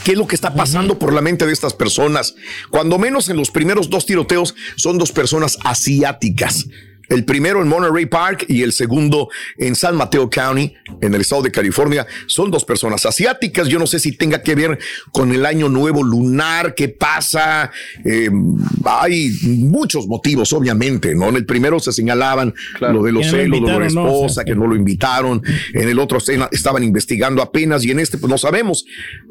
¿Qué 0.05 0.13
es 0.13 0.19
lo 0.19 0.27
que 0.27 0.35
está 0.35 0.53
pasando 0.53 0.99
por 0.99 1.15
la 1.15 1.23
mente 1.23 1.47
de 1.47 1.53
estas 1.55 1.73
personas? 1.73 2.35
Cuando 2.71 2.99
menos 2.99 3.31
en 3.31 3.39
los 3.39 3.51
primeros 3.51 3.89
dos 3.89 4.05
tiroteos 4.05 4.55
son 4.77 4.99
dos 4.99 5.13
personas 5.13 5.59
asiáticas. 5.65 6.67
El 7.09 7.25
primero 7.25 7.63
en 7.63 7.69
Monterey 7.69 8.07
Park 8.07 8.47
y 8.49 8.63
el 8.63 8.73
segundo 8.73 9.29
en 9.59 9.75
San 9.75 9.97
Mateo 9.97 10.29
County, 10.31 10.73
en 11.01 11.15
el 11.15 11.21
estado 11.21 11.43
de 11.43 11.51
California, 11.51 12.07
son 12.27 12.51
dos 12.51 12.65
personas 12.65 13.05
asiáticas. 13.07 13.69
Yo 13.69 13.79
no 13.79 13.87
sé 13.87 13.99
si 13.99 14.13
tenga 14.13 14.43
que 14.43 14.55
ver 14.55 14.79
con 15.13 15.33
el 15.33 15.47
año 15.47 15.69
nuevo 15.69 16.03
lunar, 16.03 16.75
qué 16.75 16.89
pasa. 16.89 17.71
Eh, 18.05 18.31
hay 18.85 19.31
muchos 19.43 20.07
motivos, 20.07 20.53
obviamente, 20.53 21.15
¿no? 21.15 21.29
En 21.29 21.37
el 21.37 21.47
primero 21.47 21.79
se 21.79 21.93
señalaban 21.93 22.55
lo 22.81 23.03
de 23.03 23.13
los 23.13 23.27
celos 23.27 23.61
de 23.61 23.79
la 23.79 23.87
esposa, 23.87 24.45
que 24.45 24.55
no 24.55 24.67
lo 24.67 24.77
invitaron. 24.77 25.43
En 25.73 25.89
el 25.89 25.99
otro 25.99 26.19
estaban 26.51 26.83
investigando 26.83 27.43
apenas 27.43 27.85
y 27.85 27.91
en 27.91 28.01
este, 28.01 28.19
pues 28.19 28.31
no 28.31 28.39
sabemos. 28.39 28.85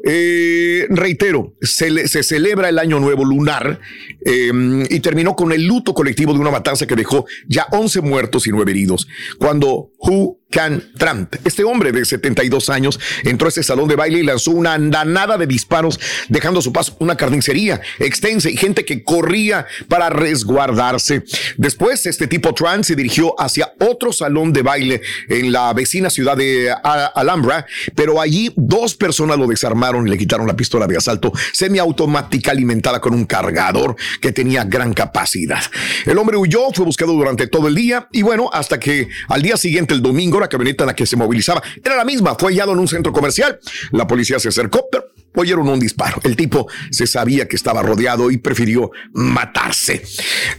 Eh, 0.04 0.86
reitero, 0.90 1.54
se, 1.60 2.08
se, 2.08 2.22
celebra 2.22 2.68
el 2.68 2.78
año 2.78 3.00
nuevo 3.00 3.24
lunar 3.24 3.80
eh, 4.24 4.52
y 4.90 5.00
terminó 5.00 5.34
con 5.34 5.52
el 5.52 5.66
luto 5.66 5.94
colectivo 5.94 6.32
de 6.32 6.38
una 6.38 6.50
matanza 6.50 6.86
que 6.86 6.96
dejó 6.96 7.26
ya 7.46 7.66
11 7.74 8.00
muertos 8.00 8.46
y 8.46 8.50
9 8.50 8.70
heridos. 8.70 9.06
Cuando 9.38 9.90
Hu 9.98 10.40
Can 10.54 10.92
Trump, 10.96 11.34
este 11.44 11.64
hombre 11.64 11.90
de 11.90 12.04
72 12.04 12.70
años, 12.70 13.00
entró 13.24 13.46
a 13.46 13.48
ese 13.48 13.64
salón 13.64 13.88
de 13.88 13.96
baile 13.96 14.20
y 14.20 14.22
lanzó 14.22 14.52
una 14.52 14.74
andanada 14.74 15.36
de 15.36 15.48
disparos, 15.48 15.98
dejando 16.28 16.60
a 16.60 16.62
su 16.62 16.72
paso 16.72 16.96
una 17.00 17.16
carnicería 17.16 17.80
extensa 17.98 18.48
y 18.48 18.56
gente 18.56 18.84
que 18.84 19.02
corría 19.02 19.66
para 19.88 20.10
resguardarse. 20.10 21.24
Después, 21.56 22.06
este 22.06 22.28
tipo 22.28 22.54
Trump 22.54 22.84
se 22.84 22.94
dirigió 22.94 23.34
hacia 23.36 23.74
otro 23.80 24.12
salón 24.12 24.52
de 24.52 24.62
baile 24.62 25.00
en 25.28 25.50
la 25.50 25.72
vecina 25.72 26.08
ciudad 26.08 26.36
de 26.36 26.72
Alhambra, 26.72 27.66
pero 27.96 28.20
allí 28.20 28.52
dos 28.54 28.94
personas 28.94 29.36
lo 29.36 29.48
desarmaron 29.48 30.06
y 30.06 30.10
le 30.10 30.18
quitaron 30.18 30.46
la 30.46 30.54
pistola 30.54 30.86
de 30.86 30.96
asalto 30.96 31.32
semiautomática 31.52 32.52
alimentada 32.52 33.00
con 33.00 33.12
un 33.12 33.24
cargador 33.24 33.96
que 34.20 34.30
tenía 34.30 34.62
gran 34.62 34.94
capacidad. 34.94 35.62
El 36.06 36.16
hombre 36.16 36.36
huyó, 36.36 36.70
fue 36.72 36.84
buscado 36.84 37.12
durante 37.12 37.48
todo 37.48 37.66
el 37.66 37.74
día 37.74 38.06
y 38.12 38.22
bueno, 38.22 38.50
hasta 38.52 38.78
que 38.78 39.08
al 39.28 39.42
día 39.42 39.56
siguiente, 39.56 39.94
el 39.94 40.00
domingo, 40.00 40.43
la 40.44 40.48
camioneta 40.48 40.84
en 40.84 40.88
la 40.88 40.94
que 40.94 41.06
se 41.06 41.16
movilizaba 41.16 41.62
era 41.82 41.96
la 41.96 42.04
misma, 42.04 42.36
fue 42.38 42.52
hallado 42.52 42.72
en 42.72 42.78
un 42.78 42.88
centro 42.88 43.12
comercial. 43.12 43.58
La 43.92 44.06
policía 44.06 44.38
se 44.38 44.48
acercó, 44.48 44.86
pero 44.90 45.04
oyeron 45.36 45.68
un 45.68 45.80
disparo. 45.80 46.20
El 46.24 46.36
tipo 46.36 46.68
se 46.90 47.06
sabía 47.06 47.48
que 47.48 47.56
estaba 47.56 47.82
rodeado 47.82 48.30
y 48.30 48.38
prefirió 48.38 48.90
matarse. 49.12 50.02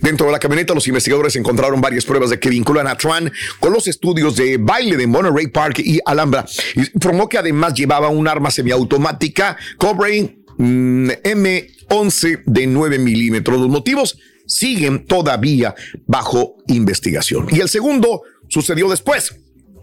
Dentro 0.02 0.26
de 0.28 0.32
la 0.32 0.39
camioneta, 0.39 0.74
los 0.74 0.88
investigadores 0.88 1.36
encontraron 1.36 1.82
varias 1.82 2.06
pruebas 2.06 2.30
de 2.30 2.39
que 2.39 2.50
vinculan 2.50 2.88
a 2.88 2.98
Tran 2.98 3.32
con 3.60 3.74
los 3.74 3.88
estudios 3.88 4.36
de 4.36 4.58
baile 4.58 4.98
de 4.98 5.08
Monterey 5.08 5.48
Park 5.48 5.80
y 5.80 6.00
Alhambra. 6.06 6.45
Informó 6.93 7.30
que 7.30 7.38
además 7.38 7.74
llevaba 7.74 8.10
un 8.10 8.28
arma 8.28 8.52
semiautomática 8.52 9.58
Cobrain 9.78 10.43
mm, 10.58 11.10
M11 11.24 12.43
de 12.45 12.67
9 12.67 13.00
milímetros. 13.00 13.60
Los 13.60 13.69
motivos 13.69 14.17
siguen 14.45 15.06
todavía 15.06 15.74
bajo 16.06 16.58
investigación. 16.67 17.48
Y 17.50 17.62
el 17.62 17.69
segundo 17.69 18.21
sucedió 18.48 18.89
después, 18.89 19.36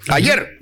ayer. 0.08 0.58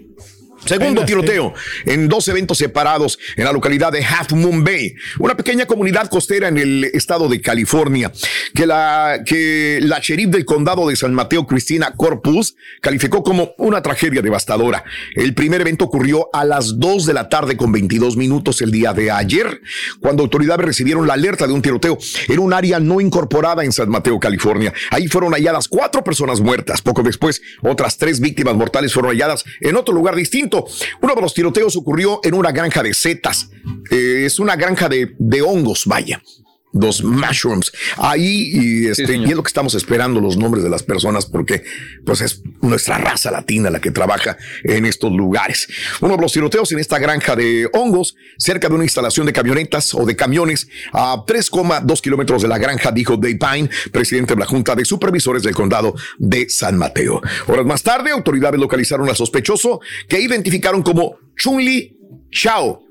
Segundo 0.64 1.04
tiroteo 1.04 1.54
en 1.86 2.08
dos 2.08 2.28
eventos 2.28 2.58
separados 2.58 3.18
en 3.36 3.44
la 3.44 3.52
localidad 3.52 3.92
de 3.92 4.04
Half 4.04 4.32
Moon 4.32 4.62
Bay, 4.62 4.94
una 5.18 5.36
pequeña 5.36 5.66
comunidad 5.66 6.08
costera 6.08 6.48
en 6.48 6.58
el 6.58 6.84
estado 6.84 7.28
de 7.28 7.40
California, 7.40 8.12
que 8.54 8.66
la, 8.66 9.22
que 9.24 9.78
la 9.82 10.00
sheriff 10.00 10.28
del 10.28 10.44
condado 10.44 10.88
de 10.88 10.96
San 10.96 11.14
Mateo, 11.14 11.46
Cristina 11.46 11.92
Corpus, 11.96 12.56
calificó 12.80 13.22
como 13.22 13.54
una 13.58 13.82
tragedia 13.82 14.22
devastadora. 14.22 14.84
El 15.14 15.34
primer 15.34 15.62
evento 15.62 15.86
ocurrió 15.86 16.28
a 16.32 16.44
las 16.44 16.78
2 16.78 17.06
de 17.06 17.14
la 17.14 17.28
tarde 17.28 17.56
con 17.56 17.72
22 17.72 18.16
minutos 18.16 18.60
el 18.60 18.70
día 18.70 18.92
de 18.92 19.10
ayer, 19.10 19.60
cuando 20.00 20.22
autoridades 20.22 20.64
recibieron 20.64 21.06
la 21.06 21.14
alerta 21.14 21.46
de 21.46 21.54
un 21.54 21.62
tiroteo 21.62 21.98
en 22.28 22.38
un 22.38 22.52
área 22.52 22.78
no 22.78 23.00
incorporada 23.00 23.64
en 23.64 23.72
San 23.72 23.88
Mateo, 23.88 24.20
California. 24.20 24.72
Ahí 24.90 25.08
fueron 25.08 25.32
halladas 25.32 25.68
cuatro 25.68 26.04
personas 26.04 26.40
muertas. 26.40 26.82
Poco 26.82 27.02
después, 27.02 27.40
otras 27.62 27.96
tres 27.96 28.20
víctimas 28.20 28.54
mortales 28.54 28.92
fueron 28.92 29.12
halladas 29.12 29.44
en 29.60 29.76
otro 29.76 29.94
lugar 29.94 30.14
distinto 30.14 30.49
uno 31.02 31.14
de 31.14 31.20
los 31.20 31.34
tiroteos 31.34 31.76
ocurrió 31.76 32.20
en 32.22 32.34
una 32.34 32.52
granja 32.52 32.82
de 32.82 32.94
setas. 32.94 33.50
Eh, 33.90 34.24
es 34.26 34.38
una 34.38 34.56
granja 34.56 34.88
de, 34.88 35.42
hongos, 35.42 35.84
vaya. 35.86 36.22
Los 36.72 37.02
mushrooms. 37.02 37.72
Ahí, 37.96 38.50
y, 38.52 38.86
este, 38.86 39.16
y 39.16 39.24
es 39.24 39.34
lo 39.34 39.42
que 39.42 39.48
estamos 39.48 39.74
esperando, 39.74 40.20
los 40.20 40.36
nombres 40.36 40.62
de 40.62 40.70
las 40.70 40.82
personas, 40.82 41.26
porque 41.26 41.64
pues 42.04 42.20
es 42.20 42.42
nuestra 42.60 42.98
raza 42.98 43.30
latina 43.30 43.70
la 43.70 43.80
que 43.80 43.90
trabaja 43.90 44.36
en 44.62 44.86
estos 44.86 45.12
lugares. 45.12 45.68
Uno 46.00 46.16
de 46.16 46.22
los 46.22 46.32
tiroteos 46.32 46.70
en 46.72 46.78
esta 46.78 46.98
granja 46.98 47.34
de 47.34 47.68
hongos, 47.72 48.16
cerca 48.38 48.68
de 48.68 48.74
una 48.74 48.84
instalación 48.84 49.26
de 49.26 49.32
camionetas 49.32 49.94
o 49.94 50.04
de 50.04 50.14
camiones 50.14 50.68
a 50.92 51.24
3,2 51.26 52.00
kilómetros 52.00 52.42
de 52.42 52.48
la 52.48 52.58
granja, 52.58 52.92
dijo 52.92 53.16
Dave 53.16 53.38
Pine, 53.38 53.70
presidente 53.90 54.34
de 54.34 54.40
la 54.40 54.46
Junta 54.46 54.74
de 54.74 54.84
Supervisores 54.84 55.42
del 55.42 55.54
Condado 55.54 55.94
de 56.18 56.48
San 56.48 56.76
Mateo. 56.76 57.20
Horas 57.46 57.66
más 57.66 57.82
tarde, 57.82 58.10
autoridades 58.10 58.60
localizaron 58.60 59.08
al 59.08 59.16
sospechoso 59.16 59.80
que 60.08 60.20
identificaron 60.20 60.82
como 60.82 61.16
Chunli 61.36 61.96
Chao. 62.30 62.89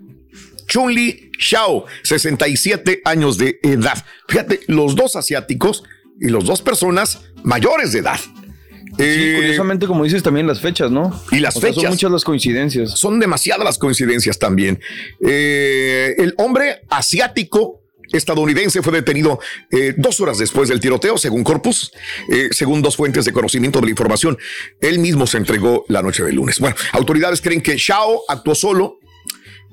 Chunli 0.70 1.32
Xiao, 1.38 1.86
67 2.04 3.02
años 3.04 3.38
de 3.38 3.60
edad. 3.64 4.06
Fíjate, 4.28 4.62
los 4.68 4.96
dos 4.96 5.16
asiáticos 5.16 5.84
y 6.22 6.30
los 6.30 6.46
dos 6.46 6.62
personas 6.62 7.22
mayores 7.44 7.92
de 7.92 8.00
edad. 8.00 8.20
Sí, 8.98 9.34
curiosamente, 9.36 9.88
como 9.88 10.04
dices, 10.04 10.22
también 10.22 10.46
las 10.46 10.60
fechas, 10.60 10.92
¿no? 10.92 11.22
Y 11.32 11.40
las 11.40 11.56
O 11.56 11.62
sea, 11.62 11.70
fechas. 11.70 11.84
Son 11.84 11.92
muchas 11.92 12.12
las 12.12 12.24
coincidencias. 12.24 12.92
Son 13.00 13.20
demasiadas 13.20 13.64
las 13.64 13.78
coincidencias 13.78 14.38
también. 14.38 14.80
Eh, 15.26 16.16
el 16.18 16.34
hombre 16.38 16.82
asiático 16.90 17.82
estadounidense 18.12 18.82
fue 18.82 18.94
detenido 18.94 19.40
eh, 19.72 19.94
dos 19.96 20.20
horas 20.20 20.38
después 20.38 20.70
del 20.70 20.80
tiroteo, 20.80 21.18
según 21.18 21.44
Corpus, 21.44 21.92
eh, 22.30 22.50
según 22.52 22.82
dos 22.82 22.96
fuentes 22.96 23.26
de 23.26 23.32
conocimiento 23.32 23.80
de 23.80 23.86
la 23.86 23.92
información. 23.92 24.38
Él 24.82 25.00
mismo 25.00 25.28
se 25.28 25.38
entregó 25.38 25.86
la 25.88 26.02
noche 26.02 26.24
del 26.24 26.36
lunes. 26.36 26.60
Bueno, 26.60 26.76
autoridades 26.92 27.42
creen 27.42 27.62
que 27.62 27.78
Shao 27.78 28.24
actuó 28.28 28.56
solo. 28.56 28.99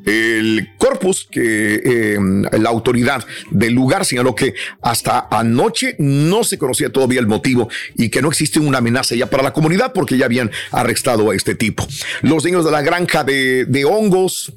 El 0.04 0.68
corpus, 0.78 1.26
que 1.30 1.82
eh, 1.84 2.18
la 2.52 2.68
autoridad 2.70 3.24
del 3.50 3.72
lugar 3.72 4.04
señaló 4.04 4.34
que 4.34 4.54
hasta 4.82 5.26
anoche 5.30 5.96
no 5.98 6.44
se 6.44 6.58
conocía 6.58 6.90
todavía 6.90 7.18
el 7.18 7.26
motivo 7.26 7.68
y 7.96 8.08
que 8.08 8.22
no 8.22 8.28
existe 8.28 8.60
una 8.60 8.78
amenaza 8.78 9.14
ya 9.14 9.28
para 9.28 9.42
la 9.42 9.52
comunidad 9.52 9.92
porque 9.92 10.16
ya 10.16 10.26
habían 10.26 10.50
arrestado 10.70 11.30
a 11.30 11.34
este 11.34 11.54
tipo. 11.54 11.86
Los 12.22 12.44
niños 12.44 12.64
de 12.64 12.70
la 12.70 12.82
granja 12.82 13.24
de, 13.24 13.84
hongos 13.88 14.52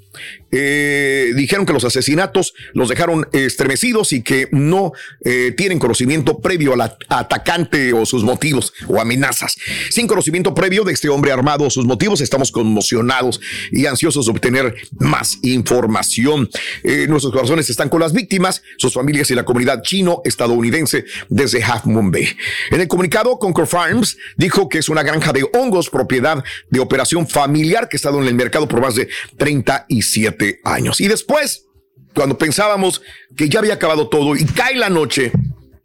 eh, 0.52 1.32
dijeron 1.36 1.66
que 1.66 1.74
los 1.74 1.84
asesinatos 1.84 2.54
los 2.74 2.90
dejaron 2.90 3.28
estremecidos 3.32 4.12
y 4.14 4.22
que 4.24 4.50
no 4.52 4.92
eh, 5.24 5.54
tienen 5.56 5.80
conocimiento 5.80 6.40
previo 6.40 6.74
al 6.74 6.82
at- 6.82 6.98
atacante 7.08 7.94
o 7.94 8.06
sus 8.06 8.24
motivos 8.24 8.74
o 8.88 9.00
amenazas. 9.00 9.56
Sin 9.90 10.08
conocimiento 10.08 10.54
previo 10.54 10.84
de 10.84 10.94
este 10.94 11.10
hombre 11.10 11.32
armado 11.32 11.66
o 11.66 11.70
sus 11.70 11.86
motivos, 11.86 12.22
estamos 12.22 12.52
conmocionados 12.52 13.40
y 13.72 13.86
ansiosos 13.86 14.26
de 14.26 14.32
obtener 14.32 14.76
más 14.98 15.29
información. 15.44 16.50
Eh, 16.84 17.06
nuestros 17.08 17.32
corazones 17.34 17.70
están 17.70 17.90
con 17.90 18.00
las 18.00 18.14
víctimas, 18.14 18.64
sus 18.78 18.94
familias 18.94 19.30
y 19.32 19.36
la 19.36 19.46
comunidad 19.46 19.82
chino-estadounidense 19.84 21.06
desde 21.30 21.64
Half 21.64 21.86
Moon 21.86 22.12
Bay. 22.12 22.28
En 22.72 22.82
el 22.82 22.88
comunicado, 22.88 23.38
Concord 23.38 23.68
Farms 23.68 24.18
dijo 24.38 24.70
que 24.70 24.80
es 24.80 24.90
una 24.90 25.04
granja 25.04 25.32
de 25.34 25.48
hongos 25.54 25.90
propiedad 25.90 26.44
de 26.70 26.80
operación 26.80 27.28
familiar 27.28 27.90
que 27.90 27.96
ha 27.96 28.00
estado 28.00 28.22
en 28.22 28.28
el 28.28 28.36
mercado 28.36 28.68
por 28.68 28.82
más 28.82 28.96
de 28.96 29.10
37 29.38 30.62
años. 30.64 31.02
Y 31.02 31.08
después, 31.08 31.66
cuando 32.14 32.38
pensábamos 32.38 33.02
que 33.36 33.50
ya 33.50 33.60
había 33.60 33.76
acabado 33.76 34.10
todo 34.10 34.36
y 34.36 34.46
cae 34.46 34.76
la 34.76 34.90
noche 34.90 35.32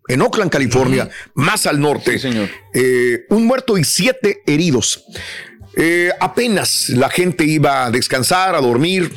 en 0.06 0.20
Oakland, 0.20 0.50
California, 0.50 1.08
más 1.34 1.66
al 1.66 1.80
norte, 1.80 2.20
eh, 2.74 3.24
un 3.30 3.46
muerto 3.46 3.78
y 3.78 3.84
siete 3.84 4.42
heridos. 4.46 5.04
Eh, 5.76 6.10
apenas 6.20 6.88
la 6.90 7.08
gente 7.10 7.44
iba 7.44 7.86
a 7.86 7.90
descansar, 7.90 8.54
a 8.54 8.60
dormir, 8.60 9.12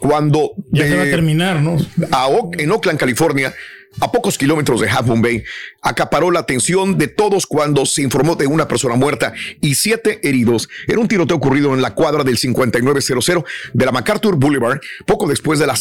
cuando 0.00 0.52
Ya 0.70 0.86
se 0.86 0.96
va 0.96 1.02
a 1.02 1.06
terminar, 1.06 1.60
¿no? 1.60 1.76
a 2.10 2.28
en 2.58 2.72
Oakland, 2.72 2.98
California, 2.98 3.54
a 3.98 4.12
pocos 4.12 4.38
kilómetros 4.38 4.80
de 4.80 4.88
Half 4.88 5.08
Bay, 5.20 5.42
acaparó 5.82 6.30
la 6.30 6.40
atención 6.40 6.96
de 6.96 7.08
todos 7.08 7.46
cuando 7.46 7.84
se 7.86 8.02
informó 8.02 8.36
de 8.36 8.46
una 8.46 8.68
persona 8.68 8.94
muerta 8.94 9.32
y 9.60 9.74
siete 9.74 10.20
heridos 10.22 10.68
en 10.86 10.98
un 10.98 11.08
tiroteo 11.08 11.36
ocurrido 11.36 11.74
en 11.74 11.82
la 11.82 11.94
cuadra 11.94 12.22
del 12.22 12.38
5900 12.38 13.44
de 13.72 13.84
la 13.84 13.92
MacArthur 13.92 14.36
Boulevard, 14.36 14.80
poco 15.06 15.26
después 15.26 15.58
de 15.58 15.66
las 15.66 15.80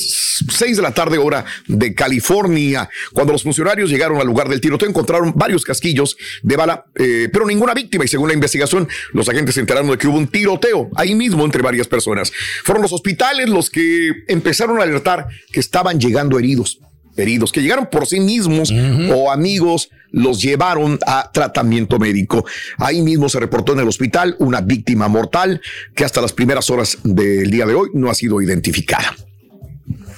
6 0.49 0.77
de 0.77 0.83
la 0.83 0.93
tarde 0.93 1.17
hora 1.17 1.45
de 1.67 1.93
California. 1.93 2.89
Cuando 3.13 3.33
los 3.33 3.43
funcionarios 3.43 3.89
llegaron 3.89 4.19
al 4.19 4.27
lugar 4.27 4.49
del 4.49 4.61
tiroteo 4.61 4.89
encontraron 4.89 5.33
varios 5.35 5.63
casquillos 5.63 6.17
de 6.41 6.55
bala, 6.55 6.85
eh, 6.95 7.29
pero 7.31 7.45
ninguna 7.45 7.73
víctima 7.73 8.05
y 8.05 8.07
según 8.07 8.29
la 8.29 8.33
investigación 8.33 8.87
los 9.13 9.29
agentes 9.29 9.55
se 9.55 9.61
enteraron 9.61 9.91
de 9.91 9.97
que 9.97 10.07
hubo 10.07 10.17
un 10.17 10.27
tiroteo 10.27 10.89
ahí 10.95 11.13
mismo 11.13 11.45
entre 11.45 11.61
varias 11.61 11.87
personas. 11.87 12.31
Fueron 12.63 12.81
los 12.81 12.93
hospitales 12.93 13.49
los 13.49 13.69
que 13.69 14.11
empezaron 14.27 14.79
a 14.79 14.83
alertar 14.83 15.27
que 15.51 15.59
estaban 15.59 15.99
llegando 15.99 16.39
heridos 16.39 16.79
heridos 17.19 17.51
que 17.51 17.61
llegaron 17.61 17.87
por 17.91 18.07
sí 18.07 18.19
mismos 18.19 18.71
o 19.13 19.31
amigos 19.31 19.89
los 20.11 20.41
llevaron 20.41 20.97
a 21.05 21.29
tratamiento 21.31 21.99
médico. 21.99 22.45
Ahí 22.77 23.01
mismo 23.01 23.29
se 23.29 23.39
reportó 23.39 23.73
en 23.73 23.79
el 23.79 23.87
hospital 23.87 24.35
una 24.39 24.61
víctima 24.61 25.07
mortal 25.07 25.61
que 25.95 26.03
hasta 26.03 26.21
las 26.21 26.33
primeras 26.33 26.69
horas 26.69 26.97
del 27.03 27.51
día 27.51 27.65
de 27.65 27.75
hoy 27.75 27.89
no 27.93 28.09
ha 28.09 28.15
sido 28.15 28.41
identificada. 28.41 29.15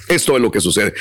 Esto 0.07 0.35
es 0.35 0.41
lo 0.41 0.51
que 0.51 0.59
sucede. 0.59 0.93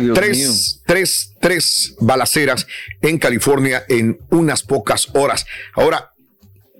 Dios 0.00 0.14
tres, 0.14 0.82
tres, 0.86 1.32
tres 1.40 1.94
balaceras 2.00 2.66
en 3.00 3.18
California 3.18 3.84
en 3.88 4.18
unas 4.30 4.62
pocas 4.62 5.08
horas. 5.14 5.46
Ahora, 5.74 6.12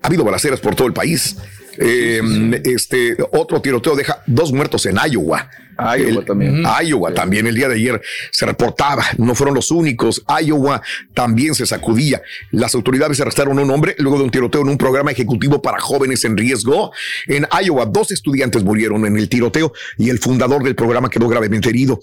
ha 0.02 0.06
habido 0.06 0.24
balaceras 0.24 0.60
por 0.60 0.74
todo 0.74 0.86
el 0.86 0.92
país. 0.92 1.36
Eh, 1.78 2.20
Este 2.64 3.16
otro 3.32 3.60
tiroteo 3.62 3.96
deja 3.96 4.22
dos 4.26 4.52
muertos 4.52 4.84
en 4.86 4.96
Iowa. 5.10 5.50
Iowa 5.78 6.24
también. 6.24 6.64
Iowa 6.84 7.14
también. 7.14 7.46
El 7.46 7.54
día 7.54 7.68
de 7.68 7.76
ayer 7.76 8.00
se 8.30 8.46
reportaba. 8.46 9.04
No 9.16 9.34
fueron 9.34 9.54
los 9.54 9.70
únicos. 9.70 10.24
Iowa 10.42 10.82
también 11.14 11.54
se 11.54 11.66
sacudía. 11.66 12.20
Las 12.50 12.74
autoridades 12.74 13.20
arrestaron 13.20 13.58
a 13.58 13.62
un 13.62 13.70
hombre 13.70 13.94
luego 13.98 14.18
de 14.18 14.24
un 14.24 14.30
tiroteo 14.30 14.62
en 14.62 14.68
un 14.68 14.78
programa 14.78 15.10
ejecutivo 15.10 15.62
para 15.62 15.80
jóvenes 15.80 16.24
en 16.24 16.36
riesgo. 16.36 16.92
En 17.26 17.46
Iowa, 17.64 17.86
dos 17.86 18.10
estudiantes 18.10 18.64
murieron 18.64 19.06
en 19.06 19.16
el 19.16 19.28
tiroteo 19.28 19.72
y 19.96 20.10
el 20.10 20.18
fundador 20.18 20.62
del 20.62 20.74
programa 20.74 21.10
quedó 21.10 21.28
gravemente 21.28 21.68
herido. 21.68 22.00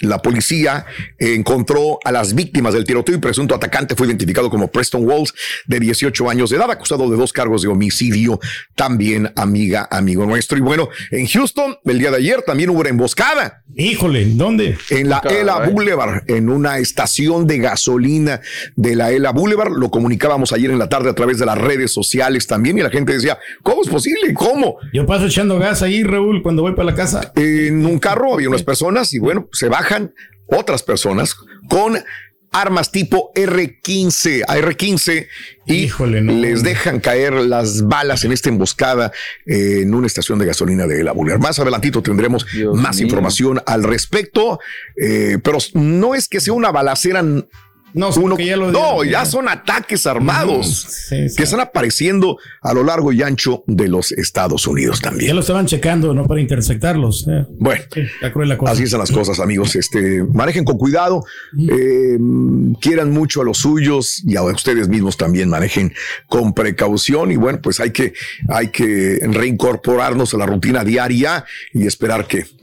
La 0.00 0.18
policía 0.18 0.86
encontró 1.18 1.98
a 2.04 2.12
las 2.12 2.34
víctimas 2.34 2.74
del 2.74 2.84
tiroteo 2.84 3.16
y 3.16 3.18
presunto 3.18 3.54
atacante 3.54 3.94
fue 3.94 4.06
identificado 4.06 4.50
como 4.50 4.68
Preston 4.68 5.04
Walls, 5.04 5.34
de 5.66 5.80
18 5.80 6.30
años 6.30 6.50
de 6.50 6.56
edad, 6.56 6.70
acusado 6.70 7.10
de 7.10 7.16
dos 7.16 7.32
cargos 7.32 7.62
de 7.62 7.68
homicidio, 7.68 8.40
también 8.74 9.32
amiga, 9.36 9.88
amigo 9.90 10.26
nuestro. 10.26 10.58
Y 10.58 10.60
bueno, 10.60 10.88
en 11.10 11.26
Houston, 11.26 11.76
el 11.84 11.98
día 11.98 12.10
de 12.10 12.18
ayer 12.18 12.42
también 12.42 12.70
hubo 12.70 12.80
una 12.80 12.90
emboscada. 12.90 13.64
Híjole, 13.76 14.26
¿dónde? 14.26 14.76
En 14.90 15.08
la 15.08 15.20
Caray. 15.20 15.38
Ela 15.38 15.68
Boulevard, 15.68 16.22
en 16.26 16.48
una 16.48 16.78
estación 16.78 17.46
de 17.46 17.58
gasolina 17.58 18.40
de 18.76 18.96
la 18.96 19.10
Ela 19.12 19.30
Boulevard. 19.32 19.72
Lo 19.72 19.90
comunicábamos 19.90 20.52
ayer 20.52 20.70
en 20.70 20.78
la 20.78 20.88
tarde 20.88 21.10
a 21.10 21.14
través 21.14 21.38
de 21.38 21.46
las 21.46 21.58
redes 21.58 21.92
sociales 21.92 22.46
también 22.46 22.78
y 22.78 22.82
la 22.82 22.90
gente 22.90 23.12
decía, 23.12 23.38
¿cómo 23.62 23.82
es 23.82 23.88
posible? 23.88 24.34
¿Cómo? 24.34 24.76
Yo 24.92 25.06
paso 25.06 25.26
echando 25.26 25.58
gas 25.58 25.82
ahí, 25.82 26.02
Raúl, 26.02 26.42
cuando 26.42 26.62
voy 26.62 26.72
para 26.72 26.90
la 26.90 26.94
casa. 26.94 27.32
En 27.36 27.84
un 27.86 27.98
carro 27.98 28.34
había 28.34 28.48
unas 28.48 28.62
personas 28.62 29.12
y 29.12 29.18
bueno, 29.18 29.48
se 29.52 29.68
otras 30.46 30.82
personas 30.82 31.36
con 31.68 31.98
armas 32.50 32.90
tipo 32.90 33.30
R15, 33.34 34.44
R15 34.46 35.26
y 35.66 35.90
les 36.22 36.62
dejan 36.62 37.00
caer 37.00 37.34
las 37.34 37.86
balas 37.86 38.24
en 38.24 38.32
esta 38.32 38.48
emboscada 38.48 39.12
eh, 39.44 39.80
en 39.82 39.94
una 39.94 40.06
estación 40.06 40.38
de 40.38 40.46
gasolina 40.46 40.86
de 40.86 41.04
la 41.04 41.12
Boulevard. 41.12 41.40
Más 41.40 41.58
adelantito 41.58 42.02
tendremos 42.02 42.46
más 42.74 42.96
mío. 42.96 43.06
información 43.06 43.60
al 43.66 43.84
respecto, 43.84 44.60
eh, 44.96 45.38
pero 45.42 45.58
no 45.74 46.14
es 46.14 46.28
que 46.28 46.40
sea 46.40 46.54
una 46.54 46.70
balacera. 46.70 47.22
No, 47.94 48.10
uno, 48.20 48.38
ya 48.38 48.56
lo 48.56 48.70
no, 48.70 49.02
ya 49.04 49.24
son 49.24 49.48
ataques 49.48 50.06
armados 50.06 50.86
Sí, 51.08 51.28
sí. 51.30 51.36
que 51.36 51.42
están 51.44 51.60
apareciendo 51.60 52.36
a 52.60 52.74
lo 52.74 52.84
largo 52.84 53.12
y 53.12 53.22
ancho 53.22 53.64
de 53.66 53.88
los 53.88 54.12
Estados 54.12 54.66
Unidos 54.66 55.00
también. 55.00 55.28
Ya 55.28 55.34
lo 55.34 55.40
estaban 55.40 55.66
checando, 55.66 56.12
¿no? 56.14 56.26
Para 56.26 56.40
interceptarlos. 56.40 57.26
eh. 57.28 57.46
Bueno, 57.58 57.82
Está 57.94 58.32
cruel 58.32 58.48
la 58.50 58.58
cosa. 58.58 58.72
Así 58.72 58.86
son 58.86 59.00
las 59.00 59.10
cosas, 59.10 59.40
amigos. 59.40 59.74
Este, 59.76 60.22
manejen 60.22 60.64
con 60.64 60.76
cuidado, 60.76 61.24
eh, 61.58 62.18
quieran 62.80 63.10
mucho 63.10 63.40
a 63.40 63.44
los 63.44 63.58
suyos 63.58 64.22
y 64.26 64.36
a 64.36 64.42
ustedes 64.42 64.88
mismos 64.88 65.16
también 65.16 65.48
manejen 65.48 65.92
con 66.28 66.52
precaución. 66.54 67.32
Y 67.32 67.36
bueno, 67.36 67.60
pues 67.62 67.80
hay 67.80 67.90
que, 67.90 68.12
hay 68.48 68.68
que 68.68 69.18
reincorporarnos 69.22 70.34
a 70.34 70.38
la 70.38 70.46
rutina 70.46 70.84
diaria 70.84 71.44
y 71.72 71.86
esperar 71.86 72.26
que, 72.26 72.44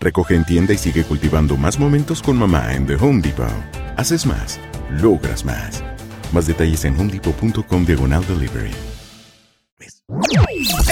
Recoge 0.00 0.34
en 0.34 0.44
tienda 0.44 0.72
y 0.72 0.78
sigue 0.78 1.04
cultivando 1.04 1.56
más 1.56 1.78
momentos 1.78 2.22
con 2.22 2.36
mamá 2.36 2.74
en 2.74 2.86
The 2.86 2.96
Home 2.96 3.22
Depot. 3.22 3.46
Haces 3.96 4.26
más, 4.26 4.60
logras 5.00 5.44
más. 5.44 5.82
Más 6.32 6.46
detalles 6.46 6.84
en 6.84 6.98
homedepot.com 6.98 7.84
diagonal 7.84 8.24
delivery. 8.26 8.72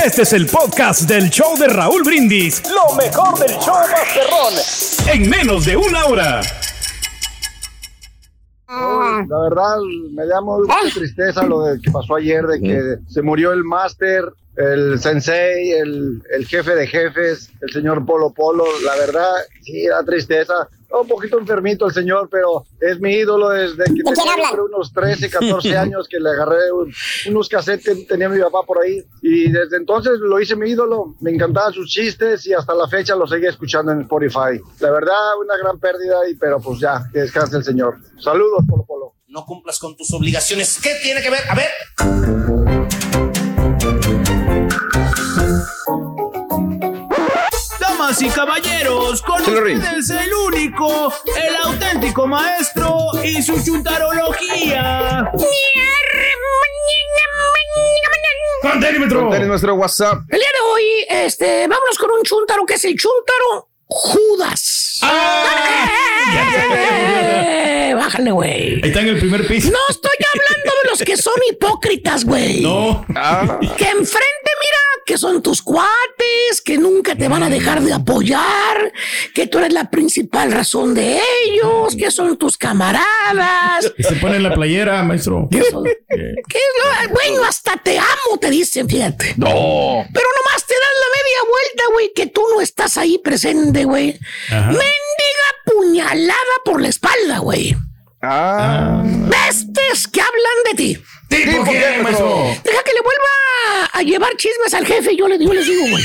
Este 0.04 0.22
es 0.22 0.32
el 0.32 0.46
podcast 0.46 1.02
del 1.02 1.30
show 1.30 1.56
de 1.58 1.68
Raúl 1.68 2.02
Brindis. 2.02 2.62
Lo 2.68 2.94
mejor 2.96 3.38
del 3.38 3.56
show 3.58 3.74
Masterrón. 3.74 4.54
En 5.12 5.30
menos 5.30 5.64
de 5.64 5.76
una 5.76 6.04
hora. 6.06 6.40
La 8.66 9.38
verdad, 9.48 9.76
me 10.12 10.26
da 10.26 10.40
mucha 10.40 10.74
tristeza 10.92 11.44
lo 11.44 11.62
de 11.62 11.80
que 11.80 11.90
pasó 11.90 12.16
ayer, 12.16 12.44
de 12.44 12.60
que 12.60 12.96
se 13.08 13.22
murió 13.22 13.52
el 13.52 13.62
máster, 13.62 14.24
el 14.56 14.98
sensei, 15.00 15.72
el, 15.72 16.22
el 16.30 16.46
jefe 16.46 16.74
de 16.74 16.86
jefes, 16.86 17.50
el 17.60 17.70
señor 17.72 18.04
Polo 18.06 18.32
Polo. 18.32 18.64
La 18.84 18.94
verdad, 18.96 19.32
sí, 19.62 19.86
da 19.86 20.04
tristeza. 20.04 20.68
Un 20.90 21.08
poquito 21.08 21.40
enfermito 21.40 21.86
el 21.88 21.92
señor, 21.92 22.28
pero 22.30 22.64
es 22.80 23.00
mi 23.00 23.14
ídolo 23.14 23.48
desde 23.48 23.82
que 23.82 24.02
tenía 24.04 24.62
unos 24.64 24.92
13, 24.92 25.28
14 25.28 25.76
años 25.76 26.06
que 26.08 26.20
le 26.20 26.30
agarré 26.30 26.70
un- 26.70 26.94
unos 27.30 27.48
cassettes 27.48 27.84
que 27.84 28.04
tenía 28.04 28.28
mi 28.28 28.38
papá 28.40 28.62
por 28.64 28.80
ahí. 28.80 29.02
Y 29.20 29.50
desde 29.50 29.76
entonces 29.76 30.20
lo 30.20 30.38
hice 30.40 30.54
mi 30.54 30.70
ídolo. 30.70 31.16
Me 31.20 31.32
encantaban 31.32 31.72
sus 31.72 31.90
chistes 31.90 32.46
y 32.46 32.52
hasta 32.52 32.74
la 32.74 32.86
fecha 32.86 33.16
lo 33.16 33.26
seguía 33.26 33.50
escuchando 33.50 33.90
en 33.90 34.02
Spotify. 34.02 34.60
La 34.78 34.92
verdad, 34.92 35.36
una 35.42 35.56
gran 35.56 35.80
pérdida, 35.80 36.28
y, 36.30 36.36
pero 36.36 36.60
pues 36.60 36.78
ya, 36.78 37.02
que 37.12 37.20
descanse 37.22 37.56
el 37.56 37.64
señor. 37.64 37.96
Saludos, 38.22 38.62
Polo 38.68 38.84
Polo. 38.86 39.14
No 39.26 39.44
cumplas 39.44 39.80
con 39.80 39.96
tus 39.96 40.12
obligaciones. 40.14 40.78
¿Qué 40.80 40.94
tiene 41.02 41.20
que 41.22 41.30
ver? 41.30 41.40
A 41.50 41.56
ver. 41.56 42.83
Damas 47.80 48.20
y 48.22 48.28
caballeros, 48.28 49.22
con 49.22 49.40
ustedes 49.40 50.10
el 50.10 50.32
único, 50.34 51.12
el 51.36 51.56
auténtico 51.64 52.26
maestro 52.26 52.96
y 53.22 53.42
su 53.42 53.62
chuntarología. 53.62 55.30
Conténmetro. 58.62 59.30
nuestro 59.46 59.74
WhatsApp. 59.74 60.18
El 60.30 60.38
día 60.38 60.48
de 60.48 60.60
hoy, 60.72 60.84
este, 61.08 61.68
vámonos 61.68 61.98
con 61.98 62.10
un 62.10 62.22
chuntaro 62.22 62.64
que 62.64 62.74
es 62.74 62.84
el 62.84 62.96
chuntaro 62.96 63.68
Judas. 63.86 65.00
¡Eh! 65.02 65.06
Bájale, 67.94 68.30
güey. 68.32 68.80
Ahí 68.82 68.88
está 68.88 69.00
en 69.00 69.08
el 69.08 69.18
primer 69.18 69.46
piso. 69.46 69.70
No 69.70 69.78
estoy 69.88 70.16
hablando 70.32 70.72
de 70.82 70.90
los 70.90 71.02
que 71.02 71.16
son 71.16 71.34
hipócritas, 71.50 72.24
güey. 72.24 72.62
No. 72.62 73.04
Que 73.06 73.88
enfrente, 73.90 74.43
mira, 74.43 74.43
que 75.06 75.18
son 75.18 75.42
tus 75.42 75.62
cuates, 75.62 76.60
que 76.64 76.78
nunca 76.78 77.14
te 77.14 77.28
van 77.28 77.42
a 77.42 77.48
dejar 77.50 77.82
de 77.82 77.92
apoyar, 77.92 78.92
que 79.34 79.46
tú 79.46 79.58
eres 79.58 79.72
la 79.72 79.90
principal 79.90 80.50
razón 80.52 80.94
de 80.94 81.20
ellos, 81.44 81.94
que 81.96 82.10
son 82.10 82.36
tus 82.36 82.56
camaradas. 82.56 83.92
Y 83.96 84.02
se 84.02 84.14
pone 84.16 84.36
en 84.36 84.42
la 84.42 84.54
playera, 84.54 85.02
maestro. 85.02 85.48
¿Qué 85.50 85.58
es 85.58 85.72
lo- 85.72 85.82
Bueno, 87.12 87.44
hasta 87.48 87.76
te 87.76 87.98
amo, 87.98 88.38
te 88.40 88.50
dicen, 88.50 88.88
fíjate. 88.88 89.34
No. 89.36 89.46
Pero 89.48 90.26
nomás 90.36 90.66
te 90.66 90.74
das 90.74 90.94
la 91.00 91.16
media 91.16 91.40
vuelta, 91.50 91.84
güey, 91.92 92.12
que 92.14 92.26
tú 92.26 92.42
no 92.54 92.60
estás 92.60 92.96
ahí 92.98 93.18
presente, 93.18 93.84
güey. 93.84 94.18
Mendiga 94.50 95.48
puñalada 95.66 96.34
por 96.64 96.80
la 96.80 96.88
espalda, 96.88 97.38
güey. 97.38 97.76
Ah. 98.22 99.02
Bestes 99.04 100.08
que 100.08 100.20
hablan 100.20 100.64
de 100.70 100.76
ti. 100.76 100.98
¿Tipo 101.28 101.64
qué, 101.64 101.98
maestro? 102.02 102.44
Deja 102.64 102.82
que 102.82 102.92
le 102.92 103.00
vuelva 103.00 103.90
a 103.92 104.02
llevar 104.02 104.36
chismes 104.36 104.74
al 104.74 104.86
jefe 104.86 105.16
yo 105.16 105.28
le, 105.28 105.38
yo 105.38 105.52
les 105.52 105.66
digo, 105.66 105.86
güey. 105.88 106.04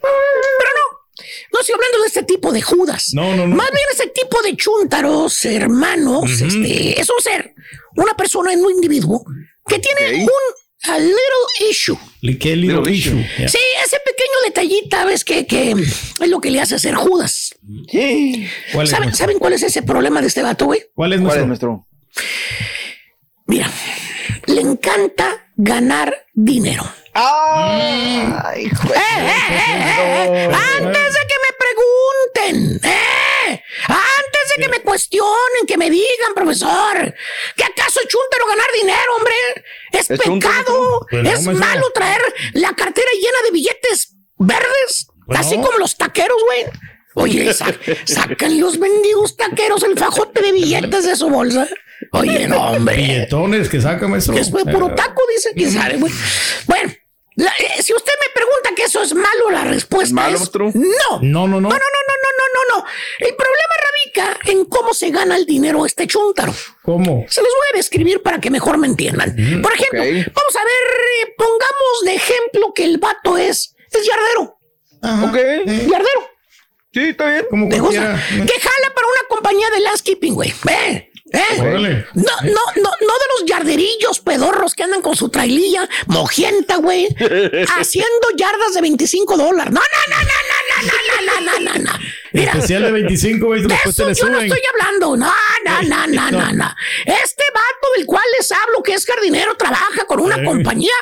Pero 0.00 0.70
no. 0.76 1.02
No 1.52 1.60
estoy 1.60 1.74
hablando 1.74 2.00
de 2.00 2.06
este 2.06 2.22
tipo 2.22 2.52
de 2.52 2.62
Judas. 2.62 3.10
No, 3.12 3.36
no, 3.36 3.46
no. 3.46 3.54
Más 3.54 3.70
bien 3.70 3.84
ese 3.92 4.08
tipo 4.08 4.40
de 4.42 4.56
chúntaros, 4.56 5.44
hermanos, 5.44 6.30
este, 6.40 6.98
es 7.00 7.10
un 7.10 7.20
ser, 7.22 7.54
una 7.96 8.14
persona, 8.14 8.52
un 8.52 8.72
individuo 8.72 9.22
que 9.66 9.78
tiene 9.78 10.22
un 10.22 10.28
a 10.84 10.98
little 10.98 11.70
issue. 11.70 11.98
¿Qué 12.40 12.56
little 12.56 12.90
issue? 12.90 13.24
Yeah. 13.38 13.48
Sí, 13.48 13.58
ese 13.84 13.98
pequeño 14.04 14.32
detallita, 14.46 15.04
ves 15.04 15.24
que, 15.24 15.46
que 15.46 15.72
es 15.72 16.28
lo 16.28 16.40
que 16.40 16.50
le 16.50 16.60
hace 16.60 16.78
ser 16.78 16.94
Judas. 16.94 17.54
¿Cuál 18.72 18.84
es, 18.84 18.90
¿Saben? 18.90 19.14
¿Saben 19.14 19.38
cuál 19.38 19.52
es 19.52 19.62
ese 19.62 19.82
problema 19.82 20.20
de 20.20 20.28
este 20.28 20.42
vato, 20.42 20.64
güey? 20.66 20.82
¿Cuál 20.94 21.12
es 21.12 21.20
nuestro? 21.20 21.46
nuestro? 21.46 21.86
Mira, 23.46 23.70
le 24.46 24.60
encanta 24.60 25.50
ganar 25.56 26.26
dinero. 26.32 26.84
¡Ay, 27.14 28.66
hijo 28.66 28.88
de- 28.88 28.94
¡Eh, 28.94 29.00
eh, 29.00 29.50
eh, 29.50 30.48
eh! 30.48 30.50
Antes 30.50 31.12
de 31.12 31.20
que 31.28 31.36
me 31.44 32.46
pregunten, 32.46 32.80
¡eh! 32.90 33.62
Antes 33.88 34.56
de 34.56 34.62
que 34.62 34.68
me 34.70 34.80
cuestionen, 34.80 35.66
que 35.66 35.76
me 35.76 35.90
digan, 35.90 36.32
profesor, 36.34 37.14
¿que 37.56 37.64
acaso 37.64 38.00
es 38.00 38.08
chúntaro 38.08 38.46
ganar 38.48 38.66
dinero, 38.80 39.16
hombre? 39.18 39.34
Es, 39.92 40.10
¿Es 40.10 40.20
chúntaro, 40.20 40.54
pecado, 40.64 41.06
Pues 41.10 41.28
es 41.28 41.46
malo 41.58 41.90
traer 41.92 42.22
la 42.54 42.72
cartera 42.74 43.10
llena 43.12 43.42
de 43.44 43.50
billetes 43.50 44.14
verdes, 44.38 45.06
Pues 45.26 45.38
así 45.40 45.56
como 45.56 45.78
los 45.78 45.96
taqueros, 45.96 46.38
güey. 46.46 46.64
Oye, 47.14 47.52
sa- 47.52 47.74
sacan 48.06 48.58
los 48.58 48.78
mendigos 48.78 49.36
taqueros 49.36 49.82
el 49.82 49.98
fajote 49.98 50.40
de 50.40 50.52
billetes 50.52 51.04
de 51.04 51.14
su 51.14 51.28
bolsa. 51.28 51.68
Oye, 52.12 52.46
no, 52.46 52.60
hombre. 52.72 52.96
Billetones 52.96 53.68
que 53.68 53.80
saca, 53.80 54.06
maestro. 54.06 54.34
Es 54.36 54.50
puro 54.50 54.88
Eh, 54.88 54.92
taco, 54.94 55.22
dice 55.34 55.50
que 55.54 55.70
sabe, 55.70 55.96
güey. 55.96 56.12
Bueno, 56.66 56.92
la- 57.36 57.52
eh, 57.58 57.82
si 57.82 57.94
usted 57.94 58.12
me 58.26 58.32
pregunta 58.34 58.70
que 58.76 58.84
eso 58.84 59.02
es 59.02 59.14
malo, 59.14 59.50
la 59.50 59.64
respuesta 59.64 60.14
malo, 60.14 60.34
es 60.34 60.40
maestro? 60.40 60.70
no. 60.74 61.18
No, 61.22 61.48
no, 61.48 61.60
no. 61.60 61.68
No, 61.68 61.68
no, 61.68 61.70
no, 61.70 61.70
no, 61.70 62.30
no, 62.38 62.46
no, 62.54 62.76
no. 62.80 62.86
El 63.18 63.34
problema 63.34 63.74
radica 63.86 64.50
en 64.52 64.64
cómo 64.66 64.92
se 64.92 65.10
gana 65.10 65.36
el 65.36 65.46
dinero 65.46 65.86
este 65.86 66.06
chúntaro. 66.06 66.54
¿Cómo? 66.82 67.24
Se 67.28 67.40
los 67.40 67.50
voy 67.50 67.66
a 67.72 67.76
describir 67.78 68.22
para 68.22 68.40
que 68.40 68.50
mejor 68.50 68.76
me 68.78 68.86
entiendan. 68.86 69.30
Por 69.62 69.72
ejemplo, 69.72 70.00
vamos 70.02 70.56
a 70.56 70.64
ver, 70.64 71.28
eh, 71.28 71.34
pongamos 71.36 72.04
de 72.04 72.14
ejemplo 72.14 72.72
que 72.74 72.84
el 72.84 72.98
vato 72.98 73.38
es, 73.38 73.74
es 73.90 74.06
yardero. 74.06 74.58
Ok. 75.28 75.36
Yardero. 75.90 76.30
Sí, 76.92 77.00
está 77.08 77.30
bien. 77.30 77.46
Como 77.48 77.68
¿Te 77.70 77.80
gusta? 77.80 78.00
cualquiera. 78.02 78.44
Que 78.46 78.60
jala 78.60 78.94
para 78.94 79.06
una 79.06 79.28
compañía 79.30 79.70
de 79.70 79.80
landscaping, 79.80 80.34
güey. 80.34 80.52
¿Eh? 80.68 81.08
¿Eh? 81.32 82.04
No, 82.14 82.22
no, 82.42 82.50
no, 82.76 82.90
no 83.00 83.12
de 83.14 83.26
los 83.38 83.44
yarderillos 83.46 84.20
pedorros 84.20 84.74
que 84.74 84.82
andan 84.82 85.00
con 85.02 85.16
su 85.16 85.28
traililla 85.30 85.88
mojienta, 86.06 86.76
güey, 86.76 87.08
haciendo 87.76 88.28
yardas 88.36 88.74
de 88.74 88.80
25 88.82 89.36
dólares. 89.36 89.72
No, 89.72 89.80
no, 89.80 90.16
no, 90.16 90.22
no, 90.22 90.32
no, 90.68 90.82
no, 90.86 91.40
no, 91.40 91.60
no, 91.60 91.70
no, 91.70 91.72
no, 91.78 91.84
no. 91.92 91.98
Mira, 92.32 92.52
Especial 92.52 92.82
de 92.82 92.92
25, 92.92 93.48
maestro. 93.48 93.68
de 93.68 93.90
eso 93.90 94.08
le 94.08 94.14
yo 94.14 94.26
no 94.26 94.34
suben. 94.38 94.52
estoy 94.52 94.62
hablando. 94.72 95.16
No, 95.16 95.32
no, 95.64 95.82
no, 95.82 96.06
no, 96.06 96.30
no, 96.30 96.52
no. 96.52 96.74
Este 97.06 97.44
vato 97.54 97.88
del 97.96 98.06
cual 98.06 98.24
les 98.38 98.50
hablo, 98.52 98.82
que 98.82 98.94
es 98.94 99.04
jardinero, 99.06 99.54
trabaja 99.56 100.04
con 100.06 100.20
una 100.20 100.36
Eh. 100.36 100.44
compañía 100.44 100.92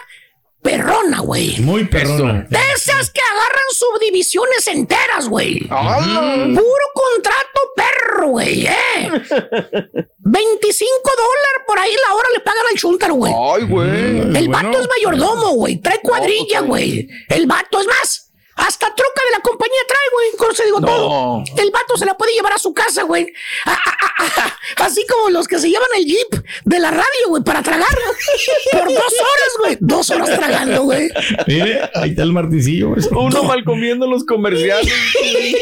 perrona, 0.63 1.21
güey. 1.21 1.59
Muy 1.61 1.85
perrona. 1.85 2.47
De 2.49 2.59
esas 2.75 3.11
que 3.11 3.21
agarran 3.21 3.71
subdivisiones 3.73 4.67
enteras, 4.67 5.29
güey. 5.29 5.67
Ah. 5.71 6.45
Puro 6.47 6.87
contrato 6.95 7.61
perro, 7.77 8.29
güey, 8.29 8.67
¿eh? 8.67 9.11
25 10.19 10.91
dólares 11.05 11.63
por 11.67 11.79
ahí 11.79 11.93
la 12.09 12.15
hora 12.15 12.29
le 12.35 12.41
pagan 12.41 12.65
al 12.71 12.79
chúntaro, 12.79 13.15
güey. 13.15 13.33
Ay, 13.33 13.65
güey. 13.65 13.89
El 13.89 14.49
bueno. 14.49 14.51
vato 14.51 14.81
es 14.81 14.89
mayordomo, 14.89 15.51
güey. 15.55 15.77
Trae 15.81 16.01
cuadrilla, 16.01 16.61
güey. 16.61 17.09
El 17.29 17.47
vato 17.47 17.81
es 17.81 17.87
más. 17.87 18.30
Hasta 18.67 18.95
troca 18.95 19.23
de 19.25 19.31
la 19.33 19.41
compañía 19.41 19.81
trae, 19.89 20.09
güey. 20.13 20.29
Con 20.37 20.51
eso 20.53 20.63
digo 20.65 20.81
No. 20.81 20.87
todo. 20.87 21.45
El 21.57 21.71
vato 21.71 21.97
se 21.97 22.05
la 22.07 22.17
puede 22.17 22.33
llevar 22.33 22.53
a 22.53 22.59
su 22.59 22.73
casa, 22.75 23.03
güey. 23.05 23.33
Ah, 23.67 23.79
ah, 23.87 23.97
ah. 24.19 24.57
Así 24.85 25.05
como 25.07 25.31
los 25.31 25.49
que 25.49 25.59
se 25.59 25.69
llevan 25.69 25.89
el 25.97 26.05
jeep 26.05 26.45
de 26.65 26.79
la 26.79 26.91
radio, 26.91 27.29
güey, 27.29 27.43
para 27.43 27.63
tragar. 27.63 27.89
Por 28.73 28.85
dos 28.85 28.95
horas, 29.13 29.53
güey. 29.59 29.77
Dos 29.81 30.11
horas 30.11 30.29
tragando, 30.39 30.83
güey. 30.85 31.09
Mire, 31.47 31.81
ahí 31.95 32.11
está 32.11 32.23
el 32.23 32.33
martillo. 32.33 32.91
maestro. 32.91 33.21
Uno 33.21 33.43
mal 33.45 33.65
comiendo 33.65 34.07
los 34.07 34.25
comerciales. 34.25 34.93
Y 35.23 35.55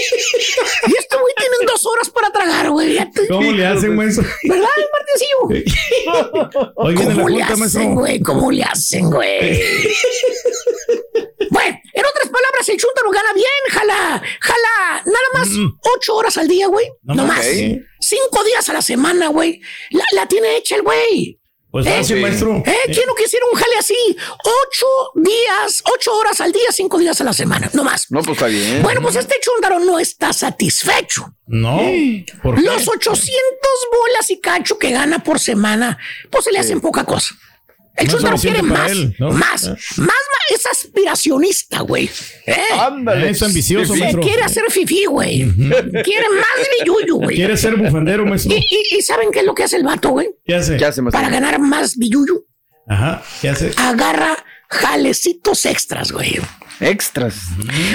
este 0.97 1.17
güey 1.17 1.35
tienen 1.37 1.67
dos 1.67 1.87
horas 1.87 2.11
para 2.11 2.31
tragar, 2.33 2.71
güey. 2.71 2.99
¿Cómo 3.29 3.53
le 3.53 3.67
hacen? 3.67 3.97
¿Verdad, 3.97 4.69
Martecillo? 4.93 6.73
Hoy 6.77 6.95
viene 6.95 7.15
la 7.15 7.23
¿Cómo 7.23 7.29
le 7.29 7.43
hacen, 7.43 7.95
güey? 7.95 8.21
¿Cómo 8.21 8.51
le 8.51 8.63
hacen, 8.65 9.11
güey? 9.11 9.63
bueno, 11.51 11.79
palabras, 12.59 12.69
el 12.69 12.77
chúntaro 12.77 13.11
gana 13.11 13.33
bien, 13.35 13.47
jala, 13.71 14.23
jala, 14.41 15.03
nada 15.05 15.29
más 15.35 15.49
ocho 15.97 16.17
horas 16.17 16.37
al 16.39 16.49
día, 16.49 16.67
güey. 16.69 16.87
No 17.03 17.15
No, 17.15 17.27
más. 17.27 17.47
Cinco 18.01 18.45
días 18.45 18.69
a 18.69 18.73
la 18.73 18.83
semana, 18.83 19.29
güey. 19.29 19.61
La, 19.91 20.05
la 20.13 20.27
tiene 20.27 20.57
hecha 20.57 20.77
el 20.77 20.83
güey. 20.83 21.41
Pues 21.71 21.87
¿Eh? 21.87 21.97
fácil, 21.99 22.21
maestro. 22.21 22.63
¿Eh? 22.65 22.77
¿Quién 22.87 23.07
no 23.07 23.15
quisiera 23.15 23.45
un 23.53 23.59
jale 23.59 23.77
así? 23.79 23.95
Ocho 24.09 24.87
días, 25.17 25.83
ocho 25.95 26.17
horas 26.17 26.41
al 26.41 26.51
día, 26.51 26.73
cinco 26.73 26.97
días 26.97 27.21
a 27.21 27.25
la 27.25 27.35
semana, 27.35 27.69
no 27.75 27.85
más. 27.85 28.07
No, 28.11 28.21
pues 28.23 28.37
está 28.39 28.47
bien. 28.47 28.83
Bueno, 28.83 29.03
pues 29.03 29.17
este 29.17 29.37
chúndaro 29.43 29.79
no 29.79 29.99
está 29.99 30.33
satisfecho. 30.33 31.27
No. 31.47 31.79
¿Por 32.43 32.55
qué? 32.55 32.63
Los 32.63 32.89
800 32.89 33.29
bolas 33.93 34.31
y 34.31 34.41
cacho 34.41 34.79
que 34.79 34.93
gana 34.93 35.23
por 35.23 35.39
semana, 35.41 35.99
pues 36.31 36.45
se 36.47 36.53
le 36.53 36.59
hacen 36.59 36.81
poca 36.81 37.05
cosa. 37.05 37.35
El 37.99 38.07
No 38.23 38.37
quiere 38.37 38.63
más, 38.63 38.91
él, 38.93 39.15
¿no? 39.19 39.31
más, 39.33 39.65
Eh. 39.67 39.71
más, 39.97 40.07
más, 40.07 40.17
es 40.55 40.67
aspiracionista, 40.67 41.81
güey. 41.81 42.09
¿Eh? 42.47 42.57
Ándale. 42.81 43.31
Es 43.31 43.43
ambicioso, 43.43 43.93
Se 43.95 43.99
maestro. 44.01 44.23
quiere 44.23 44.43
hacer 44.43 44.63
fifí, 44.71 45.05
güey. 45.07 45.51
Quiere 45.53 46.29
más 46.31 46.69
billuyo, 46.79 47.17
güey. 47.17 47.37
Quiere 47.37 47.57
ser 47.57 47.77
bufandero, 47.77 48.25
maestro. 48.25 48.55
¿Y, 48.55 48.59
y, 48.59 48.99
y 48.99 49.03
saben 49.03 49.31
qué 49.33 49.41
es 49.41 49.45
lo 49.47 49.55
que 49.55 49.65
hace 49.65 49.77
el 49.77 49.83
vato, 49.85 50.11
güey? 50.11 50.29
¿Qué 50.45 50.55
hace? 50.55 50.77
¿Qué 50.77 50.85
hace, 50.85 51.03
maestro? 51.03 51.21
Para 51.21 51.31
ganar 51.33 51.59
más 51.61 51.97
billuyo, 51.97 52.45
Ajá. 52.87 53.23
¿Qué 53.43 53.49
hace? 53.51 53.73
agarra 53.77 54.37
jalecitos 54.71 55.67
extras, 55.67 56.13
güey. 56.13 56.39
Extras. 56.81 57.35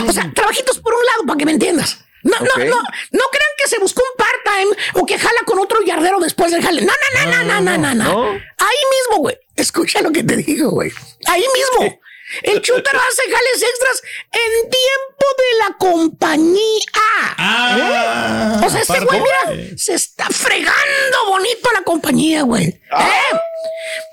O 0.07 0.11
sea, 0.11 0.29
trabajitos 0.35 0.79
por 0.79 0.93
un 0.93 0.99
lado, 1.05 1.25
para 1.27 1.37
que 1.37 1.45
me 1.45 1.53
entiendas. 1.53 2.02
No, 2.23 2.37
no, 2.39 2.65
no, 2.65 2.77
no 3.11 3.23
crean 3.31 3.51
que 3.57 3.67
se 3.67 3.79
buscó 3.79 4.01
un 4.01 4.17
part-time 4.17 4.75
o 5.01 5.05
que 5.05 5.17
jala 5.19 5.41
con 5.45 5.59
otro 5.59 5.81
yardero 5.85 6.19
después 6.19 6.51
del 6.51 6.63
jale. 6.63 6.81
No, 6.81 6.93
no, 7.15 7.25
no, 7.25 7.43
no, 7.43 7.61
no, 7.61 7.77
no, 7.77 7.77
no, 7.77 7.95
no. 7.95 8.29
Ahí 8.31 8.77
mismo, 8.91 9.17
güey. 9.17 9.37
Escucha 9.55 10.01
lo 10.01 10.11
que 10.11 10.23
te 10.23 10.37
digo, 10.37 10.71
güey. 10.71 10.91
Ahí 11.27 11.43
mismo. 11.53 11.99
El 12.41 12.61
chútaro 12.61 12.99
hace 13.11 13.23
jales 13.31 13.61
extras 13.61 14.01
en 14.31 14.69
tiempo 14.69 15.25
de 15.37 15.57
la 15.59 15.77
compañía. 15.77 17.35
Ah, 17.37 18.61
O 18.65 18.69
sea, 18.69 18.81
este 18.81 18.99
güey, 19.01 19.19
mira, 19.21 19.77
se 19.77 19.93
está 19.93 20.27
fregando 20.29 21.25
bonito 21.27 21.69
a 21.69 21.73
la 21.73 21.83
compañía, 21.83 22.43
güey. 22.43 22.65
¿Eh? 22.67 23.37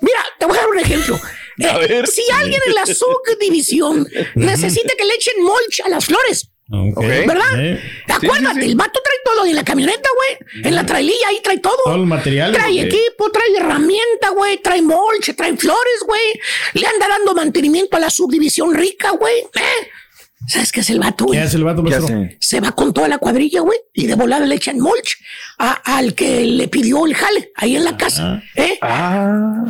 Mira, 0.01 0.23
te 0.37 0.45
voy 0.45 0.57
a 0.57 0.61
dar 0.61 0.69
un 0.69 0.79
ejemplo. 0.79 1.15
A 1.15 1.75
Eh, 1.83 1.87
ver. 1.87 2.07
Si 2.07 2.23
alguien 2.31 2.61
en 2.65 2.75
la 2.75 2.85
subdivisión 2.85 4.07
necesita 4.35 4.93
que 4.95 5.05
le 5.05 5.13
echen 5.15 5.41
mulch 5.43 5.81
a 5.85 5.89
las 5.89 6.05
flores, 6.05 6.49
¿verdad? 6.71 7.59
Eh, 7.59 7.81
Acuérdate, 8.07 8.65
el 8.65 8.75
vato 8.75 8.99
trae 9.03 9.17
todo 9.25 9.45
en 9.45 9.55
la 9.55 9.63
camioneta, 9.63 10.09
güey. 10.15 10.63
En 10.63 10.75
la 10.75 10.85
traililla 10.85 11.27
ahí 11.27 11.39
trae 11.43 11.59
todo. 11.59 11.77
Todo 11.83 11.95
el 11.95 12.05
material. 12.05 12.53
Trae 12.53 12.81
equipo, 12.81 13.29
trae 13.31 13.55
herramienta, 13.57 14.29
güey, 14.29 14.57
trae 14.61 14.81
mulch, 14.81 15.35
trae 15.35 15.55
flores, 15.57 16.03
güey. 16.05 16.39
Le 16.73 16.87
anda 16.87 17.07
dando 17.07 17.33
mantenimiento 17.35 17.97
a 17.97 17.99
la 17.99 18.09
subdivisión 18.09 18.73
rica, 18.73 19.11
güey. 19.11 19.39
¿Eh? 19.39 19.87
¿Sabes 20.47 20.71
qué 20.71 20.79
es 20.79 20.89
el 20.89 20.99
vato, 20.99 21.25
güey? 21.25 21.39
¿Qué 21.39 21.45
hace 21.45 21.57
el 21.57 21.63
vato. 21.63 21.83
Se 22.39 22.59
va 22.59 22.71
con 22.71 22.91
toda 22.93 23.07
la 23.07 23.19
cuadrilla, 23.19 23.61
güey, 23.61 23.77
y 23.93 24.07
de 24.07 24.15
volada 24.15 24.45
le 24.45 24.55
echan 24.55 24.79
mulch 24.79 25.17
a- 25.59 25.97
al 25.97 26.15
que 26.15 26.41
le 26.45 26.67
pidió 26.67 27.05
el 27.05 27.13
jale 27.13 27.51
ahí 27.55 27.75
en 27.75 27.83
la 27.85 27.95
casa. 27.95 28.41
¿eh? 28.55 28.77
Ah. 28.81 29.63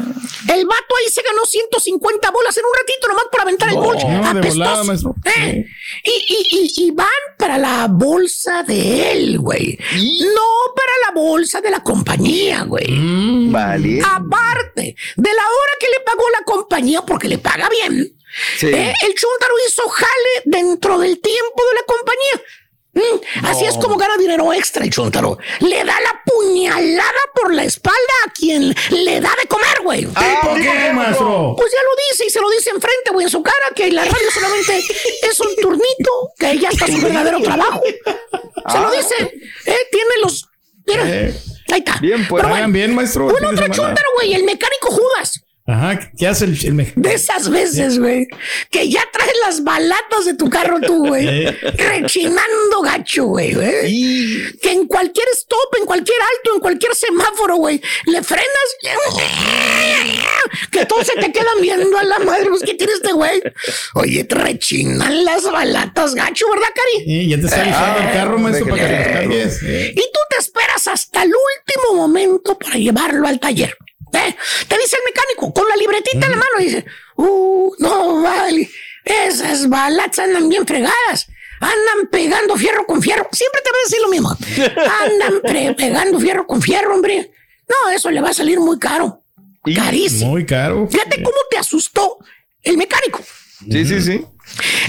El 0.48 0.66
vato 0.66 0.96
ahí 0.98 1.12
se 1.12 1.22
ganó 1.22 1.46
150 1.46 2.32
bolas 2.32 2.56
en 2.58 2.64
un 2.66 2.72
ratito 2.80 3.08
nomás 3.10 3.26
por 3.32 3.42
aventar 3.42 3.70
el 3.70 3.76
mulch. 3.76 4.02
no, 4.04 4.10
de 4.10 4.40
Apestoso. 4.40 4.58
volada, 4.58 4.84
maestro. 4.86 5.16
¿eh? 5.38 5.66
Y, 6.06 6.10
y- 6.34 6.48
y- 6.62 6.86
y 6.88 6.92
van 6.92 7.08
para 7.38 7.58
la 7.58 7.88
bolsa 7.90 8.64
de 8.64 9.12
él, 9.12 9.40
güey. 9.40 9.78
No 9.98 10.74
para 10.76 11.14
la 11.14 11.22
bolsa 11.22 11.60
de 11.62 11.70
la 11.70 11.82
compañía, 11.84 12.64
güey. 12.64 12.90
Mm. 12.90 13.52
Vale. 13.52 14.00
Aparte 14.04 14.96
de 15.18 15.30
la 15.34 15.44
hora 15.44 15.74
que 15.80 15.88
le 15.88 16.00
pagó 16.06 16.24
la 16.40 16.46
compañía, 16.46 17.02
porque 17.02 17.28
le 17.28 17.38
paga 17.40 17.68
bien, 17.70 18.16
Sí. 18.58 18.68
¿eh? 18.68 18.94
el 19.02 19.14
chúntaro 19.16 19.54
hizo 19.68 19.88
jale 19.90 20.42
dentro 20.46 20.98
del 21.00 21.20
tiempo 21.20 21.64
de 21.70 21.74
la 21.76 21.82
compañía. 21.86 22.42
Mm, 22.94 23.46
Así 23.46 23.64
es 23.64 23.76
como 23.78 23.96
gana 23.96 24.18
dinero 24.18 24.52
extra 24.52 24.84
el 24.84 24.90
chúntaro. 24.92 25.38
Le 25.62 25.78
da 25.86 25.98
la 26.02 26.22
puñalada 26.26 27.22
por 27.34 27.54
la 27.54 27.64
espalda 27.64 27.98
a 28.28 28.32
quien 28.34 28.76
le 28.90 29.22
da 29.22 29.34
de 29.42 29.48
comer, 29.48 29.80
güey. 29.82 30.06
¿Por 30.08 30.62
qué, 30.62 30.92
maestro? 30.94 31.56
Pues 31.58 31.72
ya 31.72 31.80
lo 31.84 31.90
dice 32.10 32.26
y 32.26 32.30
se 32.30 32.42
lo 32.42 32.50
dice 32.50 32.70
enfrente, 32.72 33.12
güey, 33.14 33.24
en 33.26 33.30
su 33.30 33.42
cara, 33.42 33.66
que 33.74 33.90
la 33.92 34.04
radio 34.04 34.32
solamente 34.34 34.78
es 35.24 35.40
un 35.40 35.56
turnito, 35.56 36.32
que 36.38 36.58
ya 36.60 36.68
está 36.68 36.86
su 36.88 37.00
verdadero 37.02 37.42
trabajo. 37.42 37.82
Se 38.70 38.80
lo 38.80 38.92
dice, 38.92 39.16
¿eh? 39.68 39.78
Tiene 39.90 40.10
los. 40.22 40.46
Mira, 40.86 41.04
Eh. 41.08 41.34
ahí 41.72 41.80
está. 41.80 41.98
Bien, 42.02 42.28
pues. 42.28 42.44
Pero 42.44 42.54
Hagan 42.56 42.74
bien, 42.74 42.94
maestro. 42.94 43.28
un 43.28 43.36
otro 43.36 43.50
semana. 43.52 43.74
chúntaro, 43.74 44.10
güey, 44.16 44.34
el 44.34 44.44
mecánico 44.44 44.90
Judas. 44.92 45.40
Ajá. 45.72 46.00
¿Qué 46.18 46.28
hace 46.28 46.46
el, 46.46 46.66
el 46.66 46.74
me- 46.74 46.92
De 46.96 47.14
esas 47.14 47.50
veces, 47.50 48.00
güey, 48.00 48.28
que 48.70 48.90
ya 48.90 49.02
traes 49.12 49.32
las 49.46 49.64
balatas 49.64 50.26
de 50.26 50.34
tu 50.34 50.50
carro 50.50 50.80
tú, 50.82 51.08
güey. 51.08 51.46
Rechinando 51.78 52.82
gacho, 52.84 53.26
güey, 53.26 53.54
güey. 53.54 54.58
Que 54.60 54.72
en 54.72 54.88
cualquier 54.88 55.28
stop, 55.36 55.76
en 55.80 55.86
cualquier 55.86 56.18
alto, 56.22 56.56
en 56.56 56.62
cualquier 56.62 56.96
semáforo, 56.96 57.56
güey, 57.56 57.82
le 58.06 58.22
frenas. 58.24 58.48
Que 60.72 60.86
todos 60.86 61.06
se 61.08 61.14
te 61.20 61.32
quedan 61.32 61.62
viendo 61.62 61.98
a 61.98 62.04
la 62.04 62.20
madre, 62.20 62.48
pues, 62.50 62.62
¿qué 62.64 62.74
tiene 62.74 62.94
este 62.94 63.12
güey? 63.14 63.42
Oye, 63.96 64.24
te 64.24 64.36
rechinan 64.36 65.24
las 65.26 65.44
balatas 65.44 66.16
gacho, 66.16 66.46
¿verdad, 66.50 66.68
Cari? 66.74 67.12
Eh, 67.12 67.28
ya 67.28 67.38
te 67.40 67.46
está 67.46 67.64
listando 67.64 68.00
el 68.00 68.14
carro, 68.14 68.38
maestro, 68.40 68.68
para 68.68 68.88
que 68.88 69.10
lo 69.10 69.20
cambies. 69.20 69.60
Eh. 69.64 69.92
Y 69.96 70.00
tú 70.02 70.20
te 70.30 70.38
esperas 70.38 70.88
hasta 70.88 71.24
el 71.24 71.30
último 71.30 71.96
momento 71.96 72.58
para 72.58 72.76
llevarlo 72.76 73.28
al 73.28 73.40
taller. 73.40 73.76
¿Eh? 74.20 74.36
Te 74.68 74.78
dice 74.78 74.98
el 74.98 75.04
mecánico 75.06 75.54
con 75.54 75.68
la 75.68 75.76
libretita 75.76 76.26
en 76.26 76.32
la 76.32 76.38
mano, 76.38 76.58
dice, 76.60 76.86
uh, 77.16 77.74
no 77.80 78.22
vale, 78.22 78.70
esas 79.04 79.68
balatas 79.68 80.20
andan 80.20 80.50
bien 80.50 80.66
fregadas. 80.66 81.28
Andan 81.60 82.10
pegando 82.12 82.56
fierro 82.56 82.88
con 82.88 83.02
fierro. 83.04 83.28
Siempre 83.32 83.62
te 83.62 83.70
va 83.70 83.78
a 83.78 83.84
decir 83.86 84.00
lo 84.02 84.10
mismo. 84.10 84.36
Andan 85.04 85.76
pegando 85.78 86.20
fierro 86.20 86.48
con 86.48 86.60
fierro, 86.60 86.96
hombre. 86.96 87.32
No, 87.70 87.92
eso 87.92 88.10
le 88.10 88.20
va 88.20 88.30
a 88.30 88.34
salir 88.34 88.60
muy 88.60 88.80
caro. 88.80 89.24
Carísimo. 89.76 90.32
Muy 90.32 90.46
caro. 90.46 90.88
Fíjate 90.88 91.22
cómo 91.22 91.38
te 91.52 91.58
asustó 91.58 92.18
el 92.64 92.78
mecánico. 92.78 93.22
Sí, 93.70 93.86
sí, 93.86 94.02
sí. 94.02 94.26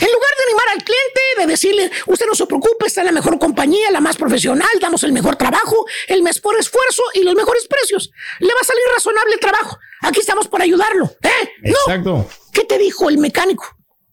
En 0.01 0.07
lugar 0.07 0.31
de 0.39 0.45
animar 0.49 0.69
al 0.75 0.85
cliente, 0.85 1.21
de 1.39 1.47
decirle, 1.47 1.91
usted 2.07 2.27
no 2.27 2.35
se 2.35 2.47
preocupe, 2.47 2.87
está 2.87 3.01
en 3.01 3.07
la 3.07 3.13
mejor 3.13 3.39
compañía, 3.39 3.91
la 3.91 4.01
más 4.01 4.17
profesional, 4.17 4.69
damos 4.81 5.03
el 5.05 5.13
mejor 5.13 5.37
trabajo, 5.37 5.87
el 6.09 6.23
mejor 6.23 6.59
esfuerzo 6.59 7.03
y 7.15 7.23
los 7.23 7.35
mejores 7.35 7.67
precios. 7.69 8.11
Le 8.41 8.49
va 8.49 8.61
a 8.61 8.65
salir 8.65 8.83
razonable 8.95 9.35
el 9.35 9.41
trabajo. 9.41 9.79
Aquí 10.03 10.21
estamos 10.21 10.49
para 10.49 10.65
ayudarlo. 10.65 11.11
¿Eh? 11.23 11.51
No. 11.63 11.71
Exacto. 11.87 12.29
¿Qué 12.53 12.65
te 12.65 12.79
dijo 12.79 13.09
el 13.09 13.19
mecánico? 13.19 13.65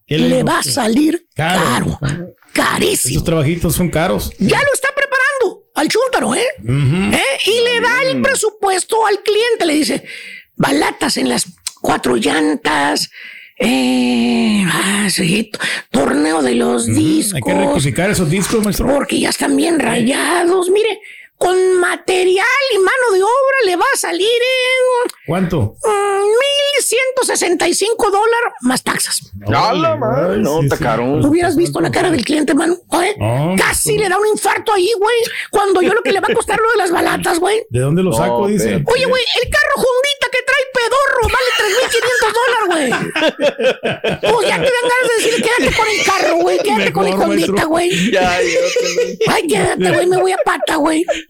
¿Qué 0.05 0.17
le 0.17 0.43
va 0.43 0.59
a 0.59 0.63
salir 0.63 1.27
Caro. 1.35 1.97
caro. 1.99 2.35
Carísimo. 2.53 3.11
Esos 3.11 3.23
trabajitos 3.23 3.75
son 3.75 3.89
caros. 3.89 4.31
Ya 4.39 4.57
lo 4.57 4.73
está 4.73 4.89
preparando 4.95 5.69
al 5.75 5.87
chúntaro, 5.87 6.33
¿eh? 6.35 6.47
¿Eh? 6.67 7.39
Y 7.45 7.59
le 7.61 7.79
da 7.79 8.01
el 8.03 8.21
presupuesto 8.21 9.05
al 9.05 9.21
cliente. 9.21 9.65
Le 9.65 9.73
dice, 9.73 10.03
balatas 10.55 11.17
en 11.17 11.29
las 11.29 11.45
cuatro 11.79 12.15
llantas. 12.15 13.09
Eh, 13.59 14.63
ah, 14.71 15.07
sí, 15.09 15.51
torneo 15.91 16.41
de 16.41 16.55
los 16.55 16.85
discos. 16.85 17.35
Hay 17.35 17.41
que 17.41 17.53
rectificar 17.53 18.09
esos 18.09 18.29
discos, 18.29 18.63
maestro. 18.63 18.87
Porque 18.87 19.19
ya 19.19 19.29
están 19.29 19.55
bien 19.55 19.79
rayados. 19.79 20.69
Mire, 20.69 20.99
con 21.37 21.79
material 21.79 22.45
y 22.73 22.77
mano 22.79 23.11
de 23.13 23.21
obra 23.23 23.57
le 23.65 23.75
va 23.75 23.85
a 23.93 23.97
salir 23.97 24.27
en 24.27 25.11
¿Cuánto? 25.25 25.75
mm, 25.83 26.19
1.165 27.23 27.95
dólares 27.97 28.53
más 28.61 28.83
taxas. 28.83 29.21
A 29.47 29.73
la 29.73 29.95
madre, 29.95 30.37
no, 30.37 30.61
está 30.61 30.77
caro. 30.77 31.05
Hubieras 31.05 31.55
visto 31.55 31.79
la 31.79 31.91
cara 31.91 32.11
del 32.11 32.23
cliente, 32.25 32.53
mano. 32.53 32.75
¿eh? 33.03 33.15
No, 33.17 33.55
Casi 33.57 33.97
le 33.97 34.09
da 34.09 34.17
un 34.19 34.27
infarto 34.27 34.73
ahí, 34.73 34.91
güey. 34.99 35.15
Cuando 35.49 35.81
yo 35.81 35.93
lo 35.93 36.01
que 36.01 36.11
le 36.11 36.19
va 36.19 36.27
a 36.29 36.33
costar 36.33 36.59
lo 36.59 36.69
de 36.71 36.77
las 36.77 36.91
balatas, 36.91 37.39
güey. 37.39 37.63
¿De 37.69 37.79
dónde 37.79 38.03
lo 38.03 38.11
saco? 38.13 38.41
No, 38.41 38.47
Dice. 38.47 38.83
Oye, 38.85 39.05
güey, 39.05 39.23
el 39.41 39.49
carro 39.49 39.75
Hondita 39.75 40.27
que 40.31 40.39
trae 40.45 40.63
pedorro 40.73 41.23
vale 41.23 41.49
3.500 41.89 42.33
dólares, 42.33 42.68
güey. 42.79 42.91
Pues 44.21 44.47
ya 44.47 44.55
te 44.57 44.63
dan 44.63 44.85
ganas 44.89 45.07
de 45.07 45.15
decirle, 45.17 45.41
quédate 45.41 45.75
con 45.77 45.87
el 45.87 46.03
carro, 46.05 46.35
güey. 46.37 46.57
Quédate 46.59 46.91
con 46.93 47.07
el 47.07 47.15
maestro. 47.15 47.67
güey. 47.67 48.11
Ya, 48.11 48.41
ya, 48.41 49.33
Ay, 49.33 49.47
quédate, 49.47 49.91
güey, 49.91 50.05
me 50.07 50.17
voy 50.17 50.31
a 50.31 50.37
pata, 50.45 50.75
güey. 50.75 51.05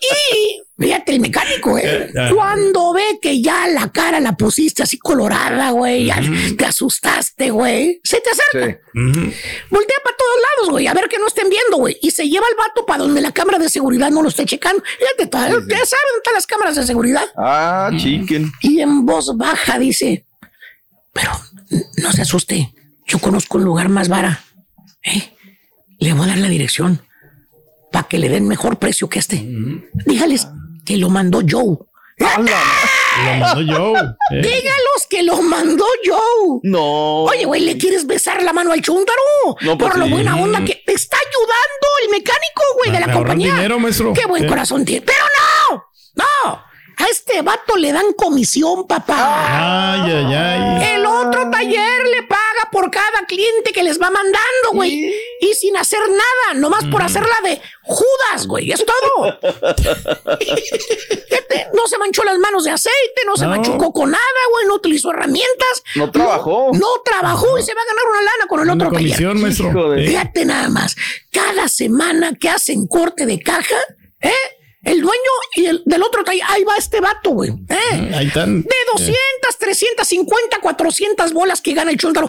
Y 0.00 0.62
fíjate 0.78 1.12
el 1.12 1.20
mecánico, 1.20 1.78
eh. 1.78 2.10
Cuando 2.34 2.92
ve 2.92 3.18
que 3.20 3.40
ya 3.40 3.66
la 3.68 3.90
cara 3.90 4.20
la 4.20 4.36
pusiste 4.36 4.82
así 4.82 4.98
colorada, 4.98 5.70
güey, 5.70 6.06
ya 6.06 6.20
te 6.56 6.64
asustaste, 6.66 7.50
güey, 7.50 8.00
se 8.04 8.20
te 8.20 8.30
acerca. 8.30 8.80
Voltea 8.94 9.96
para 10.04 10.16
todos 10.16 10.36
lados, 10.42 10.70
güey, 10.70 10.86
a 10.86 10.94
ver 10.94 11.08
que 11.08 11.18
no 11.18 11.26
estén 11.26 11.48
viendo, 11.48 11.78
güey. 11.78 11.96
Y 12.02 12.10
se 12.10 12.28
lleva 12.28 12.46
el 12.48 12.56
vato 12.56 12.84
para 12.84 13.04
donde 13.04 13.20
la 13.20 13.32
cámara 13.32 13.58
de 13.58 13.68
seguridad 13.68 14.10
no 14.10 14.22
lo 14.22 14.28
esté 14.28 14.44
checando. 14.44 14.82
Fíjate, 14.98 15.30
ya 15.30 15.40
saben 15.40 15.60
dónde 15.60 16.18
están 16.18 16.34
las 16.34 16.46
cámaras 16.46 16.76
de 16.76 16.86
seguridad. 16.86 17.24
Ah, 17.36 17.90
chicken. 17.96 18.52
Y 18.60 18.80
en 18.80 19.06
voz 19.06 19.36
baja 19.36 19.78
dice, 19.78 20.26
pero 21.12 21.32
no 22.02 22.12
se 22.12 22.22
asuste, 22.22 22.74
yo 23.06 23.18
conozco 23.18 23.58
un 23.58 23.64
lugar 23.64 23.88
más 23.88 24.08
vara. 24.08 24.44
¿eh? 25.02 25.32
Le 25.98 26.12
voy 26.12 26.24
a 26.26 26.28
dar 26.28 26.38
la 26.38 26.48
dirección 26.48 27.00
para 27.90 28.08
que 28.08 28.18
le 28.18 28.28
den 28.28 28.46
mejor 28.46 28.78
precio 28.78 29.08
que 29.08 29.18
este. 29.18 29.42
Dígales 30.04 30.48
que 30.86 30.96
lo 30.96 31.10
mandó 31.10 31.40
Joe. 31.46 31.76
Lo 32.18 33.34
mandó 33.38 33.60
yo. 33.60 33.94
Eh. 34.30 34.40
Dígalos 34.42 35.06
que 35.10 35.22
lo 35.22 35.42
mandó 35.42 35.84
Joe. 36.04 36.60
No. 36.62 37.24
Oye, 37.24 37.44
güey, 37.44 37.60
¿le 37.62 37.76
quieres 37.76 38.06
besar 38.06 38.42
la 38.42 38.52
mano 38.54 38.72
al 38.72 38.80
chúntaro? 38.80 39.18
No, 39.60 39.76
pues 39.76 39.90
Por 39.90 39.98
lo 39.98 40.06
sí. 40.06 40.12
buena 40.12 40.36
onda 40.36 40.64
que 40.64 40.82
te 40.86 40.92
está 40.94 41.16
ayudando 41.18 41.86
el 42.04 42.10
mecánico, 42.10 42.62
güey, 42.78 42.90
de 42.92 43.00
la 43.06 43.12
compañía. 43.12 43.54
dinero, 43.54 43.78
maestro. 43.78 44.12
Qué 44.14 44.24
buen 44.26 44.44
Eh. 44.44 44.48
corazón 44.48 44.84
tiene. 44.84 45.04
Pero 45.04 45.18
no, 45.70 45.84
no. 46.14 46.62
A 46.98 47.08
este 47.10 47.42
vato 47.42 47.76
le 47.76 47.92
dan 47.92 48.14
comisión, 48.16 48.86
papá. 48.86 49.94
Ay, 50.02 50.10
ay, 50.12 50.34
ay. 50.34 50.94
El 50.94 51.04
otro 51.04 51.50
taller 51.50 52.06
le 52.08 52.22
paga 52.22 52.42
por 52.70 52.90
cada 52.90 53.24
cliente 53.26 53.72
que 53.72 53.82
les 53.82 54.00
va 54.00 54.10
mandando, 54.10 54.70
güey. 54.72 55.12
Y 55.40 55.54
sin 55.54 55.76
hacer 55.76 56.00
nada, 56.08 56.54
nomás 56.60 56.84
por 56.86 57.02
hacer 57.02 57.22
la 57.22 57.48
de 57.48 57.60
Judas, 57.82 58.46
güey. 58.46 58.70
Es 58.72 58.84
todo. 58.84 59.38
Fíjate, 60.38 61.66
no 61.74 61.86
se 61.86 61.98
manchó 61.98 62.24
las 62.24 62.38
manos 62.38 62.64
de 62.64 62.70
aceite, 62.70 63.22
no 63.26 63.36
se 63.36 63.44
No. 63.44 63.50
machucó 63.56 63.92
con 63.92 64.10
nada, 64.10 64.22
güey. 64.52 64.66
No 64.66 64.74
utilizó 64.74 65.10
herramientas. 65.10 65.82
No 65.94 66.10
trabajó. 66.10 66.70
No, 66.74 66.86
trabajó 67.04 67.58
y 67.58 67.62
se 67.62 67.74
va 67.74 67.82
a 67.82 67.86
ganar 67.86 68.04
una 68.10 68.20
lana 68.22 68.46
con 68.48 68.60
el 68.60 68.64
Una 68.64 68.74
otro 68.74 68.90
taller. 68.90 69.10
comisión, 69.10 69.40
maestro. 69.40 69.94
Fíjate 69.96 70.44
nada 70.44 70.68
más. 70.68 70.96
Cada 71.32 71.68
semana 71.68 72.32
que 72.38 72.48
hacen 72.48 72.86
corte 72.86 73.26
de 73.26 73.40
caja, 73.40 73.76
¿eh? 74.20 74.32
El 74.86 75.00
dueño 75.02 75.30
y 75.56 75.66
el 75.66 75.82
del 75.84 76.02
otro 76.02 76.22
taller, 76.22 76.42
ahí 76.48 76.62
va 76.62 76.76
este 76.76 77.00
vato, 77.00 77.30
güey. 77.30 77.50
¿eh? 77.68 78.12
Ahí 78.14 78.28
están. 78.28 78.62
De 78.62 78.68
200, 78.92 79.14
350, 79.58 80.58
400 80.60 81.32
bolas 81.32 81.60
que 81.60 81.74
gana 81.74 81.90
el 81.90 81.96
chúntaro. 81.98 82.28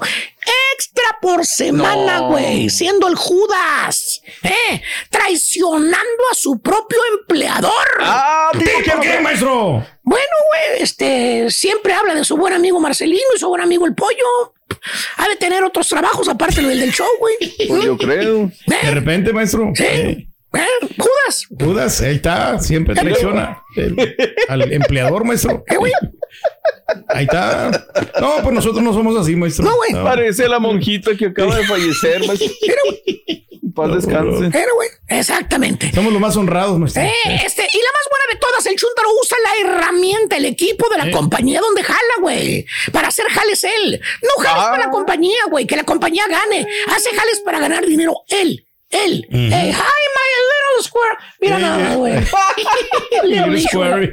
Extra 0.74 1.18
por 1.22 1.46
semana, 1.46 2.18
No. 2.22 2.30
güey. 2.30 2.70
Siendo 2.70 3.08
el 3.08 3.16
Judas. 3.16 4.22
¿eh? 4.44 4.82
Traicionando 5.10 6.24
a 6.32 6.36
su 6.36 6.60
propio 6.60 6.98
empleador. 7.20 7.72
Ah, 8.02 8.50
¿Por 8.54 9.02
qué, 9.02 9.20
maestro? 9.22 9.86
Bueno, 10.04 10.26
güey, 10.50 10.82
este 10.82 11.50
siempre 11.52 11.94
habla 11.94 12.16
de 12.16 12.24
su 12.24 12.38
buen 12.38 12.54
amigo 12.54 12.80
Marcelino 12.80 13.22
y 13.36 13.40
su 13.40 13.48
buen 13.50 13.62
amigo 13.62 13.86
el 13.86 13.94
pollo. 13.94 14.54
Ha 15.18 15.28
de 15.28 15.36
tener 15.36 15.64
otros 15.64 15.88
trabajos 15.88 16.28
aparte 16.28 16.62
del 16.62 16.80
del 16.80 16.92
show, 16.92 17.08
güey. 17.20 17.36
Pues 17.68 17.84
yo 17.84 17.98
creo. 17.98 18.52
De 18.68 18.92
repente, 18.92 19.32
maestro. 19.34 19.72
Sí. 19.76 20.27
Judas. 20.52 21.46
Judas, 21.60 22.02
ahí 22.02 22.16
está, 22.16 22.60
siempre 22.60 22.96
traiciona 22.96 23.62
el- 23.76 24.16
al 24.48 24.72
empleador, 24.74 25.26
maestro. 25.26 25.64
¿Eh, 25.68 25.76
güey? 25.78 25.92
Ahí 27.10 27.26
está. 27.26 27.86
No, 28.20 28.36
pues 28.42 28.54
nosotros 28.54 28.82
no 28.82 28.94
somos 28.94 29.16
así, 29.18 29.36
maestro. 29.36 29.66
No, 29.66 29.76
güey. 29.76 29.92
Parece 30.04 30.48
la 30.48 30.60
monjita 30.60 31.16
que 31.16 31.28
acaba 31.28 31.56
de 31.58 31.66
fallecer, 31.66 32.26
maestro. 32.26 32.48
Paz 33.76 33.94
descanse. 33.94 34.50
Güey, 34.50 34.90
exactamente. 35.10 35.92
Somos 35.94 36.12
los 36.12 36.20
más 36.22 36.36
honrados, 36.36 36.80
maestro. 36.80 37.04
Eh, 37.04 37.12
este, 37.46 37.62
y 37.62 37.78
la 37.78 37.92
más 37.94 38.08
buena 38.10 38.26
de 38.34 38.40
todas, 38.40 38.66
el 38.66 38.76
Chuntaro 38.76 39.10
usa 39.22 39.38
la 39.44 39.70
herramienta, 39.70 40.38
el 40.38 40.46
equipo 40.46 40.90
de 40.90 40.98
la 40.98 41.08
Eh. 41.08 41.12
compañía 41.12 41.60
donde 41.62 41.84
jala, 41.84 42.00
güey. 42.22 42.66
Para 42.92 43.10
hacer 43.10 43.26
jales 43.28 43.64
él. 43.64 44.02
No 44.24 44.44
jales 44.44 44.64
Ah. 44.66 44.72
para 44.72 44.86
la 44.86 44.90
compañía, 44.92 45.38
güey. 45.52 45.68
Que 45.68 45.76
la 45.76 45.84
compañía 45.84 46.24
gane. 46.28 46.66
Hace 46.96 47.12
jales 47.16 47.40
para 47.42 47.60
ganar 47.60 47.86
dinero 47.86 48.16
él. 48.30 48.67
Él. 48.90 49.26
Ujú. 49.30 49.38
Eh, 49.38 49.74
hi, 49.74 50.04
my 50.16 50.30
little 50.48 50.84
square. 50.84 51.18
Mira 51.42 51.58
Eh, 51.58 51.62
nada, 51.62 51.96
güey. 51.96 52.14
Little 53.24 53.60
square. 53.62 54.12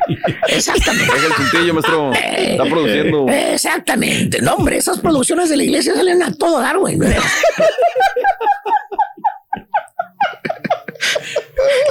Exactamente. 0.49 1.13
Deja 1.15 1.27
el 1.27 1.33
cintillo, 1.35 1.75
maestro. 1.75 2.13
Está 2.13 2.65
produciendo. 2.65 3.27
Exactamente. 3.29 4.41
No, 4.43 4.55
hombre, 4.55 4.77
esas 4.79 4.99
producciones 4.99 5.49
de 5.51 5.57
la 5.57 5.63
iglesia 5.63 5.95
salen 5.95 6.23
a 6.23 6.33
todo 6.35 6.61
dar, 6.61 6.77
güey. 6.79 6.99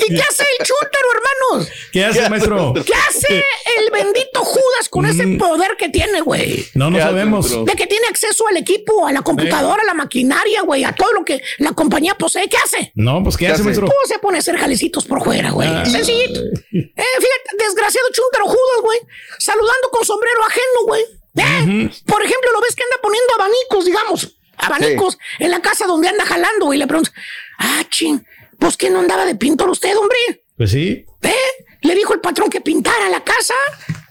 ¿Y 0.08 0.16
qué 0.16 0.22
hace 0.22 0.44
el 0.44 0.66
chúntaro, 0.66 1.08
hermanos? 1.14 1.72
¿Qué 1.92 2.06
hace, 2.06 2.30
maestro? 2.30 2.74
¿Qué 2.86 2.94
hace 3.08 3.44
el 3.78 3.92
bendito 3.92 4.44
Judas 4.44 4.90
con 4.90 5.06
ese 5.06 5.28
poder 5.38 5.76
que 5.78 5.90
tiene, 5.90 6.22
güey? 6.22 6.66
No, 6.74 6.90
no 6.90 6.98
¿Qué 6.98 7.02
hace, 7.04 7.12
sabemos. 7.12 7.46
maestro? 7.46 7.64
De 7.66 7.74
que 7.74 7.88
tiene 7.88 8.08
acceso 8.08 8.48
al 8.48 8.58
equipo, 8.58 9.06
a 9.08 9.12
la 9.12 9.22
computadora, 9.22 9.82
a 9.84 9.86
la 9.86 9.94
maquinaria, 9.94 10.62
güey, 10.64 10.84
a 10.84 10.94
todo 10.94 11.12
lo 11.14 11.24
que 11.26 11.42
la 11.60 11.74
compañía 11.74 12.16
posee. 12.16 12.48
¿Qué 12.50 12.58
hace? 12.58 12.92
No, 12.96 13.24
pues 13.24 13.38
¿qué, 13.38 13.46
¿Qué 13.46 13.52
hace, 13.52 13.56
hace? 13.62 13.64
maestro? 13.64 13.88
¿Cómo 13.88 14.00
se 14.08 14.20
pone 14.20 14.38
a 14.38 14.40
hacer 14.40 14.58
jalecitos 14.58 15.06
por 15.06 15.24
fuera, 15.24 15.52
güey? 15.52 15.70
Ah. 15.70 15.86
Sencillito. 15.86 16.40
Eh, 16.40 16.94
fíjate, 16.96 17.58
desgraciado 17.58 18.08
chúntaro 18.12 18.46
Judas, 18.46 18.82
güey. 18.84 19.00
Saludando 19.40 19.90
con 19.92 20.06
sombrero 20.06 20.40
ajeno, 20.48 20.86
güey. 20.88 21.04
Eh, 21.36 21.90
Por 22.06 22.22
ejemplo, 22.24 22.52
lo 22.52 22.62
ves 22.62 22.76
que 22.76 22.84
anda 22.84 22.98
poniendo 23.02 23.34
abanicos, 23.36 23.86
digamos. 23.86 24.36
Abanicos 24.58 25.18
en 25.40 25.50
la 25.52 25.62
casa 25.62 25.88
donde 25.88 26.08
anda 26.08 26.24
jalando, 26.26 26.66
güey. 26.68 26.78
Le 26.80 26.86
preguntas, 26.88 27.14
ah, 27.58 27.84
ching, 27.90 28.24
pues 28.64 28.78
que 28.78 28.90
no 28.90 29.00
andaba 29.00 29.26
de 29.26 29.36
pintor 29.36 29.70
usted, 29.70 29.94
hombre. 29.98 30.46
Pues 30.56 30.72
sí. 30.72 31.06
¿Eh? 31.22 31.34
Le 31.82 31.96
dijo 31.96 32.14
el 32.14 32.22
patrón 32.22 32.50
que 32.50 32.62
pintara 32.62 33.10
la 33.10 33.22
casa, 33.26 33.54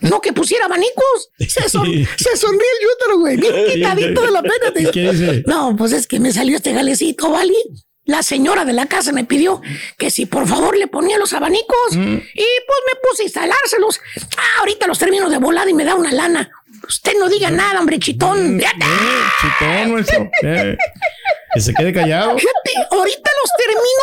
no 0.03 0.21
que 0.21 0.35
pusiera 0.35 0.67
abanicos. 0.67 1.31
Se, 1.39 1.69
son, 1.71 1.87
se 1.87 2.37
sonríe 2.37 2.69
el 2.81 2.87
chúntaro, 2.87 3.19
güey. 3.19 3.37
Bien 3.39 3.55
quitadito 3.73 4.21
de 4.27 4.31
la 4.31 4.43
pena. 4.43 4.91
¿Qué 4.93 5.11
dice? 5.11 5.43
no, 5.47 5.75
pues 5.75 5.93
es 5.93 6.07
que 6.07 6.21
me 6.21 6.33
salió 6.35 6.57
este 6.57 6.73
galecito, 6.75 7.31
¿vale? 7.31 7.55
La 8.05 8.23
señora 8.23 8.67
de 8.67 8.75
la 8.75 8.85
casa 8.87 9.11
me 9.13 9.25
pidió 9.25 9.63
que 9.97 10.11
si 10.11 10.27
por 10.27 10.47
favor 10.47 10.77
le 10.77 10.87
ponía 10.89 11.17
los 11.19 11.33
abanicos 11.33 11.93
y 11.93 11.95
pues 11.95 12.19
me 12.35 13.01
puse 13.09 13.23
a 13.23 13.25
instalárselos. 13.25 14.01
Ah, 14.37 14.59
ahorita 14.59 14.87
los 14.87 14.99
termino 14.99 15.31
de 15.31 15.39
volada 15.39 15.71
y 15.71 15.75
me 15.75 15.85
da 15.85 15.95
una 15.95 16.13
lana. 16.13 16.51
Usted 16.87 17.13
no 17.19 17.29
diga 17.31 17.51
nada, 17.51 17.79
hombre, 17.81 17.99
chitón. 18.01 18.59
Fíjate, 18.59 18.85
Eh, 18.85 19.23
chitón, 19.41 19.93
maestro. 19.95 20.31
Eh, 20.43 20.77
que 21.55 21.61
se 21.61 21.73
quede 21.75 21.93
callado. 21.93 22.31
ahorita 22.31 23.31
los 23.41 23.51
termino 23.57 24.03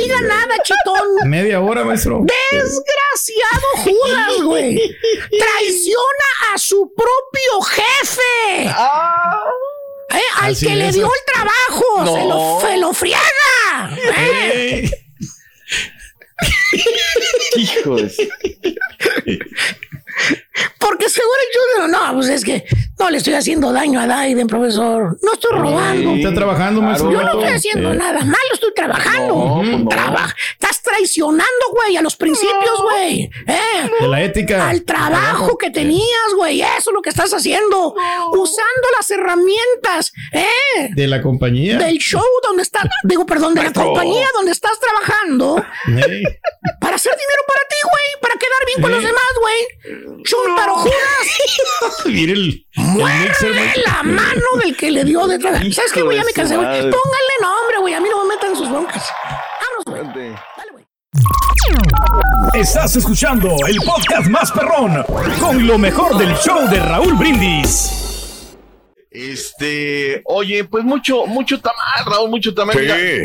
diga 0.00 0.20
nada, 0.22 0.54
chitón. 0.62 1.28
Media 1.28 1.60
hora, 1.60 1.84
maestro. 1.84 2.22
Desgraciado 2.22 3.68
Judas, 3.84 4.42
güey. 4.42 4.96
Traiciona 5.30 6.54
a 6.54 6.58
su 6.58 6.92
propio 6.94 7.60
jefe. 7.62 8.64
Eh, 10.12 10.18
al 10.38 10.52
Así 10.52 10.66
que 10.66 10.74
le 10.74 10.92
dio 10.92 11.06
el 11.06 11.32
trabajo. 11.32 12.16
Se, 12.16 12.26
lo, 12.26 12.60
se 12.60 12.76
lo 12.78 12.92
friega. 12.92 13.96
Eh. 14.16 14.90
Eh, 16.42 16.80
Hijos. 17.56 18.16
Porque 20.78 21.08
seguro 21.08 21.38
yo 21.54 21.86
no, 21.86 21.88
no, 21.88 22.14
pues 22.14 22.28
es 22.28 22.44
que 22.44 22.64
no 22.98 23.08
le 23.10 23.18
estoy 23.18 23.34
haciendo 23.34 23.72
daño 23.72 24.00
a 24.00 24.06
Daiden, 24.06 24.46
profesor. 24.46 25.18
No 25.22 25.32
estoy 25.34 25.52
robando. 25.56 26.14
Está 26.14 26.34
trabajando, 26.34 26.82
maestro. 26.82 27.10
Yo 27.10 27.22
no 27.22 27.32
estoy 27.40 27.52
haciendo 27.54 27.92
Eh, 27.92 27.96
nada 27.96 28.20
malo, 28.20 28.36
estoy 28.52 28.74
trabajando. 28.74 29.34
No, 29.34 29.56
pues 29.56 29.78
no. 29.78 29.88
Traba- 29.88 30.34
Estás 30.52 30.82
traicionando, 30.82 31.44
güey, 31.72 31.96
a 31.96 32.02
los 32.02 32.16
principios, 32.16 32.82
güey. 32.82 33.30
¿Eh? 33.46 33.90
De 34.00 34.08
la 34.08 34.22
ética. 34.22 34.68
Al 34.68 34.82
trabajo 34.84 35.56
que 35.56 35.70
tenías, 35.70 36.34
güey. 36.36 36.60
Eso 36.60 36.90
es 36.90 36.94
lo 36.94 37.00
que 37.02 37.10
estás 37.10 37.32
haciendo. 37.32 37.94
Usando 38.32 38.88
las 38.98 39.10
herramientas, 39.10 40.12
¿eh? 40.32 40.90
De 40.94 41.06
la 41.06 41.22
compañía. 41.22 41.78
Del 41.78 41.98
show 41.98 42.22
donde 42.42 42.62
estás, 42.62 42.84
digo, 43.04 43.24
perdón, 43.26 43.54
de 43.54 43.62
la 43.62 43.72
compañía 43.72 44.26
donde 44.34 44.52
estás 44.52 44.72
trabajando 44.78 45.56
para 46.80 46.96
hacer 46.96 47.12
dinero 47.12 47.42
para 47.46 47.60
ti, 47.68 47.76
güey, 47.82 48.20
para 48.20 48.34
quedar 48.34 48.66
bien 48.66 48.80
con 48.82 48.90
los 48.90 49.02
demás, 49.02 49.32
güey. 49.40 50.09
Chúntaro 50.24 50.74
Judas. 50.76 52.04
Mire 52.06 52.32
el, 52.32 52.66
maestro. 52.76 53.48
la 53.86 54.02
mano 54.02 54.46
del 54.62 54.76
que 54.76 54.90
le 54.90 55.04
dio 55.04 55.26
de 55.26 55.38
trabajar. 55.38 55.72
¿Sabes 55.72 55.92
qué, 55.92 56.02
güey? 56.02 56.16
Ya 56.16 56.24
me 56.24 56.32
cansé, 56.32 56.56
güey. 56.56 56.68
Pónganle 56.68 57.34
nombre, 57.40 57.78
güey. 57.80 57.94
A 57.94 58.00
mí 58.00 58.08
no 58.10 58.24
me 58.24 58.34
metan 58.34 58.50
en 58.50 58.56
sus 58.56 58.70
broncas. 58.70 59.08
Vámonos, 59.60 60.12
güey. 60.12 60.34
Dale, 60.56 60.72
güey. 60.72 60.84
Estás 62.54 62.96
escuchando 62.96 63.56
el 63.66 63.76
podcast 63.78 64.28
más 64.28 64.50
perrón 64.52 65.04
con 65.38 65.66
lo 65.66 65.78
mejor 65.78 66.16
del 66.18 66.34
show 66.36 66.68
de 66.68 66.80
Raúl 66.80 67.14
Brindis. 67.14 68.09
Este, 69.12 70.22
oye, 70.24 70.64
pues 70.64 70.84
mucho, 70.84 71.26
mucho 71.26 71.60
tamal, 71.60 72.04
Raúl, 72.06 72.30
mucho 72.30 72.54
tamal. 72.54 72.76
Sí. 72.78 72.84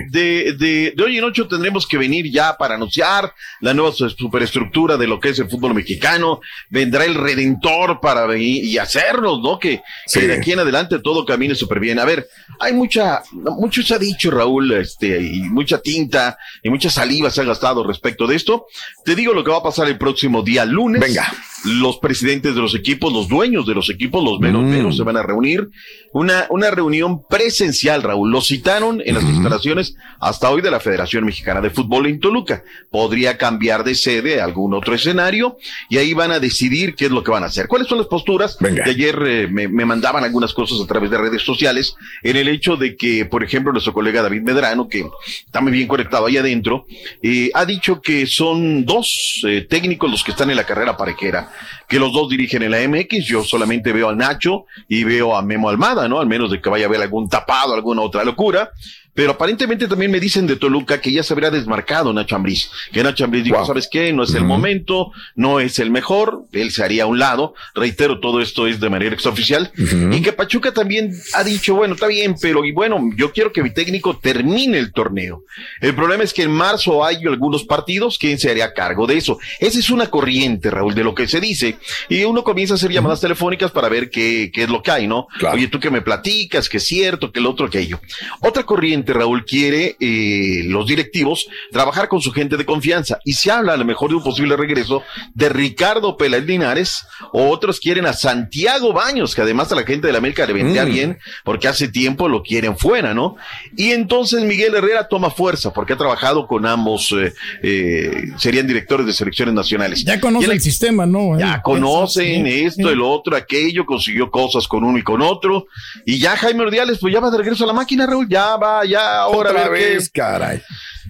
De, 0.10 0.54
de, 0.58 0.94
de 0.96 1.04
hoy 1.04 1.18
en 1.18 1.24
ocho 1.24 1.48
tendremos 1.48 1.88
que 1.88 1.98
venir 1.98 2.32
ya 2.32 2.58
para 2.58 2.76
anunciar 2.76 3.34
la 3.62 3.74
nueva 3.74 3.92
su- 3.92 4.10
superestructura 4.10 4.98
de 4.98 5.08
lo 5.08 5.20
que 5.20 5.30
es 5.30 5.40
el 5.40 5.50
fútbol 5.50 5.74
mexicano. 5.74 6.42
Vendrá 6.70 7.06
el 7.06 7.16
redentor 7.16 8.00
para 8.02 8.26
venir 8.26 8.64
y 8.64 8.78
hacernos, 8.78 9.42
¿no? 9.42 9.60
Que, 9.60 9.82
Sí. 10.06 10.20
que 10.22 10.28
de 10.28 10.34
aquí 10.36 10.52
en 10.54 10.60
adelante 10.60 11.00
todo 11.00 11.26
camine 11.26 11.56
súper 11.56 11.80
bien. 11.80 12.00
A 12.00 12.06
ver, 12.06 12.28
hay 12.60 12.74
mucha, 12.74 13.22
mucho 13.32 13.82
se 13.84 13.94
ha 13.96 14.00
dicho, 14.00 14.32
Raúl, 14.32 14.72
este, 14.74 15.22
y 15.22 15.42
mucha 15.44 15.80
tinta 15.82 16.38
y 16.64 16.70
mucha 16.70 16.90
saliva 16.90 17.30
se 17.30 17.42
ha 17.42 17.46
gastado 17.46 17.84
respecto 17.86 18.28
de 18.28 18.36
esto. 18.36 18.68
Te 19.04 19.16
digo 19.16 19.34
lo 19.34 19.44
que 19.44 19.52
va 19.52 19.58
a 19.58 19.64
pasar 19.64 19.88
el 19.88 19.98
próximo 19.98 20.42
día 20.42 20.66
lunes. 20.66 21.02
Venga. 21.02 21.32
Los 21.66 21.98
presidentes 21.98 22.56
de 22.56 22.62
los 22.62 22.76
equipos, 22.76 23.12
los 23.12 23.28
dueños 23.28 23.66
de 23.66 23.74
los 23.74 23.90
equipos, 23.90 24.24
los 24.24 24.40
menos 24.40 24.64
Mm. 24.64 24.70
menos 24.70 24.98
se 24.98 25.04
van 25.04 25.18
a 25.18 25.24
reunir. 25.24 25.70
Una, 26.14 26.46
una 26.50 26.72
reunión 26.72 27.24
presencial, 27.28 28.04
Raúl. 28.04 28.32
Lo 28.32 28.42
citaron 28.42 29.02
en 29.06 29.16
las 29.16 29.24
instalaciones 29.24 29.96
hasta 30.20 30.50
hoy 30.50 30.62
de 30.62 30.72
la 30.72 30.80
Federación 30.80 31.26
Mexicana 31.26 31.60
de 31.62 31.70
Fútbol 31.70 32.06
en 32.08 32.20
Toluca. 32.20 32.64
Podría 32.90 33.38
cambiar 33.38 33.84
de 33.84 33.96
sede 33.96 34.40
a 34.40 34.46
algún 34.46 34.74
otro 34.74 34.96
escenario 34.96 35.58
y 35.90 35.98
ahí 35.98 36.14
van 36.14 36.32
a 36.32 36.40
decidir 36.40 36.96
qué 36.96 37.06
es 37.06 37.12
lo 37.12 37.24
que 37.24 37.32
van 37.32 37.44
a 37.44 37.48
hacer. 37.48 37.68
¿Cuáles 37.68 37.88
son 37.88 37.98
las 37.98 38.08
posturas? 38.08 38.58
Venga. 38.60 38.86
De 38.86 38.92
ayer 38.92 39.18
eh, 39.26 39.48
me, 39.52 39.68
me 39.68 39.86
mandaban 39.86 40.24
algunas 40.24 40.54
cosas 40.54 40.80
a 40.82 40.88
través 40.88 41.10
de 41.12 41.18
redes 41.18 41.42
sociales 41.42 41.96
en 42.24 42.38
el 42.38 42.48
hecho 42.48 42.76
de 42.78 42.96
que, 42.96 43.26
por 43.26 43.44
ejemplo, 43.44 43.72
nuestro 43.72 43.94
colega 43.94 44.22
David 44.22 44.42
Medrano, 44.42 44.88
que 44.88 45.06
está 45.46 45.62
muy 45.62 45.72
bien 45.72 45.88
conectado 45.88 46.28
ahí 46.28 46.38
adentro, 46.38 46.86
eh, 47.22 47.50
ha 47.54 47.66
dicho 47.66 48.02
que 48.02 48.26
son 48.28 48.86
dos 48.86 49.42
eh, 49.48 49.66
técnicos 49.70 50.10
los 50.10 50.24
que 50.24 50.32
están 50.32 50.50
en 50.50 50.56
la 50.56 50.64
carrera 50.66 50.96
parejera, 50.96 51.52
que 51.88 52.00
los 52.00 52.14
dos 52.14 52.30
dirigen 52.30 52.64
en 52.64 52.72
la 52.72 52.88
MX. 52.88 53.26
Yo 53.26 53.44
solamente 53.44 53.94
veo 53.94 54.10
a 54.10 54.16
Nacho 54.16 54.66
y 54.88 55.04
veo 55.04 55.36
a 55.36 55.42
Memo 55.42 55.70
Almada, 55.70 56.08
¿no? 56.08 56.20
Al 56.20 56.28
menos 56.28 56.52
de 56.52 56.62
que 56.62 56.70
vaya 56.70 56.86
a 56.86 56.88
haber 56.88 57.02
algún 57.02 57.30
tapado, 57.30 57.74
alguna 57.74 58.02
otra 58.02 58.24
locura. 58.24 58.72
Pero 59.16 59.32
aparentemente 59.32 59.88
también 59.88 60.12
me 60.12 60.20
dicen 60.20 60.46
de 60.46 60.58
Toluca 60.58 61.02
que 61.02 61.12
ya 61.12 61.24
se 61.24 61.34
habría 61.34 61.50
desmarcado 61.50 62.14
Nacho 62.14 62.36
Ambriz, 62.36 62.70
que 62.92 63.02
Nacho 63.02 63.24
Ambriz 63.24 63.46
dijo, 63.46 63.66
¿sabes 63.66 63.88
qué? 63.90 64.14
No 64.14 64.24
es 64.24 64.36
el 64.36 64.44
momento, 64.44 65.12
no 65.36 65.60
es 65.60 65.80
el 65.80 65.90
mejor, 65.90 66.44
él 66.52 66.72
se 66.72 66.84
haría 66.84 67.04
a 67.04 67.06
un 67.08 67.18
lado, 67.18 67.54
reitero, 67.74 68.20
todo 68.20 68.42
esto 68.42 68.68
es 68.68 68.80
de 68.80 68.90
manera 68.90 69.14
extraoficial, 69.14 69.72
y 70.12 70.22
que 70.22 70.34
Pachuca 70.34 70.74
también 70.74 71.12
ha 71.34 71.44
dicho, 71.44 71.76
bueno, 71.76 71.96
está 71.96 72.08
bien, 72.08 72.36
pero 72.40 72.66
y 72.66 72.74
bueno, 72.74 73.10
yo 73.16 73.32
quiero 73.32 73.52
que 73.52 73.64
mi 73.64 73.74
técnico 73.74 74.18
termine 74.18 74.78
el 74.78 74.92
torneo. 74.92 75.44
El 75.80 75.96
problema 75.96 76.24
es 76.24 76.34
que 76.34 76.44
en 76.44 76.52
marzo 76.52 77.06
hay 77.06 77.26
algunos 77.26 77.64
partidos, 77.64 78.18
¿quién 78.20 78.38
se 78.38 78.52
haría 78.52 78.74
cargo 78.74 79.08
de 79.08 79.18
eso? 79.18 79.40
Esa 79.60 79.80
es 79.80 79.90
una 79.90 80.08
corriente, 80.08 80.70
Raúl, 80.70 80.94
de 80.94 81.06
lo 81.06 81.16
que 81.16 81.28
se 81.28 81.40
dice, 81.40 81.78
y 82.10 82.26
uno 82.26 82.44
comienza 82.44 82.74
a 82.74 82.76
hacer 82.76 82.92
llamadas 82.92 83.22
telefónicas 83.22 83.72
para 83.72 83.88
ver 83.88 84.10
qué, 84.10 84.52
qué 84.54 84.64
es 84.64 84.70
lo 84.70 84.84
que 84.84 84.92
hay, 84.92 85.08
¿no? 85.08 85.28
Oye, 85.54 85.70
tú 85.70 85.80
que 85.80 85.90
me 85.90 86.02
platicas, 86.02 86.68
que 86.68 86.78
es 86.78 86.84
cierto, 86.84 87.32
que 87.32 87.40
el 87.40 87.46
otro, 87.46 87.68
aquello. 87.68 88.02
Otra 88.42 88.64
corriente, 88.64 89.05
Raúl, 89.14 89.46
quiere 89.46 89.96
eh, 90.00 90.64
los 90.66 90.88
directivos 90.88 91.48
trabajar 91.72 92.08
con 92.08 92.22
su 92.22 92.32
gente 92.32 92.58
de 92.58 92.66
confianza, 92.66 93.20
y 93.26 93.34
se 93.34 93.52
habla 93.52 93.74
a 93.74 93.78
lo 93.78 93.86
mejor 93.86 94.10
de 94.10 94.16
un 94.18 94.24
posible 94.24 94.56
regreso 94.58 95.04
de 95.34 95.50
Ricardo 95.50 96.18
Peláez 96.18 96.46
Linares, 96.46 97.06
o 97.34 97.50
otros 97.50 97.80
quieren 97.80 98.06
a 98.06 98.14
Santiago 98.14 98.94
Baños, 98.94 99.36
que 99.36 99.42
además 99.42 99.72
a 99.72 99.76
la 99.76 99.84
gente 99.84 100.08
de 100.08 100.14
la 100.14 100.20
América 100.20 100.46
le 100.46 100.54
vendría 100.54 100.86
Mm. 100.86 100.90
bien, 100.92 101.18
porque 101.44 101.68
hace 101.68 101.88
tiempo 101.88 102.28
lo 102.30 102.42
quieren 102.44 102.78
fuera, 102.78 103.14
¿no? 103.14 103.36
Y 103.76 103.92
entonces 103.92 104.44
Miguel 104.44 104.76
Herrera 104.76 105.08
toma 105.08 105.30
fuerza, 105.30 105.74
porque 105.74 105.94
ha 105.94 105.98
trabajado 105.98 106.48
con 106.48 106.66
ambos, 106.66 107.12
eh, 107.14 107.34
eh, 107.64 108.12
serían 108.38 108.68
directores 108.68 109.06
de 109.06 109.14
selecciones 109.14 109.54
nacionales. 109.54 110.04
Ya 110.04 110.20
conoce 110.20 110.52
el 110.52 110.62
sistema, 110.62 111.06
¿no? 111.06 111.38
ya 111.40 111.62
conocen 111.62 112.46
Sí, 112.46 112.64
esto, 112.64 112.88
sí. 112.88 112.94
el 112.94 113.02
otro, 113.02 113.36
aquello, 113.36 113.86
consiguió 113.86 114.30
cosas 114.32 114.68
con 114.68 114.84
uno 114.84 114.98
y 114.98 115.04
con 115.04 115.22
otro. 115.22 115.68
Y 116.06 116.20
ya 116.20 116.36
Jaime 116.38 116.64
Ordiales, 116.64 116.98
pues 117.00 117.14
ya 117.14 117.20
va 117.20 117.30
de 117.32 117.38
regreso 117.38 117.64
a 117.64 117.68
la 117.68 117.74
máquina, 117.74 118.06
Raúl. 118.06 118.28
Ya 118.30 118.56
va, 118.58 118.86
ya 118.86 118.95
ahora. 118.96 119.50
Otra 119.52 119.66
a 119.66 119.70
ver 119.70 119.80
qué- 119.82 119.94
vez, 119.96 120.10
caray. 120.10 120.62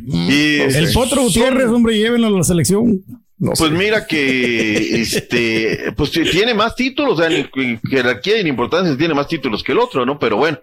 Y, 0.05 0.59
El 0.59 0.75
este, 0.75 0.93
Potro 0.93 1.21
Gutiérrez, 1.23 1.67
hombre, 1.67 1.97
llévenlo 1.97 2.27
a 2.27 2.31
la 2.31 2.43
selección. 2.43 3.01
Pues 3.37 3.69
mira 3.69 4.07
que 4.07 5.01
este 5.01 5.91
pues 5.97 6.09
tiene 6.11 6.53
más 6.53 6.73
títulos, 6.73 7.19
o 7.19 7.21
sea, 7.21 7.29
en, 7.29 7.79
jerarquía 7.89 8.37
y 8.37 8.41
en 8.41 8.47
importancia 8.47 8.95
tiene 8.97 9.13
más 9.13 9.27
títulos 9.27 9.61
que 9.61 9.73
el 9.73 9.79
otro, 9.79 10.05
¿no? 10.05 10.17
Pero 10.17 10.37
bueno, 10.37 10.57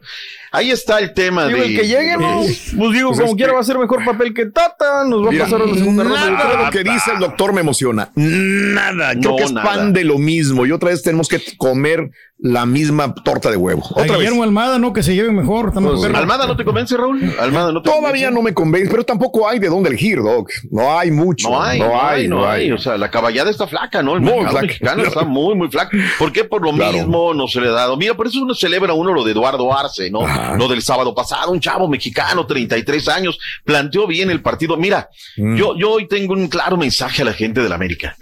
ahí 0.52 0.70
está 0.70 0.98
el 0.98 1.12
tema 1.12 1.48
Digo, 1.48 1.60
de 1.60 1.66
el 1.66 1.76
que 1.78 1.86
llegue, 1.86 2.16
¿no? 2.16 2.40
Pues 2.40 2.92
digo, 2.92 3.08
Pues 3.10 3.20
como 3.20 3.36
quiera 3.36 3.50
que- 3.52 3.56
va 3.56 3.60
a 3.60 3.64
ser 3.64 3.78
mejor 3.78 4.02
papel 4.06 4.32
que 4.32 4.46
Tata, 4.46 5.04
nos 5.04 5.22
va 5.26 5.30
Mira, 5.30 5.44
a 5.44 5.46
pasar 5.48 5.62
a 5.62 5.66
la 5.70 5.74
segunda 5.74 6.02
ronda. 6.04 6.30
Nada 6.30 6.50
de 6.56 6.64
lo 6.64 6.70
que 6.70 6.82
dice 6.82 7.10
el 7.12 7.18
doctor 7.20 7.52
me 7.52 7.60
emociona. 7.60 8.10
Nada. 8.16 9.10
Creo 9.16 9.32
No, 9.32 9.36
que 9.36 9.42
es 9.44 9.52
nada. 9.52 9.66
pan 9.70 9.92
de 9.92 10.04
lo 10.04 10.16
mismo. 10.18 10.64
Y 10.64 10.72
otra 10.72 10.88
vez 10.90 11.02
tenemos 11.02 11.28
que 11.28 11.42
comer 11.58 12.10
la 12.42 12.66
misma 12.66 13.14
torta 13.14 13.50
de 13.50 13.56
huevo. 13.56 13.82
A 13.84 13.90
Otra 13.92 14.02
vez. 14.04 14.16
Guillermo 14.18 14.42
Almada, 14.42 14.78
¿no? 14.78 14.92
Que 14.92 15.02
se 15.02 15.14
lleve 15.14 15.30
mejor. 15.30 15.72
Pues. 15.72 16.04
Almada 16.14 16.46
no 16.46 16.56
te 16.56 16.64
convence, 16.64 16.96
Raúl. 16.96 17.22
Almada 17.40 17.70
no 17.72 17.80
te 17.82 17.88
Todavía 17.90 18.30
no 18.30 18.42
me 18.42 18.52
convence, 18.52 18.90
pero 18.90 19.04
tampoco 19.04 19.48
hay 19.48 19.58
de 19.60 19.68
dónde 19.68 19.88
elegir, 19.90 20.20
Doc. 20.22 20.50
No 20.70 20.98
hay 20.98 21.10
mucho. 21.12 21.48
No 21.50 21.62
hay, 21.62 21.78
no 21.78 22.02
hay, 22.02 22.28
no 22.28 22.48
hay. 22.48 22.72
O 22.72 22.78
sea, 22.78 22.96
la 22.98 23.10
caballada 23.10 23.50
está 23.50 23.66
flaca, 23.66 24.02
¿no? 24.02 24.14
El 24.16 24.20
Muy 24.22 24.30
mercado 24.32 24.50
flaca. 24.50 24.66
mexicano 24.66 25.02
está 25.04 25.24
muy, 25.24 25.54
muy 25.54 25.68
flaco. 25.70 25.96
¿Por 26.18 26.32
qué? 26.32 26.44
Por 26.44 26.62
lo 26.62 26.72
Claro. 26.72 26.92
mismo 26.92 27.32
no 27.34 27.46
se 27.46 27.60
le 27.60 27.68
ha 27.68 27.72
dado. 27.72 27.96
Mira, 27.96 28.14
por 28.14 28.26
eso 28.26 28.42
uno 28.42 28.54
celebra 28.54 28.92
uno 28.92 29.12
lo 29.12 29.22
de 29.24 29.32
Eduardo 29.32 29.72
Arce, 29.76 30.10
¿no? 30.10 30.22
Lo 30.56 30.66
del 30.68 30.82
sábado 30.82 31.14
pasado, 31.14 31.52
un 31.52 31.60
chavo 31.60 31.86
mexicano, 31.88 32.44
33 32.46 33.08
años, 33.08 33.38
planteó 33.64 34.06
bien 34.06 34.30
el 34.30 34.42
partido. 34.42 34.76
Mira, 34.76 35.08
Mm. 35.36 35.56
yo, 35.56 35.76
yo 35.78 35.92
hoy 35.92 36.08
tengo 36.08 36.32
un 36.34 36.48
claro 36.48 36.76
mensaje 36.76 37.22
a 37.22 37.24
la 37.24 37.32
gente 37.32 37.60
del 37.62 37.72
América. 37.72 38.16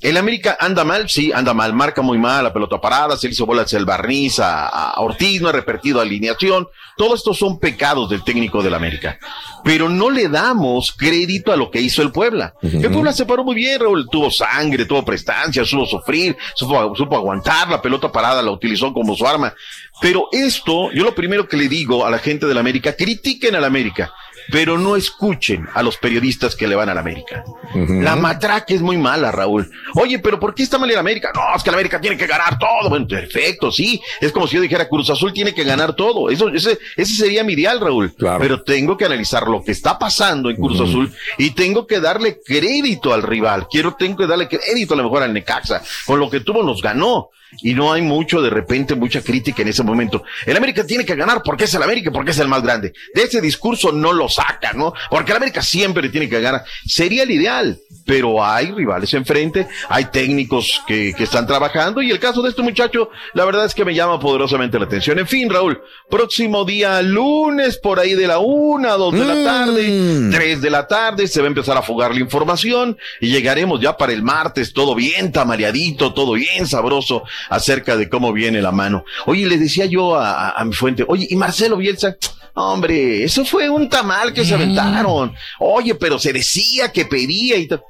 El 0.00 0.16
América 0.16 0.56
anda 0.58 0.84
mal, 0.84 1.08
sí, 1.08 1.30
anda 1.32 1.54
mal, 1.54 1.72
marca 1.74 2.02
muy 2.02 2.18
mal, 2.18 2.42
la 2.44 2.52
pelota 2.52 2.80
parada, 2.80 3.16
se 3.16 3.28
le 3.28 3.32
hizo 3.34 3.46
bolas 3.52 3.72
el 3.74 3.84
barniz 3.84 4.38
a, 4.40 4.66
a 4.66 5.00
Ortiz, 5.00 5.40
no 5.40 5.48
ha 5.48 5.52
repetido 5.52 6.00
alineación. 6.00 6.68
Todo 6.96 7.14
esto 7.14 7.34
son 7.34 7.58
pecados 7.58 8.08
del 8.08 8.24
técnico 8.24 8.62
del 8.62 8.74
América. 8.74 9.18
Pero 9.64 9.88
no 9.88 10.10
le 10.10 10.28
damos 10.28 10.92
crédito 10.92 11.52
a 11.52 11.56
lo 11.56 11.70
que 11.70 11.80
hizo 11.80 12.02
el 12.02 12.12
Puebla. 12.12 12.54
El 12.62 12.90
Puebla 12.90 13.12
se 13.12 13.26
paró 13.26 13.44
muy 13.44 13.54
bien, 13.54 13.80
Raúl, 13.80 14.08
tuvo 14.10 14.30
sangre, 14.30 14.84
tuvo 14.84 15.04
prestancia, 15.04 15.64
supo 15.64 15.86
sufrir, 15.86 16.36
supo, 16.54 16.94
supo 16.96 17.16
aguantar, 17.16 17.68
la 17.68 17.80
pelota 17.80 18.10
parada 18.10 18.42
la 18.42 18.50
utilizó 18.50 18.92
como 18.92 19.14
su 19.14 19.26
arma. 19.26 19.54
Pero 20.00 20.28
esto, 20.32 20.90
yo 20.92 21.04
lo 21.04 21.14
primero 21.14 21.46
que 21.46 21.56
le 21.56 21.68
digo 21.68 22.04
a 22.04 22.10
la 22.10 22.18
gente 22.18 22.46
del 22.46 22.58
América, 22.58 22.94
critiquen 22.96 23.54
al 23.54 23.64
América, 23.64 24.12
pero 24.50 24.78
no 24.78 24.96
escuchen 24.96 25.68
a 25.74 25.82
los 25.82 25.96
periodistas 25.96 26.56
que 26.56 26.66
le 26.66 26.74
van 26.74 26.88
al 26.88 26.98
América. 26.98 27.44
La 27.74 28.16
matraca 28.16 28.74
es 28.74 28.80
muy 28.80 28.96
mala, 28.96 29.32
Raúl. 29.32 29.70
Oye, 29.94 30.18
pero 30.18 30.38
¿por 30.38 30.54
qué 30.54 30.62
está 30.62 30.78
mal 30.78 30.90
el 30.90 30.98
América? 30.98 31.30
No, 31.34 31.56
es 31.56 31.62
que 31.62 31.70
el 31.70 31.74
América 31.74 32.00
tiene 32.00 32.16
que 32.16 32.26
ganar 32.26 32.58
todo. 32.58 32.88
Bueno, 32.88 33.06
perfecto, 33.06 33.70
sí. 33.70 34.00
Es 34.20 34.32
como 34.32 34.46
si 34.46 34.56
yo 34.56 34.62
dijera 34.62 34.88
Cruz 34.88 35.10
Azul 35.10 35.32
tiene 35.32 35.54
que 35.54 35.64
ganar 35.64 35.94
todo. 35.94 36.30
Eso, 36.30 36.48
ese, 36.48 36.78
ese 36.96 37.14
sería 37.14 37.44
mi 37.44 37.54
ideal, 37.54 37.80
Raúl. 37.80 38.14
Pero 38.38 38.62
tengo 38.62 38.96
que 38.96 39.04
analizar 39.04 39.48
lo 39.48 39.62
que 39.62 39.72
está 39.72 39.98
pasando 39.98 40.50
en 40.50 40.56
Cruz 40.56 40.80
Azul 40.80 41.12
y 41.38 41.50
tengo 41.50 41.86
que 41.86 42.00
darle 42.00 42.40
crédito 42.44 43.12
al 43.12 43.22
rival. 43.22 43.66
Quiero, 43.70 43.94
tengo 43.94 44.16
que 44.16 44.26
darle 44.26 44.48
crédito 44.48 44.94
a 44.94 44.96
lo 44.96 45.04
mejor 45.04 45.22
al 45.22 45.32
Necaxa. 45.32 45.82
Con 46.06 46.18
lo 46.18 46.30
que 46.30 46.40
tuvo 46.40 46.62
nos 46.62 46.82
ganó. 46.82 47.30
Y 47.60 47.74
no 47.74 47.92
hay 47.92 48.02
mucho, 48.02 48.40
de 48.40 48.50
repente, 48.50 48.94
mucha 48.94 49.22
crítica 49.22 49.62
en 49.62 49.68
ese 49.68 49.82
momento. 49.82 50.24
El 50.46 50.56
América 50.56 50.84
tiene 50.84 51.04
que 51.04 51.14
ganar 51.14 51.42
porque 51.44 51.64
es 51.64 51.74
el 51.74 51.82
América, 51.82 52.10
y 52.10 52.12
porque 52.12 52.30
es 52.30 52.38
el 52.38 52.48
más 52.48 52.62
grande. 52.62 52.92
De 53.14 53.22
ese 53.22 53.40
discurso 53.40 53.92
no 53.92 54.12
lo 54.12 54.28
sacan, 54.28 54.78
¿no? 54.78 54.94
Porque 55.10 55.32
el 55.32 55.36
América 55.36 55.62
siempre 55.62 56.08
tiene 56.08 56.28
que 56.28 56.40
ganar. 56.40 56.64
Sería 56.86 57.24
el 57.24 57.30
ideal, 57.30 57.78
pero 58.06 58.44
hay 58.44 58.70
rivales 58.72 59.12
enfrente, 59.14 59.68
hay 59.88 60.06
técnicos 60.06 60.82
que, 60.86 61.12
que 61.16 61.24
están 61.24 61.46
trabajando 61.46 62.02
y 62.02 62.10
el 62.10 62.18
caso 62.18 62.42
de 62.42 62.50
este 62.50 62.62
muchacho, 62.62 63.10
la 63.34 63.44
verdad 63.44 63.66
es 63.66 63.74
que 63.74 63.84
me 63.84 63.94
llama 63.94 64.18
poderosamente 64.18 64.78
la 64.78 64.86
atención. 64.86 65.18
En 65.18 65.26
fin, 65.26 65.50
Raúl, 65.50 65.80
próximo 66.08 66.64
día 66.64 67.02
lunes, 67.02 67.78
por 67.78 68.00
ahí 68.00 68.14
de 68.14 68.26
la 68.26 68.38
una, 68.38 68.92
dos 68.92 69.12
de 69.12 69.24
la 69.24 69.44
tarde, 69.44 70.30
tres 70.30 70.60
de 70.60 70.70
la 70.70 70.86
tarde, 70.86 71.28
se 71.28 71.40
va 71.40 71.46
a 71.46 71.48
empezar 71.48 71.76
a 71.76 71.82
fugar 71.82 72.14
la 72.14 72.20
información 72.20 72.96
y 73.20 73.28
llegaremos 73.28 73.80
ya 73.80 73.96
para 73.96 74.12
el 74.12 74.22
martes, 74.22 74.72
todo 74.72 74.94
bien 74.94 75.32
tamaleadito, 75.32 76.14
todo 76.14 76.32
bien 76.32 76.66
sabroso 76.66 77.24
acerca 77.50 77.96
de 77.96 78.08
cómo 78.08 78.32
viene 78.32 78.60
la 78.62 78.72
mano. 78.72 79.04
Oye, 79.26 79.46
le 79.46 79.58
decía 79.58 79.86
yo 79.86 80.16
a, 80.16 80.48
a- 80.48 80.50
a 80.60 80.64
mi 80.64 80.72
fuente, 80.72 81.04
oye, 81.08 81.26
y 81.30 81.36
Marcelo 81.36 81.76
Bielsa, 81.76 82.16
hombre, 82.54 83.24
eso 83.24 83.44
fue 83.44 83.68
un 83.70 83.88
tamal 83.88 84.32
que 84.32 84.44
se 84.44 84.54
aventaron. 84.54 85.32
Oye, 85.58 85.94
pero 85.94 86.18
se 86.18 86.32
decía 86.32 86.92
que 86.92 87.04
pedía 87.06 87.56
y 87.56 87.66
tal. 87.68 87.82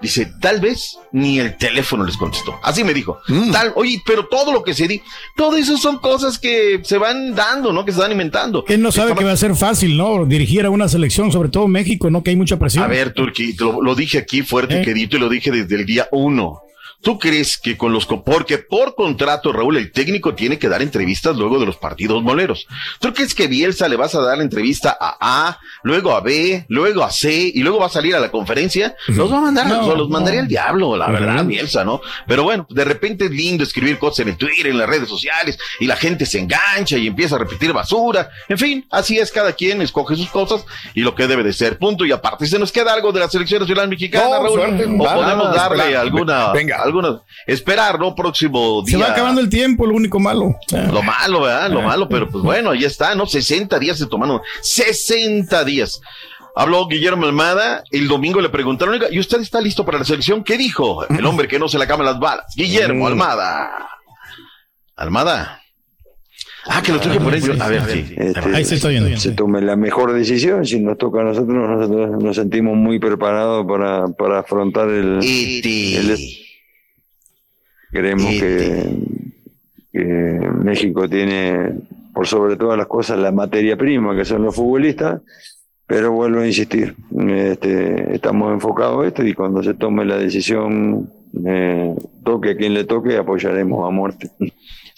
Dice, 0.00 0.30
tal 0.40 0.60
vez 0.60 0.96
ni 1.10 1.40
el 1.40 1.56
teléfono 1.56 2.04
les 2.04 2.16
contestó. 2.16 2.54
Así 2.62 2.84
me 2.84 2.94
dijo. 2.94 3.18
Tal, 3.50 3.72
oye, 3.74 4.00
pero 4.06 4.26
todo 4.28 4.52
lo 4.52 4.62
que 4.62 4.72
se 4.72 4.86
di, 4.86 5.02
todo 5.36 5.56
eso 5.56 5.76
son 5.76 5.98
cosas 5.98 6.38
que 6.38 6.80
se 6.84 6.98
van 6.98 7.34
dando, 7.34 7.72
¿no? 7.72 7.84
Que 7.84 7.90
se 7.90 7.98
van 7.98 8.12
inventando. 8.12 8.64
Él 8.68 8.80
no 8.80 8.92
sabe 8.92 9.08
Estaba- 9.08 9.18
que 9.18 9.24
va 9.24 9.32
a 9.32 9.36
ser 9.36 9.56
fácil, 9.56 9.96
¿no? 9.96 10.24
Dirigir 10.24 10.64
a 10.66 10.70
una 10.70 10.88
selección, 10.88 11.32
sobre 11.32 11.48
todo 11.48 11.66
México, 11.66 12.10
¿no? 12.10 12.22
Que 12.22 12.30
hay 12.30 12.36
mucha 12.36 12.60
presión. 12.60 12.84
A 12.84 12.86
ver, 12.86 13.12
Turki, 13.12 13.54
lo, 13.54 13.82
lo 13.82 13.96
dije 13.96 14.18
aquí 14.18 14.42
fuerte 14.42 14.74
y 14.74 14.78
¿Eh? 14.78 14.82
quedito 14.82 15.16
y 15.16 15.18
lo 15.18 15.28
dije 15.28 15.50
desde 15.50 15.74
el 15.74 15.84
día 15.84 16.06
uno. 16.12 16.62
¿Tú 17.00 17.16
crees 17.18 17.58
que 17.58 17.76
con 17.76 17.92
los, 17.92 18.06
porque 18.06 18.58
por 18.58 18.96
contrato, 18.96 19.52
Raúl, 19.52 19.76
el 19.76 19.92
técnico 19.92 20.34
tiene 20.34 20.58
que 20.58 20.68
dar 20.68 20.82
entrevistas 20.82 21.36
luego 21.36 21.60
de 21.60 21.66
los 21.66 21.76
partidos 21.76 22.24
moleros? 22.24 22.66
¿Tú 23.00 23.14
crees 23.14 23.34
que 23.36 23.46
Bielsa 23.46 23.88
le 23.88 23.94
vas 23.94 24.16
a 24.16 24.20
dar 24.20 24.36
la 24.38 24.42
entrevista 24.42 24.96
a 25.00 25.16
A, 25.20 25.60
luego 25.84 26.12
a 26.16 26.20
B, 26.20 26.66
luego 26.68 27.04
a 27.04 27.10
C 27.12 27.52
y 27.54 27.62
luego 27.62 27.78
va 27.78 27.86
a 27.86 27.90
salir 27.90 28.16
a 28.16 28.20
la 28.20 28.32
conferencia? 28.32 28.96
Los 29.06 29.32
va 29.32 29.38
a 29.38 29.42
mandar, 29.42 29.68
No, 29.68 29.86
o 29.86 29.94
los 29.94 30.08
mandaría 30.08 30.40
al 30.40 30.48
diablo, 30.48 30.96
la 30.96 31.08
verdad, 31.08 31.44
Bielsa, 31.44 31.84
¿no? 31.84 32.00
Pero 32.26 32.42
bueno, 32.42 32.66
de 32.68 32.84
repente 32.84 33.26
es 33.26 33.30
lindo 33.30 33.62
escribir 33.62 33.98
cosas 33.98 34.20
en 34.20 34.28
el 34.30 34.36
Twitter, 34.36 34.66
en 34.66 34.78
las 34.78 34.88
redes 34.88 35.08
sociales 35.08 35.56
y 35.78 35.86
la 35.86 35.94
gente 35.96 36.26
se 36.26 36.40
engancha 36.40 36.98
y 36.98 37.06
empieza 37.06 37.36
a 37.36 37.38
repetir 37.38 37.72
basura. 37.72 38.28
En 38.48 38.58
fin, 38.58 38.86
así 38.90 39.18
es, 39.20 39.30
cada 39.30 39.52
quien 39.52 39.80
escoge 39.82 40.16
sus 40.16 40.30
cosas 40.30 40.64
y 40.94 41.02
lo 41.02 41.14
que 41.14 41.28
debe 41.28 41.44
de 41.44 41.52
ser. 41.52 41.78
Punto. 41.78 42.04
Y 42.04 42.10
aparte, 42.10 42.46
¿se 42.46 42.58
nos 42.58 42.72
queda 42.72 42.92
algo 42.92 43.12
de 43.12 43.20
la 43.20 43.28
selección 43.28 43.60
nacional 43.60 43.88
mexicana, 43.88 44.24
No, 44.24 44.42
Raúl? 44.42 44.58
suerte, 44.58 44.84
o 44.84 44.98
podemos 44.98 45.54
darle 45.54 45.96
alguna, 45.96 46.52
Venga. 46.52 46.87
Alguna, 46.88 47.22
esperar, 47.46 47.98
¿no? 47.98 48.14
Próximo 48.14 48.82
Se 48.84 48.96
día. 48.96 49.06
va 49.06 49.12
acabando 49.12 49.40
el 49.40 49.48
tiempo, 49.48 49.86
lo 49.86 49.94
único 49.94 50.18
malo. 50.18 50.56
Lo 50.92 51.02
malo, 51.02 51.42
¿verdad? 51.42 51.70
Lo 51.70 51.82
malo, 51.82 52.08
pero 52.08 52.28
pues 52.28 52.42
bueno, 52.42 52.70
ahí 52.70 52.84
está, 52.84 53.14
¿no? 53.14 53.26
60 53.26 53.78
días 53.78 53.96
se 53.98 54.06
tomaron. 54.06 54.40
60 54.62 55.64
días. 55.64 56.00
Habló 56.56 56.88
Guillermo 56.88 57.24
Almada, 57.26 57.84
el 57.92 58.08
domingo 58.08 58.40
le 58.40 58.48
preguntaron, 58.48 58.94
"Oiga, 58.94 59.06
¿y 59.12 59.20
usted 59.20 59.40
está 59.40 59.60
listo 59.60 59.84
para 59.84 59.98
la 59.98 60.04
selección? 60.04 60.42
¿Qué 60.42 60.58
dijo? 60.58 61.06
El 61.08 61.24
hombre 61.24 61.46
que 61.46 61.58
no 61.58 61.68
se 61.68 61.78
le 61.78 61.84
acaban 61.84 62.04
las 62.04 62.18
balas. 62.18 62.46
Guillermo 62.56 63.04
Mm. 63.04 63.06
Almada. 63.06 63.70
Almada. 64.96 65.62
Ah, 66.66 66.82
que 66.82 66.92
lo 66.92 66.98
traje 67.00 67.20
por 67.20 67.34
ello. 67.34 67.54
A 67.60 67.68
ver, 67.68 67.82
sí. 67.90 68.14
Este, 68.16 69.16
se 69.18 69.30
tome 69.32 69.60
la 69.62 69.76
mejor 69.76 70.12
decisión. 70.12 70.66
Si 70.66 70.80
nos 70.80 70.98
toca 70.98 71.20
a 71.20 71.24
nosotros, 71.24 71.56
nosotros 71.56 72.22
nos 72.22 72.36
sentimos 72.36 72.76
muy 72.76 72.98
preparados 72.98 73.64
para, 73.66 74.08
para 74.08 74.40
afrontar 74.40 74.88
el, 74.88 75.20
el- 75.22 76.18
Creemos 77.90 78.26
que, 78.26 78.84
que 79.92 80.00
México 80.62 81.08
tiene, 81.08 81.72
por 82.12 82.26
sobre 82.26 82.56
todas 82.56 82.76
las 82.76 82.86
cosas, 82.86 83.18
la 83.18 83.32
materia 83.32 83.76
prima, 83.76 84.14
que 84.16 84.24
son 84.24 84.42
los 84.42 84.54
futbolistas, 84.54 85.22
pero 85.86 86.12
vuelvo 86.12 86.40
a 86.40 86.46
insistir, 86.46 86.94
este, 87.28 88.14
estamos 88.14 88.52
enfocados 88.52 89.02
en 89.02 89.08
esto 89.08 89.26
y 89.26 89.32
cuando 89.32 89.62
se 89.62 89.72
tome 89.72 90.04
la 90.04 90.18
decisión 90.18 91.10
eh, 91.46 91.94
toque 92.24 92.50
a 92.50 92.56
quien 92.56 92.74
le 92.74 92.84
toque, 92.84 93.16
apoyaremos 93.16 93.88
a 93.88 93.90
muerte. 93.90 94.30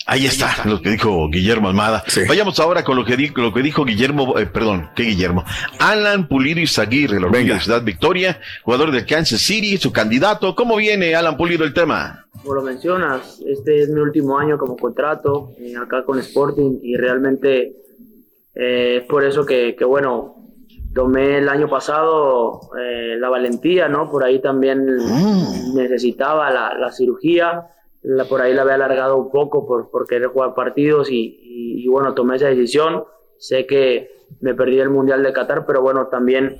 Ahí 0.06 0.26
está, 0.26 0.64
lo 0.64 0.80
que 0.80 0.90
dijo 0.90 1.28
Guillermo 1.28 1.68
Almada. 1.68 2.02
Vayamos 2.26 2.58
ahora 2.58 2.82
con 2.82 2.96
lo 2.96 3.04
que, 3.04 3.16
dijo, 3.16 3.40
lo 3.40 3.52
que 3.52 3.62
dijo 3.62 3.84
Guillermo, 3.84 4.38
eh, 4.38 4.46
perdón, 4.46 4.88
¿qué 4.96 5.04
Guillermo? 5.04 5.44
Alan 5.78 6.26
Pulido 6.26 6.60
Izaguirre, 6.60 7.20
de 7.20 7.60
Ciudad 7.60 7.84
Victoria, 7.84 8.40
jugador 8.64 8.90
del 8.90 9.06
Kansas 9.06 9.40
City, 9.40 9.76
su 9.76 9.92
candidato. 9.92 10.54
¿Cómo 10.56 10.76
viene 10.76 11.14
Alan 11.14 11.36
Pulido 11.36 11.64
el 11.64 11.74
tema? 11.74 12.26
Como 12.42 12.54
lo 12.54 12.62
mencionas, 12.62 13.42
este 13.46 13.82
es 13.82 13.90
mi 13.90 14.00
último 14.00 14.38
año 14.38 14.56
como 14.56 14.76
contrato 14.76 15.54
eh, 15.58 15.74
acá 15.76 16.04
con 16.04 16.18
Sporting 16.18 16.78
y 16.82 16.96
realmente 16.96 17.76
eh, 18.54 18.96
es 19.02 19.04
por 19.04 19.24
eso 19.24 19.44
que, 19.44 19.76
que, 19.76 19.84
bueno, 19.84 20.36
tomé 20.94 21.38
el 21.38 21.48
año 21.48 21.68
pasado 21.68 22.70
eh, 22.80 23.16
la 23.18 23.28
valentía, 23.28 23.88
¿no? 23.88 24.10
Por 24.10 24.24
ahí 24.24 24.40
también 24.40 24.86
Mm. 24.86 25.74
necesitaba 25.74 26.50
la, 26.50 26.74
la 26.78 26.90
cirugía, 26.90 27.66
la, 28.02 28.24
por 28.24 28.40
ahí 28.40 28.54
la 28.54 28.62
había 28.62 28.74
alargado 28.74 29.16
un 29.18 29.30
poco 29.30 29.66
por, 29.66 29.90
por 29.90 30.06
querer 30.06 30.28
jugar 30.28 30.54
partidos 30.54 31.10
y, 31.10 31.16
y- 31.42 31.84
y, 31.84 31.88
bueno, 31.88 32.14
tomé 32.14 32.36
esa 32.36 32.48
decisión. 32.48 33.04
Sé 33.38 33.66
que 33.66 34.08
me 34.40 34.54
perdí 34.54 34.78
el 34.80 34.88
Mundial 34.90 35.22
de 35.22 35.32
Qatar, 35.32 35.64
pero 35.66 35.82
bueno, 35.82 36.08
también 36.08 36.58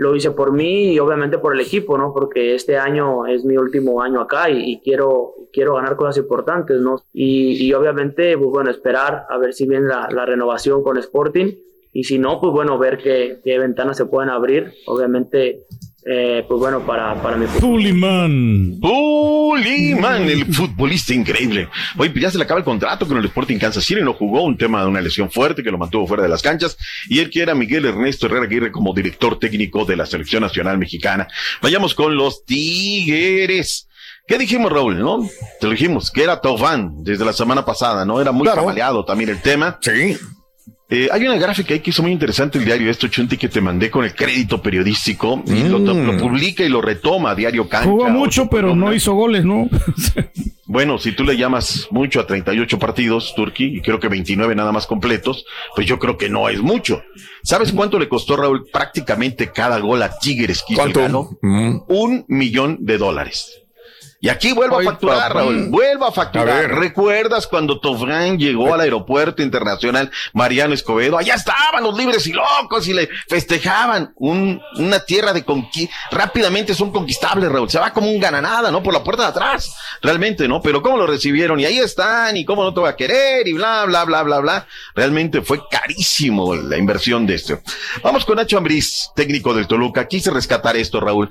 lo 0.00 0.16
hice 0.16 0.30
por 0.30 0.50
mí 0.50 0.94
y 0.94 0.98
obviamente 0.98 1.36
por 1.36 1.54
el 1.54 1.60
equipo, 1.60 1.98
¿no? 1.98 2.14
Porque 2.14 2.54
este 2.54 2.78
año 2.78 3.26
es 3.26 3.44
mi 3.44 3.58
último 3.58 4.00
año 4.00 4.22
acá 4.22 4.48
y, 4.48 4.72
y 4.72 4.80
quiero, 4.80 5.34
quiero 5.52 5.74
ganar 5.74 5.94
cosas 5.96 6.16
importantes, 6.16 6.80
¿no? 6.80 7.02
Y, 7.12 7.62
y 7.62 7.74
obviamente, 7.74 8.34
pues 8.38 8.50
bueno, 8.50 8.70
esperar 8.70 9.26
a 9.28 9.36
ver 9.36 9.52
si 9.52 9.68
viene 9.68 9.88
la, 9.88 10.24
renovación 10.24 10.82
con 10.82 10.96
Sporting 10.96 11.52
y 11.92 12.04
si 12.04 12.18
no, 12.18 12.40
pues 12.40 12.50
bueno, 12.50 12.78
ver 12.78 12.96
qué, 12.96 13.40
qué 13.44 13.58
ventanas 13.58 13.98
se 13.98 14.06
pueden 14.06 14.30
abrir, 14.30 14.72
obviamente, 14.86 15.66
eh, 16.04 16.44
pues 16.48 16.58
bueno, 16.58 16.80
para, 16.86 17.14
para 17.22 17.36
mi. 17.36 17.46
Puliman. 17.46 18.78
Puliman, 18.80 20.22
el 20.22 20.46
futbolista 20.46 21.12
increíble. 21.12 21.68
Oye, 21.98 22.10
pues 22.10 22.22
ya 22.22 22.30
se 22.30 22.38
le 22.38 22.44
acaba 22.44 22.58
el 22.58 22.64
contrato 22.64 23.06
con 23.06 23.18
el 23.18 23.24
Sporting 23.26 23.58
Kansas 23.58 23.84
City, 23.84 24.00
no 24.02 24.14
jugó 24.14 24.42
un 24.42 24.56
tema 24.56 24.82
de 24.82 24.88
una 24.88 25.00
lesión 25.00 25.30
fuerte 25.30 25.62
que 25.62 25.70
lo 25.70 25.78
mantuvo 25.78 26.06
fuera 26.06 26.22
de 26.22 26.28
las 26.28 26.42
canchas. 26.42 26.76
Y 27.08 27.18
él 27.18 27.28
quiere 27.28 27.52
a 27.52 27.54
Miguel 27.54 27.84
Ernesto 27.84 28.26
Herrera 28.26 28.44
Aguirre 28.44 28.72
como 28.72 28.94
director 28.94 29.38
técnico 29.38 29.84
de 29.84 29.96
la 29.96 30.06
Selección 30.06 30.42
Nacional 30.42 30.78
Mexicana. 30.78 31.28
Vayamos 31.60 31.94
con 31.94 32.16
los 32.16 32.44
Tigres. 32.44 33.88
¿Qué 34.26 34.38
dijimos, 34.38 34.72
Raúl? 34.72 34.98
¿No? 34.98 35.28
Te 35.60 35.66
lo 35.66 35.72
dijimos, 35.72 36.10
que 36.10 36.22
era 36.22 36.40
Tofán 36.40 37.02
desde 37.02 37.24
la 37.24 37.32
semana 37.32 37.64
pasada, 37.64 38.04
¿no? 38.04 38.20
Era 38.20 38.32
muy 38.32 38.46
camaleado 38.46 39.04
también 39.04 39.30
el 39.30 39.42
tema. 39.42 39.78
Sí. 39.82 40.16
Eh, 40.90 41.08
hay 41.12 41.24
una 41.24 41.36
gráfica 41.36 41.72
ahí 41.72 41.80
que 41.80 41.90
hizo 41.90 42.02
muy 42.02 42.10
interesante 42.10 42.58
el 42.58 42.64
diario 42.64 42.90
esto, 42.90 43.06
Chunti, 43.06 43.36
que 43.36 43.48
te 43.48 43.60
mandé 43.60 43.90
con 43.90 44.04
el 44.04 44.14
crédito 44.14 44.60
periodístico. 44.60 45.42
Y 45.46 45.68
lo, 45.68 45.78
lo 45.78 46.18
publica 46.18 46.64
y 46.64 46.68
lo 46.68 46.82
retoma 46.82 47.34
Diario 47.34 47.68
Cancha. 47.68 47.88
Jugó 47.88 48.08
mucho, 48.08 48.48
pero 48.50 48.74
no 48.74 48.92
hizo 48.92 49.14
goles, 49.14 49.44
¿no? 49.44 49.68
Bueno, 50.72 50.98
si 50.98 51.10
tú 51.10 51.24
le 51.24 51.36
llamas 51.36 51.88
mucho 51.90 52.20
a 52.20 52.28
38 52.28 52.78
partidos, 52.78 53.34
Turki, 53.34 53.78
y 53.78 53.80
creo 53.80 53.98
que 53.98 54.06
29 54.06 54.54
nada 54.54 54.70
más 54.70 54.86
completos, 54.86 55.44
pues 55.74 55.84
yo 55.84 55.98
creo 55.98 56.16
que 56.16 56.28
no 56.28 56.48
es 56.48 56.62
mucho. 56.62 57.02
¿Sabes 57.42 57.72
cuánto 57.72 57.98
le 57.98 58.08
costó, 58.08 58.36
Raúl, 58.36 58.68
prácticamente 58.72 59.50
cada 59.50 59.80
gol 59.80 60.00
a 60.00 60.16
Tigres 60.16 60.62
que 60.64 60.74
hizo 60.74 60.84
el 60.84 60.92
¿Cuánto? 60.92 61.38
Galo? 61.42 61.84
Un 61.88 62.24
millón 62.28 62.76
de 62.82 62.98
dólares. 62.98 63.62
Y 64.22 64.28
aquí 64.28 64.52
vuelvo 64.52 64.78
Ay, 64.78 64.86
a 64.86 64.90
facturar, 64.90 65.16
papá. 65.16 65.40
Raúl. 65.40 65.68
Vuelvo 65.70 66.04
a 66.04 66.12
facturar. 66.12 66.70
¿Recuerdas 66.74 67.46
cuando 67.46 67.80
Tofrán 67.80 68.38
llegó 68.38 68.74
al 68.74 68.82
aeropuerto 68.82 69.42
internacional 69.42 70.10
Mariano 70.34 70.74
Escobedo? 70.74 71.16
Allá 71.16 71.34
estaban 71.34 71.82
los 71.82 71.96
libres 71.96 72.26
y 72.26 72.34
locos 72.34 72.86
y 72.86 72.92
le 72.92 73.08
festejaban. 73.28 74.12
Un, 74.16 74.60
una 74.76 75.00
tierra 75.00 75.32
de 75.32 75.42
conquista. 75.42 75.94
Rápidamente 76.10 76.74
son 76.74 76.92
conquistables, 76.92 77.50
Raúl. 77.50 77.70
Se 77.70 77.78
va 77.78 77.94
como 77.94 78.10
un 78.10 78.20
gananada, 78.20 78.70
¿no? 78.70 78.82
Por 78.82 78.92
la 78.92 79.02
puerta 79.02 79.22
de 79.22 79.28
atrás. 79.30 79.74
Realmente, 80.02 80.46
¿no? 80.46 80.60
Pero 80.60 80.82
cómo 80.82 80.98
lo 80.98 81.06
recibieron 81.06 81.58
y 81.58 81.64
ahí 81.64 81.78
están 81.78 82.36
y 82.36 82.44
cómo 82.44 82.62
no 82.62 82.74
te 82.74 82.80
va 82.82 82.90
a 82.90 82.96
querer 82.96 83.48
y 83.48 83.54
bla, 83.54 83.86
bla, 83.86 84.04
bla, 84.04 84.22
bla, 84.22 84.40
bla. 84.40 84.66
Realmente 84.94 85.40
fue 85.40 85.62
carísimo 85.70 86.54
la 86.54 86.76
inversión 86.76 87.26
de 87.26 87.36
esto. 87.36 87.60
Vamos 88.02 88.26
con 88.26 88.36
Nacho 88.36 88.58
Ambriz, 88.58 89.08
técnico 89.16 89.54
del 89.54 89.66
Toluca. 89.66 90.06
Quise 90.06 90.30
rescatar 90.30 90.76
esto, 90.76 91.00
Raúl. 91.00 91.30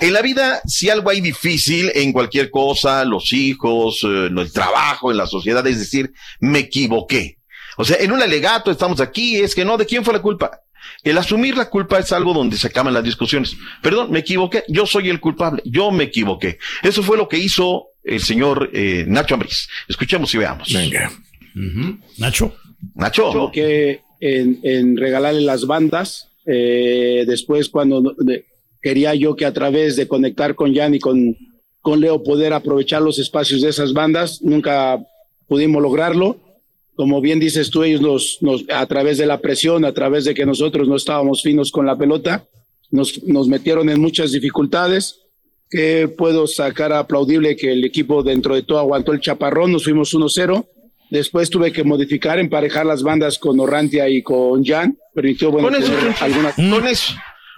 En 0.00 0.12
la 0.12 0.22
vida, 0.22 0.60
si 0.66 0.90
algo 0.90 1.10
hay 1.10 1.20
difícil 1.20 1.90
en 1.94 2.12
cualquier 2.12 2.50
cosa, 2.50 3.04
los 3.04 3.32
hijos, 3.32 4.00
eh, 4.04 4.26
en 4.26 4.38
el 4.38 4.52
trabajo, 4.52 5.10
en 5.10 5.16
la 5.16 5.26
sociedad, 5.26 5.64
es 5.66 5.78
decir, 5.78 6.12
me 6.40 6.60
equivoqué. 6.60 7.38
O 7.76 7.84
sea, 7.84 7.96
en 8.00 8.12
un 8.12 8.20
alegato 8.22 8.70
estamos 8.70 9.00
aquí, 9.00 9.36
es 9.36 9.54
que 9.54 9.64
no, 9.64 9.76
¿de 9.78 9.86
quién 9.86 10.04
fue 10.04 10.12
la 10.12 10.20
culpa? 10.22 10.60
El 11.04 11.16
asumir 11.18 11.56
la 11.56 11.70
culpa 11.70 11.98
es 11.98 12.10
algo 12.12 12.34
donde 12.34 12.56
se 12.58 12.66
acaban 12.66 12.92
las 12.92 13.04
discusiones. 13.04 13.56
Perdón, 13.82 14.10
me 14.10 14.18
equivoqué, 14.20 14.64
yo 14.68 14.86
soy 14.86 15.08
el 15.08 15.20
culpable, 15.20 15.62
yo 15.64 15.90
me 15.90 16.04
equivoqué. 16.04 16.58
Eso 16.82 17.02
fue 17.02 17.16
lo 17.16 17.28
que 17.28 17.38
hizo 17.38 17.86
el 18.02 18.20
señor 18.20 18.70
eh, 18.72 19.04
Nacho 19.06 19.34
Ambriz. 19.34 19.68
Escuchemos 19.88 20.34
y 20.34 20.38
veamos. 20.38 20.72
Venga. 20.72 21.10
Nacho. 22.18 22.54
Nacho. 22.94 23.30
Creo 23.30 23.52
que 23.52 24.00
en, 24.20 24.60
en 24.64 24.96
regalarle 24.96 25.40
las 25.42 25.66
bandas, 25.66 26.28
eh, 26.46 27.24
después 27.26 27.68
cuando 27.68 28.14
de- 28.18 28.46
quería 28.82 29.14
yo 29.14 29.36
que 29.36 29.46
a 29.46 29.52
través 29.52 29.96
de 29.96 30.08
conectar 30.08 30.54
con 30.54 30.74
Jan 30.74 30.94
y 30.94 30.98
con, 30.98 31.36
con 31.80 32.00
Leo 32.00 32.22
poder 32.22 32.52
aprovechar 32.52 33.00
los 33.00 33.18
espacios 33.18 33.62
de 33.62 33.68
esas 33.70 33.92
bandas, 33.92 34.42
nunca 34.42 35.02
pudimos 35.46 35.80
lograrlo. 35.82 36.38
Como 36.94 37.20
bien 37.20 37.40
dices 37.40 37.70
tú, 37.70 37.84
ellos 37.84 38.00
nos, 38.02 38.38
nos, 38.42 38.64
a 38.70 38.84
través 38.86 39.16
de 39.18 39.26
la 39.26 39.40
presión, 39.40 39.84
a 39.84 39.92
través 39.92 40.24
de 40.24 40.34
que 40.34 40.44
nosotros 40.44 40.88
no 40.88 40.96
estábamos 40.96 41.42
finos 41.42 41.70
con 41.70 41.86
la 41.86 41.96
pelota, 41.96 42.44
nos, 42.90 43.22
nos 43.24 43.48
metieron 43.48 43.88
en 43.88 44.00
muchas 44.00 44.32
dificultades. 44.32 45.18
Que 45.70 46.06
puedo 46.06 46.46
sacar 46.46 46.92
aplaudible 46.92 47.56
que 47.56 47.72
el 47.72 47.82
equipo 47.82 48.22
dentro 48.22 48.54
de 48.54 48.62
todo 48.62 48.78
aguantó 48.78 49.12
el 49.12 49.20
chaparrón, 49.20 49.72
nos 49.72 49.84
fuimos 49.84 50.12
1-0. 50.12 50.66
Después 51.08 51.48
tuve 51.48 51.72
que 51.72 51.82
modificar, 51.82 52.38
emparejar 52.38 52.84
las 52.84 53.02
bandas 53.02 53.38
con 53.38 53.58
Orrantia 53.58 54.06
y 54.10 54.22
con 54.22 54.62
Jan. 54.64 54.98
Permitió, 55.14 55.50
bueno, 55.50 55.68
Con 55.68 55.82
eso, 55.82 55.92
algunas. 56.20 56.54
con 56.54 56.86
eso. 56.86 57.14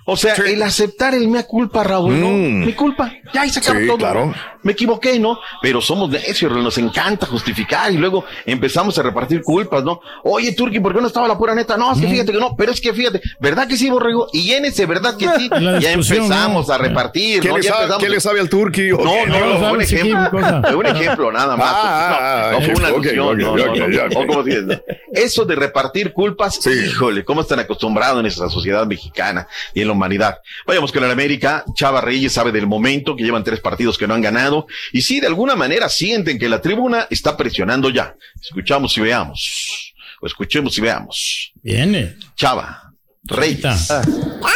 O 0.07 0.17
sea, 0.17 0.35
el 0.35 0.63
aceptar 0.63 1.15
el 1.15 1.29
mea 1.29 1.45
culpa, 1.45 1.83
Raúl, 1.83 2.21
¿no? 2.21 2.29
Mm. 2.29 2.67
Mi 2.67 2.73
culpa, 2.75 3.11
ya 3.33 3.43
ahí 3.43 3.51
se 3.51 3.61
acaba 3.61 3.81
Sí, 3.81 3.87
todo. 3.87 3.97
claro. 3.99 4.35
Me 4.63 4.73
equivoqué, 4.73 5.19
¿no? 5.19 5.39
Pero 5.63 5.81
somos 5.81 6.09
necios, 6.11 6.51
nos 6.53 6.77
encanta 6.79 7.27
justificar 7.27 7.91
y 7.93 7.97
luego 7.99 8.25
empezamos 8.47 8.99
a 8.99 9.03
repartir 9.03 9.43
culpas, 9.43 9.83
¿no? 9.85 10.01
Oye, 10.23 10.53
Turki, 10.53 10.81
¿por 10.81 10.95
qué 10.95 11.01
no 11.01 11.07
estaba 11.07 11.29
la 11.29 11.37
pura 11.39 11.55
neta? 11.55 11.77
No, 11.77 11.93
es 11.93 12.01
que 12.01 12.07
fíjate 12.09 12.33
que 12.33 12.39
no, 12.39 12.55
pero 12.57 12.73
es 12.73 12.81
que 12.81 12.93
fíjate, 12.95 13.21
¿verdad 13.41 13.67
que 13.69 13.77
sí, 13.77 13.91
Borrego? 13.91 14.29
Y 14.33 14.53
en 14.53 14.65
ese, 14.67 14.87
¿verdad 14.87 15.17
que 15.17 15.27
sí? 15.39 15.49
Ya 15.81 15.93
empezamos 15.93 16.69
¿no? 16.69 16.75
a 16.75 16.79
repartir, 16.79 17.41
¿Qué 17.41 17.49
¿no? 17.49 17.57
le 17.59 17.63
Ya 17.63 17.71
sabe- 17.73 17.83
empezamos- 17.85 18.03
qué 18.05 18.09
le 18.11 18.21
sabe 18.21 18.41
al 18.41 18.49
Turki? 18.49 18.89
No, 18.91 18.99
no, 18.99 19.27
No 19.27 19.47
no, 19.55 19.59
fue 19.59 19.73
un 19.73 19.81
ejemplo. 19.83 20.79
un 20.79 20.87
ejemplo, 20.87 21.33
nada 21.33 21.57
más. 21.57 21.71
Ah, 21.75 22.49
no, 22.53 22.61
no 22.61 22.67
fue 22.67 22.75
una 22.75 22.89
alusión, 22.89 24.83
Eso 25.13 25.45
de 25.45 25.55
repartir 25.57 26.13
culpas, 26.13 26.61
híjole, 26.67 27.25
cómo 27.25 27.41
están 27.43 27.61
acostumbrados 27.61 28.17
en 28.19 28.23
nuestra 28.23 28.49
sociedad 28.49 28.87
mexicana 28.87 29.47
y 29.73 29.83
en 29.83 29.89
humanidad. 29.95 30.37
Vayamos 30.67 30.93
con 30.93 31.03
el 31.05 31.11
América. 31.11 31.65
Chava 31.75 32.03
Reyes 32.03 32.33
sabe 32.35 32.53
del 32.53 32.67
momento, 32.67 33.17
que 33.17 33.25
llevan 33.25 33.43
tres 33.43 33.61
partidos 33.61 33.97
que 33.97 34.07
no 34.07 34.13
han 34.15 34.21
ganado. 34.21 34.67
Y 34.93 35.01
sí, 35.01 35.21
de 35.21 35.27
alguna 35.29 35.57
manera 35.57 35.89
sienten 35.89 36.39
que 36.39 36.49
la 36.49 36.61
tribuna 36.61 37.07
está 37.11 37.37
presionando 37.37 37.89
ya. 37.91 38.15
Escuchamos 38.43 38.97
y 38.99 39.01
veamos. 39.01 39.95
O 40.21 40.27
escuchemos 40.27 40.77
y 40.79 40.81
veamos. 40.83 41.53
Viene. 41.63 42.17
Chava 42.37 42.93
Reyes. 43.25 43.91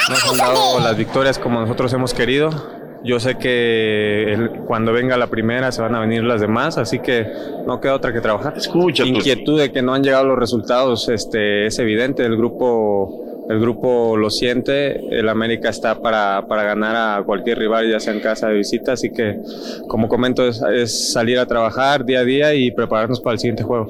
No 0.09 0.17
se 0.17 0.29
han 0.31 0.37
dado 0.37 0.81
las 0.81 0.97
victorias 0.97 1.39
como 1.39 1.61
nosotros 1.61 1.93
hemos 1.95 2.13
querido. 2.13 2.77
Yo 3.05 3.21
sé 3.21 3.39
que 3.39 4.25
el- 4.33 4.51
cuando 4.67 4.93
venga 4.93 5.17
la 5.17 5.29
primera 5.29 5.71
se 5.71 5.81
van 5.81 5.95
a 5.95 6.01
venir 6.01 6.25
las 6.25 6.41
demás, 6.41 6.79
así 6.79 6.99
que 6.99 7.27
no 7.65 7.81
queda 7.81 7.95
otra 7.95 8.13
que 8.13 8.21
trabajar. 8.21 8.55
Escucha, 8.57 9.05
Inquietud 9.05 9.59
de 9.61 9.71
que 9.71 9.83
no 9.83 9.95
han 9.95 10.03
llegado 10.03 10.25
los 10.25 10.37
resultados, 10.39 11.09
este, 11.09 11.67
es 11.67 11.79
evidente. 11.79 12.25
El 12.25 12.37
grupo, 12.37 13.28
el 13.49 13.61
grupo 13.61 14.17
lo 14.17 14.31
siente. 14.31 15.01
El 15.11 15.29
América 15.29 15.69
está 15.71 16.01
para, 16.01 16.47
para 16.47 16.65
ganar 16.65 17.19
a 17.21 17.23
cualquier 17.25 17.59
rival, 17.59 17.91
ya 17.91 17.99
sea 17.99 18.13
en 18.13 18.21
casa 18.21 18.49
de 18.49 18.55
visita. 18.55 18.93
Así 18.93 19.11
que, 19.11 19.41
como 19.89 20.09
comento, 20.09 20.47
es, 20.47 20.63
es 20.63 21.13
salir 21.13 21.39
a 21.39 21.47
trabajar 21.47 22.05
día 22.05 22.21
a 22.21 22.25
día 22.25 22.55
y 22.55 22.71
prepararnos 22.71 23.21
para 23.21 23.35
el 23.35 23.41
siguiente 23.41 23.63
juego. 23.63 23.89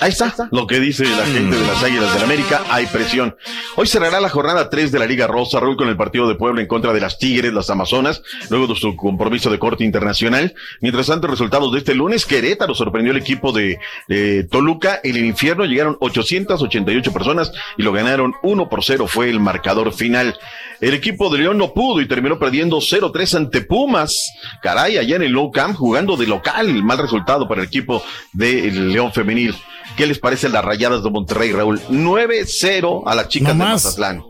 Ahí 0.00 0.10
está 0.10 0.32
lo 0.52 0.68
que 0.68 0.78
dice 0.78 1.04
la 1.04 1.26
gente 1.26 1.56
de 1.56 1.66
las 1.66 1.82
Águilas 1.82 2.14
del 2.14 2.22
América. 2.22 2.62
Hay 2.70 2.86
presión. 2.86 3.34
Hoy 3.74 3.88
cerrará 3.88 4.20
la 4.20 4.28
jornada 4.28 4.70
3 4.70 4.92
de 4.92 4.98
la 5.00 5.06
Liga 5.06 5.26
Rosa, 5.26 5.58
Raúl, 5.58 5.76
con 5.76 5.88
el 5.88 5.96
partido 5.96 6.28
de 6.28 6.36
Puebla 6.36 6.60
en 6.60 6.68
contra 6.68 6.92
de 6.92 7.00
las 7.00 7.18
Tigres, 7.18 7.52
las 7.52 7.68
Amazonas, 7.68 8.22
luego 8.48 8.68
de 8.68 8.76
su 8.76 8.94
compromiso 8.94 9.50
de 9.50 9.58
corte 9.58 9.82
internacional. 9.82 10.54
Mientras 10.80 11.08
tanto, 11.08 11.26
resultados 11.26 11.72
de 11.72 11.78
este 11.78 11.96
lunes, 11.96 12.26
Querétaro 12.26 12.76
sorprendió 12.76 13.10
el 13.10 13.18
equipo 13.18 13.50
de, 13.50 13.80
de 14.06 14.44
Toluca. 14.44 15.00
En 15.02 15.16
el 15.16 15.24
infierno 15.24 15.64
llegaron 15.64 15.96
888 15.98 17.12
personas 17.12 17.50
y 17.76 17.82
lo 17.82 17.90
ganaron 17.90 18.34
1 18.44 18.68
por 18.68 18.84
0. 18.84 19.08
Fue 19.08 19.28
el 19.28 19.40
marcador 19.40 19.92
final. 19.92 20.38
El 20.80 20.94
equipo 20.94 21.28
de 21.28 21.38
León 21.38 21.58
no 21.58 21.74
pudo 21.74 22.00
y 22.00 22.06
terminó 22.06 22.38
perdiendo 22.38 22.76
0-3 22.76 23.36
ante 23.36 23.62
Pumas. 23.62 24.30
Caray, 24.62 24.96
allá 24.96 25.16
en 25.16 25.22
el 25.22 25.32
Low 25.32 25.50
Camp, 25.50 25.76
jugando 25.76 26.16
de 26.16 26.28
local. 26.28 26.84
Mal 26.84 26.98
resultado 26.98 27.48
para 27.48 27.62
el 27.62 27.66
equipo 27.66 28.00
del 28.32 28.92
León 28.92 29.12
Femenil. 29.12 29.56
¿Qué 29.96 30.06
les 30.06 30.18
parece 30.18 30.48
las 30.48 30.64
rayadas 30.64 31.02
de 31.02 31.10
Monterrey, 31.10 31.52
Raúl? 31.52 31.80
9-0 31.88 33.02
a 33.06 33.14
las 33.14 33.28
chicas 33.28 33.56
No 33.56 33.64
de. 33.64 33.70
Mazatlán. 33.72 34.22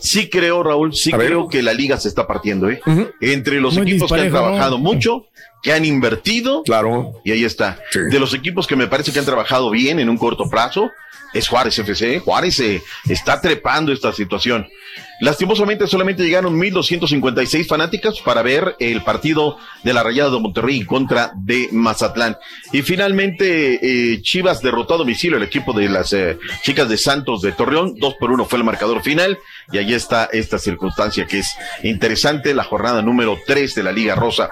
Sí 0.00 0.28
creo, 0.28 0.62
Raúl, 0.62 0.94
sí 0.94 1.10
A 1.12 1.16
ver. 1.16 1.28
creo 1.28 1.48
que 1.48 1.62
la 1.62 1.72
liga 1.72 1.96
se 1.98 2.08
está 2.08 2.26
partiendo, 2.26 2.70
¿eh? 2.70 2.80
Entre 3.20 3.60
los 3.60 3.74
Muy 3.74 3.82
equipos 3.90 4.12
que 4.12 4.20
han 4.20 4.30
trabajado 4.30 4.78
mucho 4.78 5.26
que 5.62 5.72
han 5.72 5.84
invertido. 5.84 6.62
Claro. 6.62 7.14
Y 7.24 7.32
ahí 7.32 7.44
está. 7.44 7.80
De 8.10 8.20
los 8.20 8.34
equipos 8.34 8.66
que 8.68 8.76
me 8.76 8.86
parece 8.86 9.10
que 9.12 9.18
han 9.18 9.24
trabajado 9.24 9.70
bien 9.70 9.98
en 9.98 10.08
un 10.08 10.16
corto 10.16 10.48
plazo, 10.48 10.90
es 11.32 11.48
Juárez 11.48 11.78
FC. 11.78 12.20
Juárez 12.20 12.60
eh, 12.60 12.82
está 13.08 13.40
trepando 13.40 13.92
esta 13.92 14.12
situación. 14.12 14.68
Lastimosamente 15.20 15.86
solamente 15.86 16.24
llegaron 16.24 16.60
1.256 16.60 17.66
fanáticas 17.66 18.20
para 18.20 18.42
ver 18.42 18.76
el 18.78 19.02
partido 19.02 19.56
de 19.82 19.94
la 19.94 20.02
Rayada 20.02 20.30
de 20.30 20.40
Monterrey 20.40 20.84
contra 20.84 21.32
de 21.34 21.68
Mazatlán. 21.72 22.36
Y 22.72 22.82
finalmente 22.82 23.78
eh, 23.82 24.20
Chivas 24.20 24.60
derrotó 24.60 24.94
a 24.94 24.98
domicilio 24.98 25.38
el 25.38 25.42
equipo 25.42 25.72
de 25.72 25.88
las 25.88 26.12
eh, 26.12 26.38
chicas 26.62 26.88
de 26.90 26.98
Santos 26.98 27.40
de 27.40 27.52
Torreón. 27.52 27.94
Dos 27.98 28.14
por 28.20 28.30
uno 28.30 28.44
fue 28.44 28.58
el 28.58 28.64
marcador 28.64 29.02
final. 29.02 29.38
Y 29.72 29.78
ahí 29.78 29.94
está 29.94 30.28
esta 30.32 30.58
circunstancia 30.58 31.26
que 31.26 31.38
es 31.38 31.48
interesante, 31.82 32.52
la 32.52 32.64
jornada 32.64 33.00
número 33.00 33.38
3 33.46 33.74
de 33.74 33.82
la 33.82 33.92
Liga 33.92 34.14
Rosa. 34.14 34.50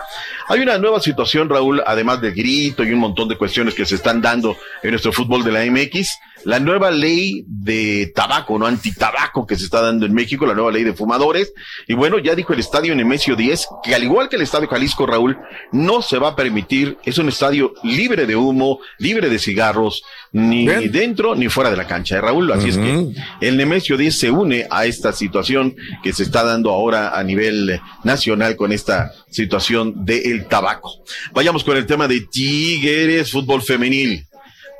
Hay 0.48 0.60
una 0.60 0.78
nueva 0.78 1.00
situación, 1.00 1.50
Raúl, 1.50 1.82
además 1.86 2.22
del 2.22 2.34
grito 2.34 2.84
y 2.84 2.92
un 2.92 3.00
montón 3.00 3.28
de 3.28 3.36
cuestiones 3.36 3.74
que 3.74 3.84
se 3.84 3.96
están 3.96 4.22
dando 4.22 4.56
en 4.82 4.90
nuestro 4.90 5.12
fútbol 5.12 5.44
de 5.44 5.52
la 5.52 5.64
MX 5.66 6.18
la 6.44 6.60
nueva 6.60 6.90
ley 6.90 7.44
de 7.46 8.12
tabaco, 8.14 8.58
no 8.58 8.66
antitabaco 8.66 9.46
que 9.46 9.56
se 9.56 9.64
está 9.64 9.80
dando 9.80 10.06
en 10.06 10.14
México, 10.14 10.46
la 10.46 10.54
nueva 10.54 10.72
ley 10.72 10.84
de 10.84 10.94
fumadores. 10.94 11.52
Y 11.88 11.94
bueno, 11.94 12.18
ya 12.18 12.34
dijo 12.34 12.52
el 12.52 12.60
estadio 12.60 12.94
Nemesio 12.94 13.36
10 13.36 13.68
que 13.82 13.94
al 13.94 14.04
igual 14.04 14.28
que 14.28 14.36
el 14.36 14.42
estadio 14.42 14.68
Jalisco, 14.68 15.06
Raúl, 15.06 15.38
no 15.72 16.02
se 16.02 16.18
va 16.18 16.28
a 16.28 16.36
permitir, 16.36 16.98
es 17.04 17.18
un 17.18 17.28
estadio 17.28 17.74
libre 17.82 18.26
de 18.26 18.36
humo, 18.36 18.80
libre 18.98 19.28
de 19.28 19.38
cigarros, 19.38 20.02
ni 20.32 20.66
dentro 20.88 21.34
ni 21.34 21.48
fuera 21.48 21.70
de 21.70 21.76
la 21.76 21.86
cancha, 21.86 22.16
¿eh, 22.16 22.20
Raúl? 22.20 22.50
Así 22.52 22.68
es 22.68 22.78
que 22.78 23.08
el 23.40 23.56
Nemesio 23.56 23.96
10 23.96 24.18
se 24.18 24.30
une 24.30 24.66
a 24.70 24.86
esta 24.86 25.12
situación 25.12 25.76
que 26.02 26.12
se 26.12 26.22
está 26.22 26.44
dando 26.44 26.70
ahora 26.70 27.18
a 27.18 27.22
nivel 27.22 27.80
nacional 28.02 28.56
con 28.56 28.72
esta 28.72 29.12
situación 29.30 30.04
del 30.04 30.46
tabaco. 30.46 30.92
Vayamos 31.32 31.64
con 31.64 31.76
el 31.76 31.86
tema 31.86 32.08
de 32.08 32.20
Tigres, 32.20 33.30
fútbol 33.30 33.62
femenil. 33.62 34.26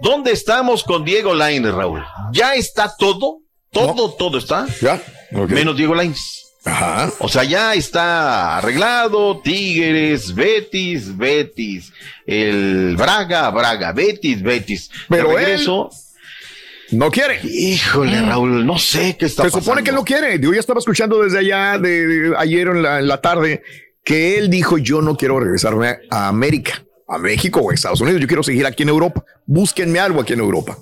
¿Dónde 0.01 0.33
estamos 0.33 0.85
con 0.85 1.05
Diego 1.05 1.35
Lainez, 1.35 1.73
Raúl? 1.73 2.03
¿Ya 2.33 2.55
está 2.55 2.93
todo? 2.97 3.39
Todo, 3.71 4.13
todo 4.13 4.39
está. 4.39 4.67
Ya. 4.81 5.01
Menos 5.31 5.77
Diego 5.77 5.95
Lainez. 5.95 6.43
Ajá. 6.65 7.13
O 7.19 7.29
sea, 7.29 7.45
ya 7.45 7.75
está 7.75 8.59
arreglado. 8.59 9.41
Tigres, 9.43 10.35
Betis, 10.35 11.17
Betis. 11.17 11.93
El 12.27 12.97
Braga, 12.97 13.51
Braga, 13.51 13.93
Betis, 13.93 14.43
Betis. 14.43 14.91
Pero 15.09 15.31
De 15.31 15.37
regreso. 15.37 15.91
No 16.91 17.11
quiere. 17.11 17.41
Híjole, 17.43 18.21
Raúl, 18.21 18.65
no 18.65 18.79
sé 18.79 19.17
qué 19.19 19.27
está 19.27 19.43
Se 19.43 19.49
pasando. 19.49 19.65
supone 19.65 19.83
que 19.83 19.93
no 19.93 20.05
quiere. 20.05 20.39
Yo 20.39 20.53
ya 20.53 20.61
estaba 20.61 20.79
escuchando 20.79 21.23
desde 21.23 21.39
allá, 21.39 21.79
de, 21.79 22.07
de 22.07 22.37
ayer 22.37 22.69
en 22.69 22.83
la, 22.83 22.99
en 23.01 23.09
la 23.09 23.21
tarde, 23.21 23.63
que 24.05 24.39
él 24.39 24.49
dijo: 24.51 24.79
Yo 24.79 25.01
no 25.03 25.17
quiero 25.17 25.41
regresarme 25.41 25.97
a 26.11 26.29
América, 26.29 26.85
a 27.07 27.19
México 27.19 27.61
o 27.61 27.71
a 27.71 27.75
Estados 27.75 28.01
Unidos. 28.01 28.21
Yo 28.21 28.27
quiero 28.27 28.43
seguir 28.43 28.67
aquí 28.67 28.83
en 28.83 28.89
Europa. 28.89 29.25
Búsquenme 29.47 29.99
algo 29.99 30.21
aquí 30.21 30.33
en 30.33 30.41
Europa. 30.41 30.77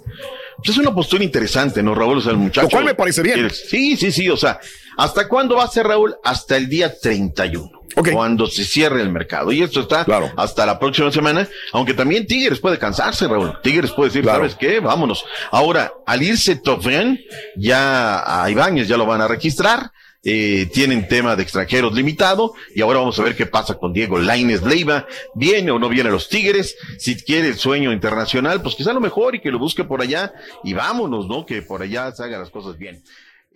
Pues 0.56 0.70
es 0.70 0.78
una 0.78 0.94
postura 0.94 1.24
interesante, 1.24 1.82
¿no, 1.82 1.94
Raúl? 1.94 2.18
O 2.18 2.20
sea, 2.20 2.32
el 2.32 2.38
muchacho. 2.38 2.66
Lo 2.66 2.70
cual 2.70 2.84
me 2.84 2.94
parece 2.94 3.22
bien. 3.22 3.50
Sí, 3.50 3.96
sí, 3.96 4.12
sí. 4.12 4.28
O 4.28 4.36
sea, 4.36 4.60
¿hasta 4.96 5.26
cuándo 5.26 5.56
va 5.56 5.64
a 5.64 5.68
ser, 5.68 5.86
Raúl? 5.86 6.14
Hasta 6.22 6.56
el 6.56 6.68
día 6.68 6.94
31. 6.96 7.82
Cuando 8.12 8.46
se 8.46 8.64
cierre 8.64 9.02
el 9.02 9.10
mercado. 9.10 9.52
Y 9.52 9.62
esto 9.62 9.80
está 9.80 10.06
hasta 10.36 10.64
la 10.64 10.78
próxima 10.78 11.10
semana. 11.10 11.48
Aunque 11.72 11.94
también 11.94 12.26
Tigres 12.26 12.60
puede 12.60 12.78
cansarse, 12.78 13.28
Raúl. 13.28 13.58
Tigres 13.62 13.90
puede 13.90 14.10
decir, 14.10 14.24
¿sabes 14.24 14.54
qué? 14.54 14.80
Vámonos. 14.80 15.24
Ahora, 15.50 15.92
al 16.06 16.22
irse 16.22 16.56
Tofren, 16.56 17.20
ya 17.56 18.42
a 18.42 18.48
Ibáñez 18.50 18.88
ya 18.88 18.96
lo 18.96 19.04
van 19.04 19.20
a 19.20 19.28
registrar. 19.28 19.90
Eh, 20.24 20.70
tienen 20.72 21.08
tema 21.08 21.34
de 21.34 21.42
extranjeros 21.42 21.94
limitado 21.94 22.54
y 22.74 22.80
ahora 22.80 23.00
vamos 23.00 23.18
a 23.18 23.24
ver 23.24 23.34
qué 23.34 23.46
pasa 23.46 23.74
con 23.74 23.92
Diego 23.92 24.18
Laines 24.18 24.62
Leiva. 24.62 25.06
¿Viene 25.34 25.72
o 25.72 25.80
no 25.80 25.88
viene 25.88 26.10
a 26.10 26.12
los 26.12 26.28
Tigres? 26.28 26.76
Si 26.98 27.16
quiere 27.16 27.48
el 27.48 27.56
sueño 27.56 27.92
internacional, 27.92 28.62
pues 28.62 28.76
quizá 28.76 28.92
lo 28.92 29.00
mejor 29.00 29.34
y 29.34 29.40
que 29.40 29.50
lo 29.50 29.58
busque 29.58 29.82
por 29.82 30.00
allá 30.00 30.32
y 30.62 30.74
vámonos, 30.74 31.26
¿no? 31.26 31.44
Que 31.44 31.62
por 31.62 31.82
allá 31.82 32.12
se 32.12 32.22
hagan 32.22 32.40
las 32.40 32.50
cosas 32.50 32.78
bien. 32.78 33.02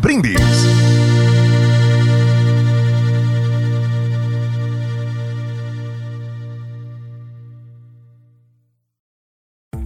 Brindis. 0.00 0.40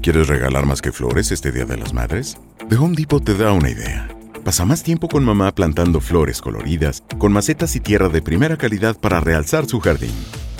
¿Quieres 0.00 0.28
regalar 0.28 0.66
más 0.66 0.80
que 0.80 0.92
flores 0.92 1.32
este 1.32 1.52
Día 1.52 1.64
de 1.64 1.76
las 1.76 1.92
Madres? 1.92 2.38
The 2.68 2.76
Home 2.76 2.94
Depot 2.96 3.22
te 3.22 3.34
da 3.34 3.52
una 3.52 3.70
idea. 3.70 4.08
Pasa 4.42 4.64
más 4.64 4.82
tiempo 4.82 5.08
con 5.08 5.24
mamá 5.24 5.54
plantando 5.54 6.00
flores 6.00 6.40
coloridas, 6.40 7.02
con 7.18 7.32
macetas 7.32 7.76
y 7.76 7.80
tierra 7.80 8.08
de 8.08 8.22
primera 8.22 8.56
calidad 8.56 8.98
para 8.98 9.20
realzar 9.20 9.66
su 9.66 9.80
jardín. 9.80 10.14